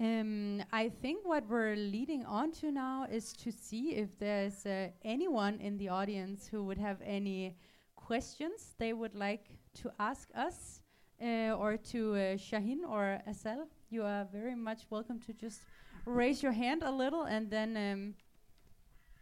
Um, 0.00 0.62
I 0.72 0.88
think 0.88 1.24
what 1.24 1.48
we're 1.48 1.76
leading 1.76 2.24
on 2.24 2.50
to 2.52 2.72
now 2.72 3.06
is 3.10 3.32
to 3.34 3.52
see 3.52 3.94
if 3.94 4.18
there's 4.18 4.66
uh, 4.66 4.88
anyone 5.04 5.60
in 5.60 5.78
the 5.78 5.88
audience 5.88 6.48
who 6.48 6.64
would 6.64 6.78
have 6.78 7.00
any 7.04 7.56
questions 7.94 8.74
they 8.78 8.92
would 8.92 9.14
like 9.14 9.56
to 9.82 9.92
ask 10.00 10.28
us 10.34 10.80
uh, 11.22 11.52
or 11.52 11.76
to 11.76 12.16
uh, 12.16 12.36
Shahin 12.36 12.84
or 12.84 13.20
Asal. 13.26 13.68
You 13.88 14.02
are 14.02 14.26
very 14.32 14.56
much 14.56 14.82
welcome 14.90 15.20
to 15.20 15.32
just 15.32 15.60
raise 16.06 16.42
your 16.42 16.52
hand 16.52 16.82
a 16.82 16.90
little 16.90 17.22
and 17.22 17.48
then 17.48 17.76
um, 17.76 18.14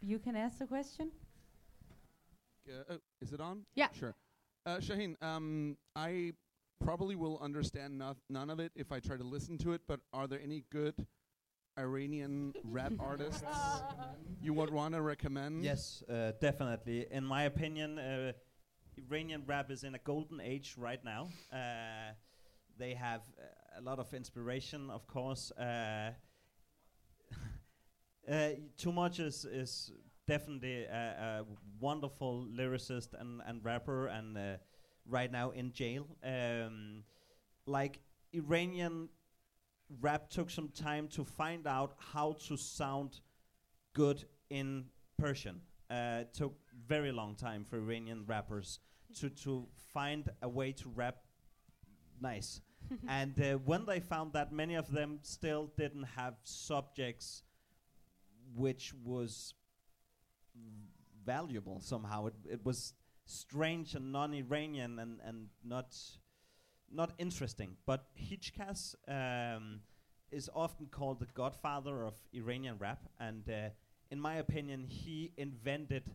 you 0.01 0.17
can 0.17 0.35
ask 0.35 0.57
the 0.57 0.65
question. 0.65 1.11
Uh, 2.67 2.93
oh, 2.93 2.97
is 3.21 3.31
it 3.31 3.39
on? 3.39 3.61
Yeah. 3.75 3.89
Sure. 3.93 4.15
Uh, 4.65 4.79
Shahin, 4.79 5.17
um, 5.21 5.77
I 5.95 6.33
probably 6.83 7.15
will 7.15 7.39
understand 7.41 7.97
noth- 7.97 8.21
none 8.29 8.49
of 8.49 8.59
it 8.59 8.71
if 8.75 8.91
I 8.91 8.99
try 8.99 9.17
to 9.17 9.23
listen 9.23 9.57
to 9.59 9.71
it, 9.73 9.81
but 9.87 10.01
are 10.11 10.27
there 10.27 10.41
any 10.43 10.65
good 10.69 11.07
Iranian 11.77 12.53
rap 12.63 12.93
artists 12.99 13.43
you 14.41 14.53
would 14.53 14.71
want 14.71 14.93
to 14.93 15.01
recommend? 15.01 15.63
Yes, 15.63 16.03
uh, 16.09 16.33
definitely. 16.39 17.07
In 17.09 17.23
my 17.23 17.43
opinion, 17.43 17.97
uh, 17.99 18.33
Iranian 18.97 19.43
rap 19.47 19.71
is 19.71 19.83
in 19.83 19.95
a 19.95 19.99
golden 19.99 20.39
age 20.41 20.75
right 20.77 21.03
now. 21.03 21.29
Uh, 21.51 22.13
they 22.77 22.93
have 22.93 23.21
uh, 23.39 23.79
a 23.79 23.81
lot 23.81 23.99
of 23.99 24.13
inspiration, 24.13 24.89
of 24.89 25.07
course. 25.07 25.51
Uh, 25.51 26.11
uh, 28.29 28.49
Toomaj 28.77 29.19
is, 29.19 29.45
is 29.45 29.91
definitely 30.27 30.83
a, 30.83 31.41
a 31.41 31.45
wonderful 31.79 32.45
lyricist 32.53 33.19
and, 33.19 33.41
and 33.47 33.63
rapper, 33.63 34.07
and 34.07 34.37
uh, 34.37 34.57
right 35.07 35.31
now 35.31 35.51
in 35.51 35.71
jail. 35.71 36.07
Um, 36.23 37.03
like 37.65 37.99
Iranian 38.33 39.09
rap 40.01 40.29
took 40.29 40.49
some 40.49 40.69
time 40.69 41.07
to 41.09 41.23
find 41.23 41.67
out 41.67 41.95
how 42.13 42.35
to 42.47 42.57
sound 42.57 43.19
good 43.93 44.25
in 44.49 44.85
Persian. 45.17 45.61
Uh, 45.89 46.19
it 46.21 46.33
took 46.33 46.55
very 46.87 47.11
long 47.11 47.35
time 47.35 47.63
for 47.63 47.77
Iranian 47.77 48.23
rappers 48.25 48.79
to 49.19 49.29
to 49.29 49.67
find 49.93 50.29
a 50.41 50.49
way 50.49 50.71
to 50.71 50.89
rap 50.89 51.17
nice. 52.21 52.61
and 53.07 53.39
uh, 53.41 53.53
when 53.65 53.85
they 53.85 53.99
found 53.99 54.33
that, 54.33 54.51
many 54.51 54.75
of 54.75 54.91
them 54.91 55.19
still 55.21 55.71
didn't 55.77 56.03
have 56.15 56.35
subjects 56.43 57.43
which 58.55 58.93
was 59.03 59.53
valuable 61.25 61.79
somehow. 61.79 62.27
It 62.27 62.33
it 62.49 62.65
was 62.65 62.93
strange 63.25 63.95
and 63.95 64.11
non-Iranian 64.11 64.99
and 64.99 65.19
and 65.23 65.47
not 65.63 65.95
not 66.91 67.11
interesting. 67.17 67.77
But 67.85 68.05
Hichkas 68.15 68.95
um, 69.07 69.81
is 70.31 70.49
often 70.53 70.87
called 70.87 71.19
the 71.19 71.27
godfather 71.33 72.05
of 72.05 72.15
Iranian 72.33 72.77
rap, 72.77 73.09
and 73.19 73.49
uh, 73.49 73.69
in 74.11 74.19
my 74.19 74.35
opinion, 74.35 74.85
he 74.87 75.31
invented 75.37 76.11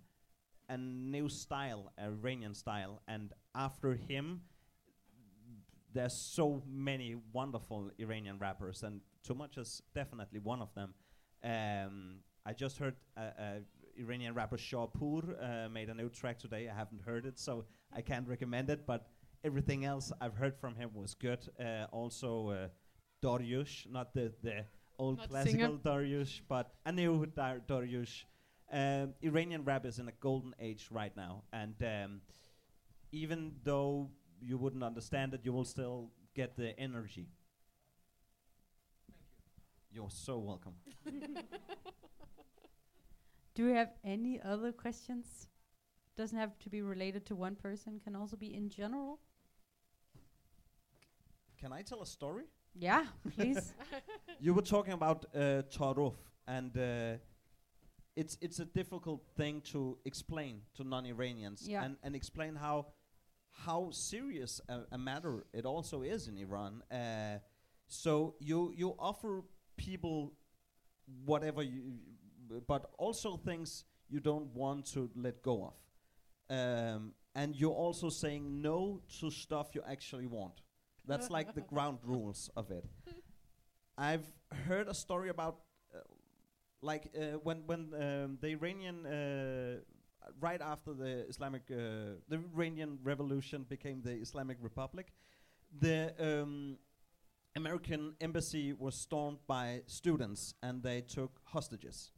a 0.68 0.76
new 0.76 1.28
style, 1.28 1.92
a 1.98 2.04
Iranian 2.04 2.54
style, 2.54 3.00
and 3.08 3.32
after 3.54 3.94
him, 3.94 4.42
there's 5.94 6.14
so 6.14 6.62
many 6.68 7.16
wonderful 7.32 7.90
Iranian 7.98 8.38
rappers, 8.38 8.82
and 8.82 9.00
Toomaj 9.26 9.58
is 9.58 9.82
definitely 9.94 10.38
one 10.38 10.60
of 10.62 10.74
them. 10.74 10.94
Um, 11.42 12.20
I 12.44 12.52
just 12.52 12.78
heard 12.78 12.96
uh, 13.16 13.20
uh, 13.20 13.42
Iranian 13.98 14.34
rapper 14.34 14.56
Shahpur 14.56 15.22
uh, 15.42 15.68
made 15.68 15.88
a 15.88 15.94
new 15.94 16.08
track 16.08 16.38
today. 16.38 16.68
I 16.68 16.74
haven't 16.74 17.02
heard 17.02 17.26
it, 17.26 17.38
so 17.38 17.64
I 17.92 18.00
can't 18.00 18.26
recommend 18.28 18.70
it. 18.70 18.86
But 18.86 19.06
everything 19.44 19.84
else 19.84 20.12
I've 20.20 20.34
heard 20.34 20.56
from 20.56 20.74
him 20.76 20.90
was 20.94 21.14
good. 21.14 21.40
Uh, 21.58 21.86
also, 21.90 22.48
uh, 22.50 22.68
Dariush, 23.22 23.90
not 23.90 24.14
the 24.14 24.32
the 24.42 24.64
old 24.98 25.18
Not 25.18 25.28
classical 25.30 25.58
singer. 25.58 25.78
Dariush, 25.78 26.40
but 26.48 26.74
a 26.86 26.92
new 26.92 27.26
Dar- 27.26 27.60
Dariush. 27.66 28.24
Um, 28.70 29.14
Iranian 29.22 29.64
rap 29.64 29.86
is 29.86 29.98
in 29.98 30.08
a 30.08 30.12
golden 30.20 30.54
age 30.60 30.88
right 30.90 31.16
now, 31.16 31.42
and 31.52 31.74
um, 31.82 32.20
even 33.12 33.52
though 33.64 34.10
you 34.40 34.58
wouldn't 34.58 34.84
understand 34.84 35.34
it, 35.34 35.40
you 35.42 35.52
will 35.52 35.64
still 35.64 36.10
get 36.34 36.56
the 36.56 36.78
energy. 36.78 37.28
You're 39.90 40.10
so 40.10 40.38
welcome. 40.38 40.74
Do 43.58 43.64
you 43.66 43.74
have 43.74 43.90
any 44.04 44.40
other 44.40 44.70
questions? 44.70 45.48
Doesn't 46.16 46.38
have 46.38 46.56
to 46.60 46.70
be 46.70 46.80
related 46.80 47.26
to 47.26 47.34
one 47.34 47.56
person. 47.56 47.98
Can 47.98 48.14
also 48.14 48.36
be 48.36 48.54
in 48.54 48.68
general. 48.68 49.18
Can 51.60 51.72
I 51.72 51.82
tell 51.82 52.00
a 52.00 52.06
story? 52.06 52.44
Yeah, 52.72 53.06
please. 53.34 53.74
you 54.40 54.54
were 54.54 54.62
talking 54.62 54.92
about 54.92 55.24
uh, 55.34 55.62
Taarof, 55.76 56.14
and 56.46 56.70
uh, 56.78 57.18
it's 58.14 58.38
it's 58.40 58.60
a 58.60 58.64
difficult 58.64 59.22
thing 59.36 59.60
to 59.72 59.98
explain 60.04 60.62
to 60.74 60.84
non-Iranians, 60.84 61.66
Yeah. 61.66 61.82
and 61.84 61.96
and 62.04 62.14
explain 62.14 62.54
how 62.54 62.86
how 63.66 63.90
serious 63.90 64.60
a, 64.68 64.82
a 64.92 64.98
matter 64.98 65.46
it 65.52 65.64
also 65.66 66.02
is 66.02 66.28
in 66.28 66.38
Iran. 66.38 66.84
Uh, 66.92 67.40
so 67.88 68.36
you 68.38 68.72
you 68.76 68.94
offer 69.00 69.42
people 69.76 70.34
whatever 71.24 71.62
you, 71.62 71.98
but 72.66 72.90
also 72.98 73.36
things 73.36 73.84
you 74.08 74.20
don't 74.20 74.54
want 74.54 74.86
to 74.92 75.10
let 75.14 75.42
go 75.42 75.72
of, 75.72 76.56
um, 76.56 77.12
and 77.34 77.54
you're 77.56 77.70
also 77.86 78.08
saying 78.08 78.62
no 78.62 79.00
to 79.20 79.30
stuff 79.30 79.68
you 79.74 79.82
actually 79.88 80.26
want. 80.26 80.62
That's 81.06 81.30
like 81.36 81.54
the 81.54 81.60
ground 81.60 81.98
rules 82.04 82.50
of 82.56 82.70
it. 82.70 82.84
I've 83.96 84.26
heard 84.66 84.88
a 84.88 84.94
story 84.94 85.28
about, 85.28 85.58
uh, 85.94 85.98
like 86.80 87.10
uh, 87.16 87.38
when 87.42 87.66
when 87.66 87.92
um, 87.94 88.38
the 88.40 88.48
Iranian 88.48 89.06
uh, 89.06 89.80
right 90.40 90.60
after 90.60 90.94
the 90.94 91.26
Islamic 91.28 91.62
uh, 91.70 92.20
the 92.28 92.40
Iranian 92.54 92.98
Revolution 93.02 93.64
became 93.68 94.02
the 94.02 94.12
Islamic 94.12 94.58
Republic, 94.60 95.12
the 95.80 96.14
um, 96.18 96.78
American 97.56 98.14
embassy 98.20 98.72
was 98.72 98.94
stormed 98.94 99.38
by 99.46 99.82
students 99.86 100.54
and 100.62 100.82
they 100.82 101.00
took 101.00 101.40
hostages. 101.44 102.12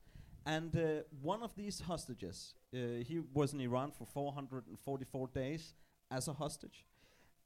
And 0.47 0.75
uh, 0.75 1.03
one 1.21 1.43
of 1.43 1.55
these 1.55 1.81
hostages, 1.81 2.55
uh, 2.75 2.79
he 3.05 3.21
was 3.33 3.53
in 3.53 3.61
Iran 3.61 3.91
for 3.91 4.07
444 4.07 5.29
days 5.29 5.75
as 6.11 6.29
a 6.29 6.33
hostage, 6.33 6.87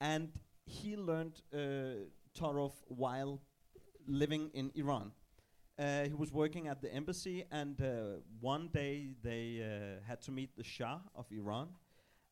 and 0.01 0.31
he 0.65 0.97
learned 0.97 1.43
uh, 1.53 1.59
Taarof 2.39 2.73
while 2.89 3.41
living 4.07 4.51
in 4.55 4.71
Iran. 4.75 5.13
Uh, 5.77 6.05
he 6.05 6.15
was 6.15 6.33
working 6.33 6.69
at 6.69 6.81
the 6.81 6.93
embassy, 6.95 7.45
and 7.51 7.81
uh, 7.83 8.21
one 8.41 8.69
day 8.69 9.15
they 9.23 9.61
uh, 9.61 10.07
had 10.07 10.23
to 10.23 10.31
meet 10.31 10.57
the 10.57 10.63
Shah 10.63 10.99
of 11.17 11.27
Iran. 11.33 11.69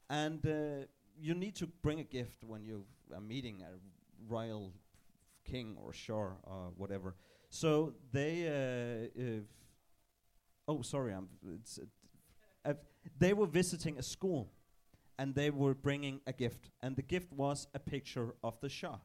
And 0.09 0.47
uh, 0.47 0.87
you 1.19 1.35
need 1.35 1.57
to 1.57 1.67
bring 1.67 1.99
a 1.99 2.05
gift 2.05 2.45
when 2.45 2.65
you 2.65 2.85
are 3.13 3.21
meeting 3.21 3.63
a 3.63 4.33
royal 4.33 4.73
king 5.45 5.77
or 5.83 5.93
Shah 5.93 6.35
or 6.45 6.73
whatever. 6.77 7.17
So 7.51 7.95
they, 8.13 9.11
oh 10.69 10.83
sorry, 10.83 11.13
I'm 11.13 11.29
it's. 11.57 11.79
Uh, 12.65 12.75
they 13.19 13.33
were 13.33 13.47
visiting 13.47 13.99
a 13.99 14.03
school, 14.03 14.53
and 15.19 15.35
they 15.35 15.51
were 15.51 15.75
bringing 15.75 16.21
a 16.27 16.33
gift, 16.33 16.71
and 16.83 16.97
the 16.97 17.03
gift 17.03 17.33
was 17.33 17.67
a 17.75 17.79
picture 17.79 18.35
of 18.43 18.61
the 18.61 18.69
Shah 18.69 18.99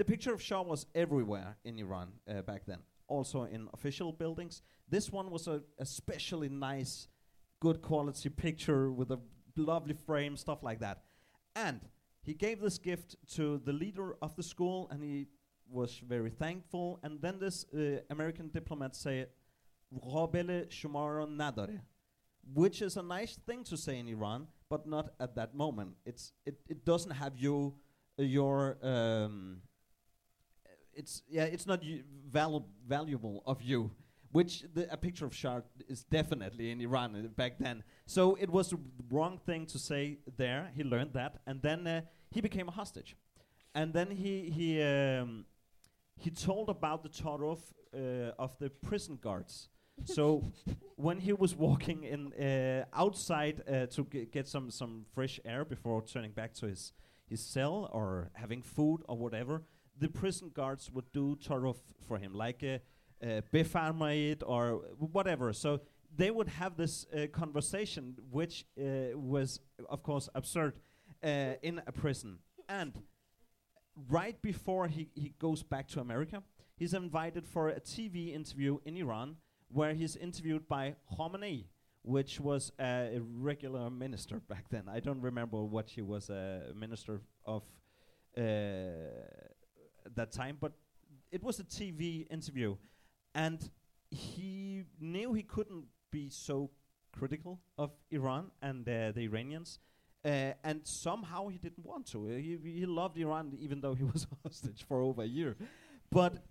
the 0.00 0.04
picture 0.04 0.32
of 0.32 0.40
Shah 0.40 0.62
was 0.62 0.86
everywhere 0.94 1.58
in 1.62 1.78
Iran 1.78 2.08
uh, 2.26 2.40
back 2.40 2.64
then, 2.64 2.78
also 3.06 3.44
in 3.44 3.68
official 3.74 4.12
buildings. 4.12 4.62
This 4.88 5.12
one 5.12 5.30
was 5.30 5.46
a 5.46 5.60
especially 5.78 6.48
nice, 6.48 7.08
good 7.60 7.82
quality 7.82 8.30
picture 8.30 8.90
with 8.90 9.10
a 9.10 9.20
lovely 9.56 9.92
frame, 9.92 10.38
stuff 10.38 10.62
like 10.62 10.80
that. 10.80 11.02
And 11.54 11.80
he 12.22 12.32
gave 12.32 12.62
this 12.62 12.78
gift 12.78 13.16
to 13.34 13.58
the 13.58 13.74
leader 13.74 14.16
of 14.22 14.34
the 14.36 14.42
school, 14.42 14.88
and 14.90 15.02
he 15.02 15.26
was 15.68 15.98
very 15.98 16.30
thankful. 16.30 16.98
And 17.02 17.20
then 17.20 17.38
this 17.38 17.66
uh, 17.74 18.00
American 18.08 18.48
diplomat 18.48 18.96
said, 18.96 19.28
قابل 19.98 20.66
شما 20.68 21.08
رو 21.08 21.26
نداره 21.26 21.82
which 22.54 22.82
is 22.82 22.96
a 22.96 23.02
nice 23.02 23.36
thing 23.46 23.64
to 23.64 23.76
say 23.76 23.98
in 23.98 24.08
Iran 24.08 24.46
but 24.68 24.86
not 24.86 25.14
at 25.18 25.34
that 25.34 25.54
moment 25.54 25.96
it's 26.04 26.32
it, 26.46 26.56
it 26.68 26.84
doesn't 26.84 27.12
have 27.12 27.36
you 27.36 27.74
uh, 28.18 28.22
your 28.22 28.78
um, 28.82 29.62
it's 30.94 31.22
yeah 31.28 31.44
it's 31.44 31.66
not 31.66 31.80
valu 32.30 32.64
valuable 32.86 33.42
of 33.46 33.62
you 33.62 33.90
which 34.32 34.64
the, 34.74 34.92
a 34.92 34.96
picture 34.96 35.26
of 35.26 35.34
Shah 35.34 35.60
is 35.88 36.04
definitely 36.04 36.70
in 36.70 36.80
Iran 36.80 37.16
uh, 37.16 37.28
back 37.28 37.58
then. 37.58 37.82
So 38.06 38.36
it 38.36 38.48
was 38.48 38.70
the 38.70 38.78
wrong 39.10 39.38
thing 39.38 39.66
to 39.66 39.78
say 39.78 40.18
there. 40.36 40.70
He 40.76 40.84
learned 40.84 41.12
that, 41.14 41.40
and 41.46 41.60
then 41.62 41.86
uh, 41.86 42.02
he 42.30 42.40
became 42.40 42.68
a 42.68 42.70
hostage. 42.70 43.16
And 43.74 43.92
then 43.92 44.10
he 44.10 44.50
he 44.50 44.82
um, 44.82 45.44
he 46.16 46.30
told 46.30 46.68
about 46.68 47.02
the 47.02 47.08
Taarof 47.08 47.60
uh, 47.94 48.32
of 48.38 48.56
the 48.58 48.70
prison 48.70 49.18
guards 49.20 49.68
so 50.04 50.44
when 50.96 51.18
he 51.18 51.32
was 51.32 51.54
walking 51.56 52.04
in 52.04 52.32
uh, 52.32 52.84
outside 52.92 53.62
uh, 53.68 53.86
to 53.86 54.04
get 54.04 54.46
some 54.48 54.70
some 54.70 55.04
fresh 55.14 55.40
air 55.44 55.64
before 55.64 56.02
turning 56.02 56.32
back 56.32 56.52
to 56.54 56.66
his 56.66 56.92
his 57.26 57.40
cell 57.40 57.88
or 57.92 58.30
having 58.34 58.60
food 58.62 58.98
or 59.08 59.16
whatever, 59.16 59.62
the 59.98 60.08
prison 60.08 60.50
guards 60.52 60.90
would 60.90 61.10
do 61.12 61.36
Taarof 61.36 61.76
for 62.06 62.18
him, 62.18 62.34
like 62.34 62.64
uh, 62.64 62.78
uh, 63.24 63.40
or 64.46 64.82
whatever. 64.98 65.52
So 65.52 65.80
they 66.14 66.30
would 66.30 66.48
have 66.48 66.76
this 66.76 67.06
uh, 67.14 67.26
conversation, 67.28 68.16
which 68.30 68.64
uh, 68.78 69.16
was, 69.16 69.60
of 69.88 70.02
course, 70.02 70.28
absurd 70.34 70.74
uh, 71.22 71.54
in 71.62 71.80
a 71.86 71.92
prison. 71.92 72.38
And 72.68 72.92
right 74.08 74.40
before 74.42 74.88
he, 74.88 75.08
he 75.14 75.34
goes 75.38 75.62
back 75.62 75.86
to 75.88 76.00
America, 76.00 76.42
he's 76.76 76.94
invited 76.94 77.46
for 77.46 77.68
a 77.68 77.80
TV 77.80 78.34
interview 78.34 78.78
in 78.84 78.96
Iran, 78.96 79.36
where 79.72 79.94
he's 79.94 80.16
interviewed 80.16 80.68
by 80.68 80.96
Khomeini, 81.16 81.64
which 82.02 82.40
was 82.40 82.72
a 82.80 83.18
regular 83.20 83.90
minister 83.90 84.40
back 84.48 84.68
then. 84.68 84.84
I 84.88 85.00
don't 85.00 85.20
remember 85.20 85.62
what 85.62 85.88
she 85.88 86.02
was 86.02 86.28
a 86.30 86.72
minister 86.74 87.20
of 87.44 87.62
uh, 88.36 88.42
that 90.14 90.32
time, 90.32 90.56
but 90.60 90.72
it 91.30 91.42
was 91.42 91.60
a 91.60 91.64
TV 91.64 92.26
interview, 92.30 92.76
and 93.34 93.70
he 94.10 94.84
knew 95.00 95.32
he 95.32 95.42
couldn't 95.42 95.84
be 96.10 96.28
so 96.28 96.70
critical 97.12 97.60
of 97.78 97.90
Iran 98.10 98.50
and 98.62 98.88
uh, 98.88 99.12
the 99.12 99.22
Iranians. 99.22 99.78
Uh, 100.22 100.52
and 100.64 100.80
somehow 100.84 101.48
he 101.48 101.56
didn't 101.56 101.86
want 101.86 102.06
to. 102.06 102.26
He, 102.26 102.58
he 102.62 102.84
loved 102.84 103.16
Iran 103.16 103.56
even 103.58 103.80
though 103.80 103.94
he 103.94 104.04
was 104.04 104.26
hostage 104.42 104.84
for 104.86 105.00
over 105.00 105.22
a 105.22 105.26
year. 105.26 105.56
But 106.10 106.44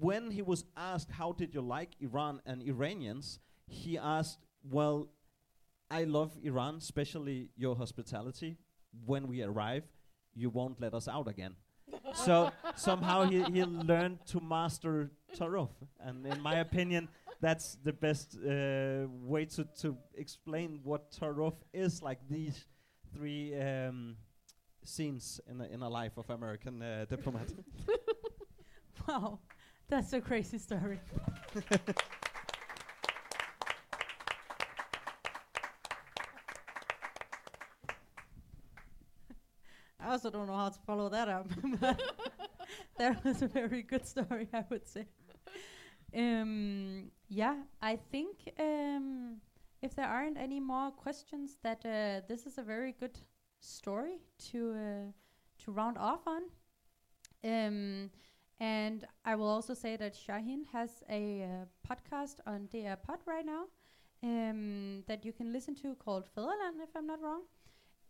when 0.00 0.30
he 0.30 0.42
was 0.42 0.64
asked, 0.76 1.10
How 1.10 1.32
did 1.32 1.54
you 1.54 1.60
like 1.60 1.90
Iran 2.00 2.40
and 2.46 2.62
Iranians? 2.62 3.38
he 3.68 3.98
asked, 3.98 4.38
Well, 4.68 5.08
I 5.90 6.04
love 6.04 6.32
Iran, 6.42 6.76
especially 6.76 7.50
your 7.56 7.76
hospitality. 7.76 8.56
When 9.04 9.28
we 9.28 9.42
arrive, 9.42 9.84
you 10.34 10.50
won't 10.50 10.80
let 10.80 10.94
us 10.94 11.08
out 11.08 11.28
again. 11.28 11.54
so 12.14 12.50
somehow 12.76 13.24
he, 13.24 13.42
he 13.44 13.64
learned 13.64 14.18
to 14.26 14.40
master 14.40 15.10
Taarof. 15.36 15.70
And 16.00 16.26
in 16.26 16.40
my 16.42 16.56
opinion, 16.56 17.08
that's 17.40 17.76
the 17.82 17.92
best 17.92 18.36
uh, 18.36 19.06
way 19.08 19.44
to, 19.46 19.64
to 19.80 19.96
explain 20.14 20.80
what 20.82 21.12
Taarof 21.12 21.54
is 21.72 22.02
like 22.02 22.18
these 22.28 22.66
three 23.14 23.58
um, 23.58 24.16
scenes 24.84 25.40
in 25.48 25.60
a, 25.60 25.64
in 25.66 25.82
a 25.82 25.88
life 25.88 26.16
of 26.16 26.28
American 26.30 26.82
uh, 26.82 27.06
diplomat. 27.08 27.48
wow, 29.08 29.38
that's 29.88 30.12
a 30.12 30.20
crazy 30.20 30.58
story. 30.58 31.00
I 40.00 40.12
also 40.12 40.30
don't 40.30 40.46
know 40.46 40.56
how 40.56 40.68
to 40.68 40.78
follow 40.86 41.08
that 41.08 41.28
up. 41.28 41.48
but 41.80 42.00
that 42.98 43.24
was 43.24 43.42
a 43.42 43.48
very 43.48 43.82
good 43.82 44.06
story, 44.06 44.48
I 44.52 44.64
would 44.70 44.86
say. 44.86 45.06
Um, 46.14 47.10
yeah, 47.28 47.56
I 47.82 47.96
think 47.96 48.50
um, 48.58 49.36
if 49.82 49.94
there 49.94 50.06
aren't 50.06 50.38
any 50.38 50.60
more 50.60 50.90
questions, 50.90 51.58
that 51.62 51.84
uh, 51.84 52.26
this 52.26 52.46
is 52.46 52.58
a 52.58 52.62
very 52.62 52.92
good 52.92 53.18
story 53.60 54.20
to 54.50 54.72
uh, 54.72 55.12
to 55.64 55.72
round 55.72 55.98
off 55.98 56.26
on. 56.26 56.42
Um, 57.44 58.10
And 58.60 59.04
I 59.24 59.36
will 59.36 59.48
also 59.48 59.74
say 59.74 59.96
that 59.96 60.16
Shahin 60.16 60.64
has 60.72 60.90
a 61.08 61.44
uh, 61.44 61.48
podcast 61.88 62.36
on 62.46 62.68
DR 62.72 62.96
Pod 62.96 63.20
right 63.26 63.46
now 63.46 63.64
um, 64.22 65.04
that 65.06 65.24
you 65.24 65.32
can 65.32 65.52
listen 65.52 65.74
to 65.76 65.94
called 65.94 66.24
Fædreland, 66.36 66.82
if 66.82 66.90
I'm 66.96 67.06
not 67.06 67.20
wrong. 67.22 67.42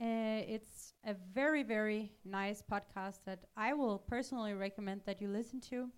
Uh, 0.01 0.43
it's 0.47 0.95
a 1.05 1.15
very, 1.35 1.63
very 1.65 2.13
nice 2.25 2.63
podcast 2.63 3.19
that 3.27 3.45
I 3.57 3.75
will 3.75 3.99
personally 3.99 4.55
recommend 4.55 5.03
that 5.07 5.21
you 5.21 5.29
listen 5.29 5.61
to. 5.71 5.91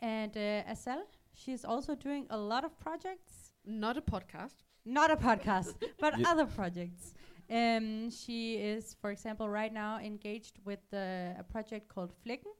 And 0.00 0.36
uh, 0.36 0.62
Asal, 0.70 1.04
she's 1.32 1.64
also 1.64 1.94
doing 1.94 2.26
a 2.30 2.36
lot 2.36 2.64
of 2.64 2.78
projects. 2.78 3.52
Not 3.64 3.96
a 3.96 4.00
podcast. 4.02 4.64
Not 4.84 5.10
a 5.10 5.16
podcast, 5.16 5.74
but 6.00 6.18
Ye- 6.18 6.24
other 6.24 6.46
projects. 6.46 7.14
Um, 7.50 8.10
she 8.10 8.54
is, 8.56 8.94
for 9.00 9.10
example, 9.10 9.48
right 9.48 9.72
now 9.72 9.98
engaged 9.98 10.58
with 10.64 10.80
uh, 10.92 11.38
a 11.38 11.44
project 11.48 11.88
called 11.88 12.12
Flækken, 12.24 12.52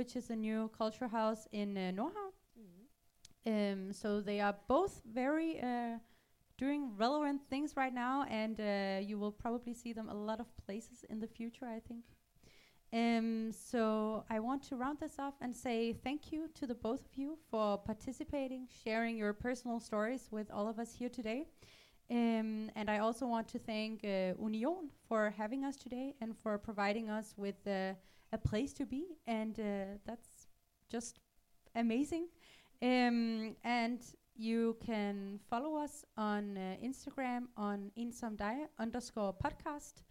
which 0.00 0.16
is 0.16 0.30
a 0.30 0.36
new 0.36 0.70
culture 0.78 1.08
house 1.08 1.46
in 1.52 1.76
uh, 1.76 1.92
Nordhavn. 1.98 2.32
Um, 3.46 3.92
so 3.92 4.22
they 4.22 4.40
are 4.40 4.56
both 4.66 5.02
very 5.04 5.60
uh, 5.60 5.98
doing 6.56 6.82
relevant 6.96 7.42
things 7.50 7.76
right 7.76 7.92
now, 7.92 8.24
and 8.30 8.58
uh, 8.58 9.06
you 9.08 9.18
will 9.18 9.32
probably 9.44 9.74
see 9.74 9.92
them 9.92 10.08
a 10.08 10.14
lot 10.14 10.40
of 10.40 10.46
places 10.64 11.04
in 11.10 11.20
the 11.20 11.26
future, 11.26 11.66
I 11.66 11.80
think. 11.88 12.04
Um, 12.94 13.52
so 13.52 14.24
I 14.30 14.40
want 14.40 14.62
to 14.68 14.76
round 14.76 15.00
this 15.00 15.18
off 15.18 15.34
and 15.42 15.54
say 15.54 15.92
thank 15.92 16.32
you 16.32 16.48
to 16.58 16.66
the 16.66 16.74
both 16.74 17.02
of 17.04 17.14
you 17.22 17.36
for 17.50 17.76
participating, 17.76 18.68
sharing 18.82 19.18
your 19.18 19.34
personal 19.34 19.80
stories 19.80 20.28
with 20.30 20.50
all 20.50 20.66
of 20.66 20.78
us 20.78 20.94
here 20.98 21.10
today. 21.10 21.44
Um, 22.10 22.70
and 22.74 22.88
I 22.88 22.98
also 22.98 23.26
want 23.26 23.48
to 23.48 23.58
thank 23.58 24.02
uh, 24.02 24.32
Union 24.48 24.88
for 25.08 25.34
having 25.36 25.62
us 25.62 25.76
today 25.76 26.14
and 26.22 26.34
for 26.42 26.56
providing 26.56 27.10
us 27.10 27.34
with 27.36 27.58
uh, 27.66 27.92
a 28.32 28.38
place 28.38 28.72
to 28.74 28.86
be. 28.86 29.04
And 29.26 29.58
uh, 29.58 29.98
that's 30.06 30.46
just 30.90 31.20
amazing. 31.74 32.28
Um, 32.82 33.56
and 33.64 34.00
you 34.36 34.76
can 34.84 35.38
follow 35.50 35.76
us 35.76 36.04
on 36.16 36.56
uh, 36.56 36.76
Instagram 36.82 37.48
on 37.56 37.90
ensomdig 37.98 38.66
underscore 38.78 39.34
podcast, 39.34 40.02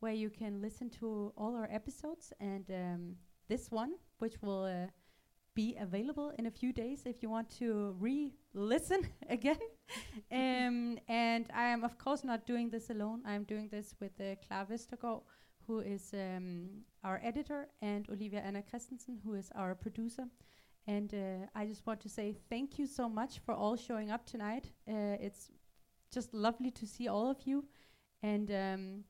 where 0.00 0.12
you 0.12 0.28
can 0.28 0.60
listen 0.60 0.90
to 0.90 1.32
all 1.36 1.54
our 1.54 1.68
episodes 1.70 2.32
and 2.40 2.68
um, 2.70 3.16
this 3.48 3.70
one, 3.70 3.92
which 4.18 4.34
will 4.42 4.64
uh, 4.64 4.90
be 5.54 5.76
available 5.80 6.32
in 6.38 6.46
a 6.46 6.50
few 6.50 6.72
days 6.72 7.02
if 7.06 7.22
you 7.22 7.30
want 7.30 7.48
to 7.58 7.96
re-listen 7.98 9.08
again. 9.30 9.58
um, 10.32 10.98
and 11.08 11.46
I 11.54 11.68
am 11.68 11.84
of 11.84 11.96
course 11.96 12.24
not 12.24 12.46
doing 12.46 12.70
this 12.70 12.90
alone. 12.90 13.22
I'm 13.24 13.44
doing 13.44 13.68
this 13.68 13.94
with 14.00 14.20
uh, 14.20 14.34
Clara 14.46 14.66
Vestergaard, 14.66 15.22
who 15.66 15.80
is 15.80 16.14
um, 16.14 16.68
our 17.02 17.20
editor, 17.22 17.68
and 17.82 18.08
Olivia 18.08 18.40
Anna 18.40 18.62
Christensen, 18.62 19.18
who 19.24 19.34
is 19.34 19.50
our 19.54 19.74
producer. 19.74 20.24
And 20.86 21.12
uh, 21.12 21.46
I 21.54 21.66
just 21.66 21.86
want 21.86 22.00
to 22.00 22.08
say 22.08 22.36
thank 22.48 22.78
you 22.78 22.86
so 22.86 23.08
much 23.08 23.40
for 23.44 23.54
all 23.54 23.76
showing 23.76 24.10
up 24.10 24.24
tonight. 24.24 24.70
Uh, 24.88 25.16
it's 25.20 25.50
just 26.12 26.32
lovely 26.32 26.70
to 26.70 26.86
see 26.86 27.08
all 27.08 27.30
of 27.30 27.38
you. 27.44 27.64
And 28.22 28.50
um, 28.50 29.04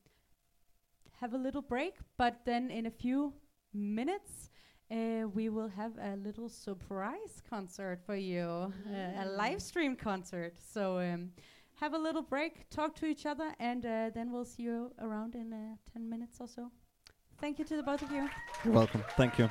have 1.19 1.33
a 1.33 1.37
little 1.37 1.61
break, 1.61 1.95
but 2.17 2.41
then 2.45 2.69
in 2.69 2.85
a 2.85 2.91
few 2.91 3.33
minutes, 3.73 4.49
uh, 4.91 5.27
we 5.33 5.49
will 5.49 5.67
have 5.67 5.93
a 5.99 6.15
little 6.15 6.49
surprise 6.49 7.41
concert 7.49 7.99
for 8.05 8.15
you, 8.15 8.71
uh, 8.89 9.23
a 9.23 9.25
live 9.25 9.61
stream 9.61 9.95
concert. 9.95 10.55
So 10.73 10.99
um, 10.99 11.31
have 11.79 11.93
a 11.93 11.97
little 11.97 12.21
break, 12.21 12.69
talk 12.69 12.95
to 12.95 13.05
each 13.05 13.25
other, 13.25 13.53
and 13.59 13.85
uh, 13.85 14.09
then 14.13 14.31
we'll 14.31 14.45
see 14.45 14.63
you 14.63 14.91
around 14.99 15.35
in 15.35 15.53
uh, 15.53 15.75
10 15.93 16.09
minutes 16.09 16.37
or 16.39 16.47
so. 16.47 16.71
Thank 17.39 17.59
you 17.59 17.65
to 17.65 17.77
the 17.77 17.83
both 17.83 18.01
of 18.01 18.11
you. 18.11 18.27
You're 18.65 18.73
welcome. 18.73 19.03
Thank 19.15 19.37
you. 19.37 19.49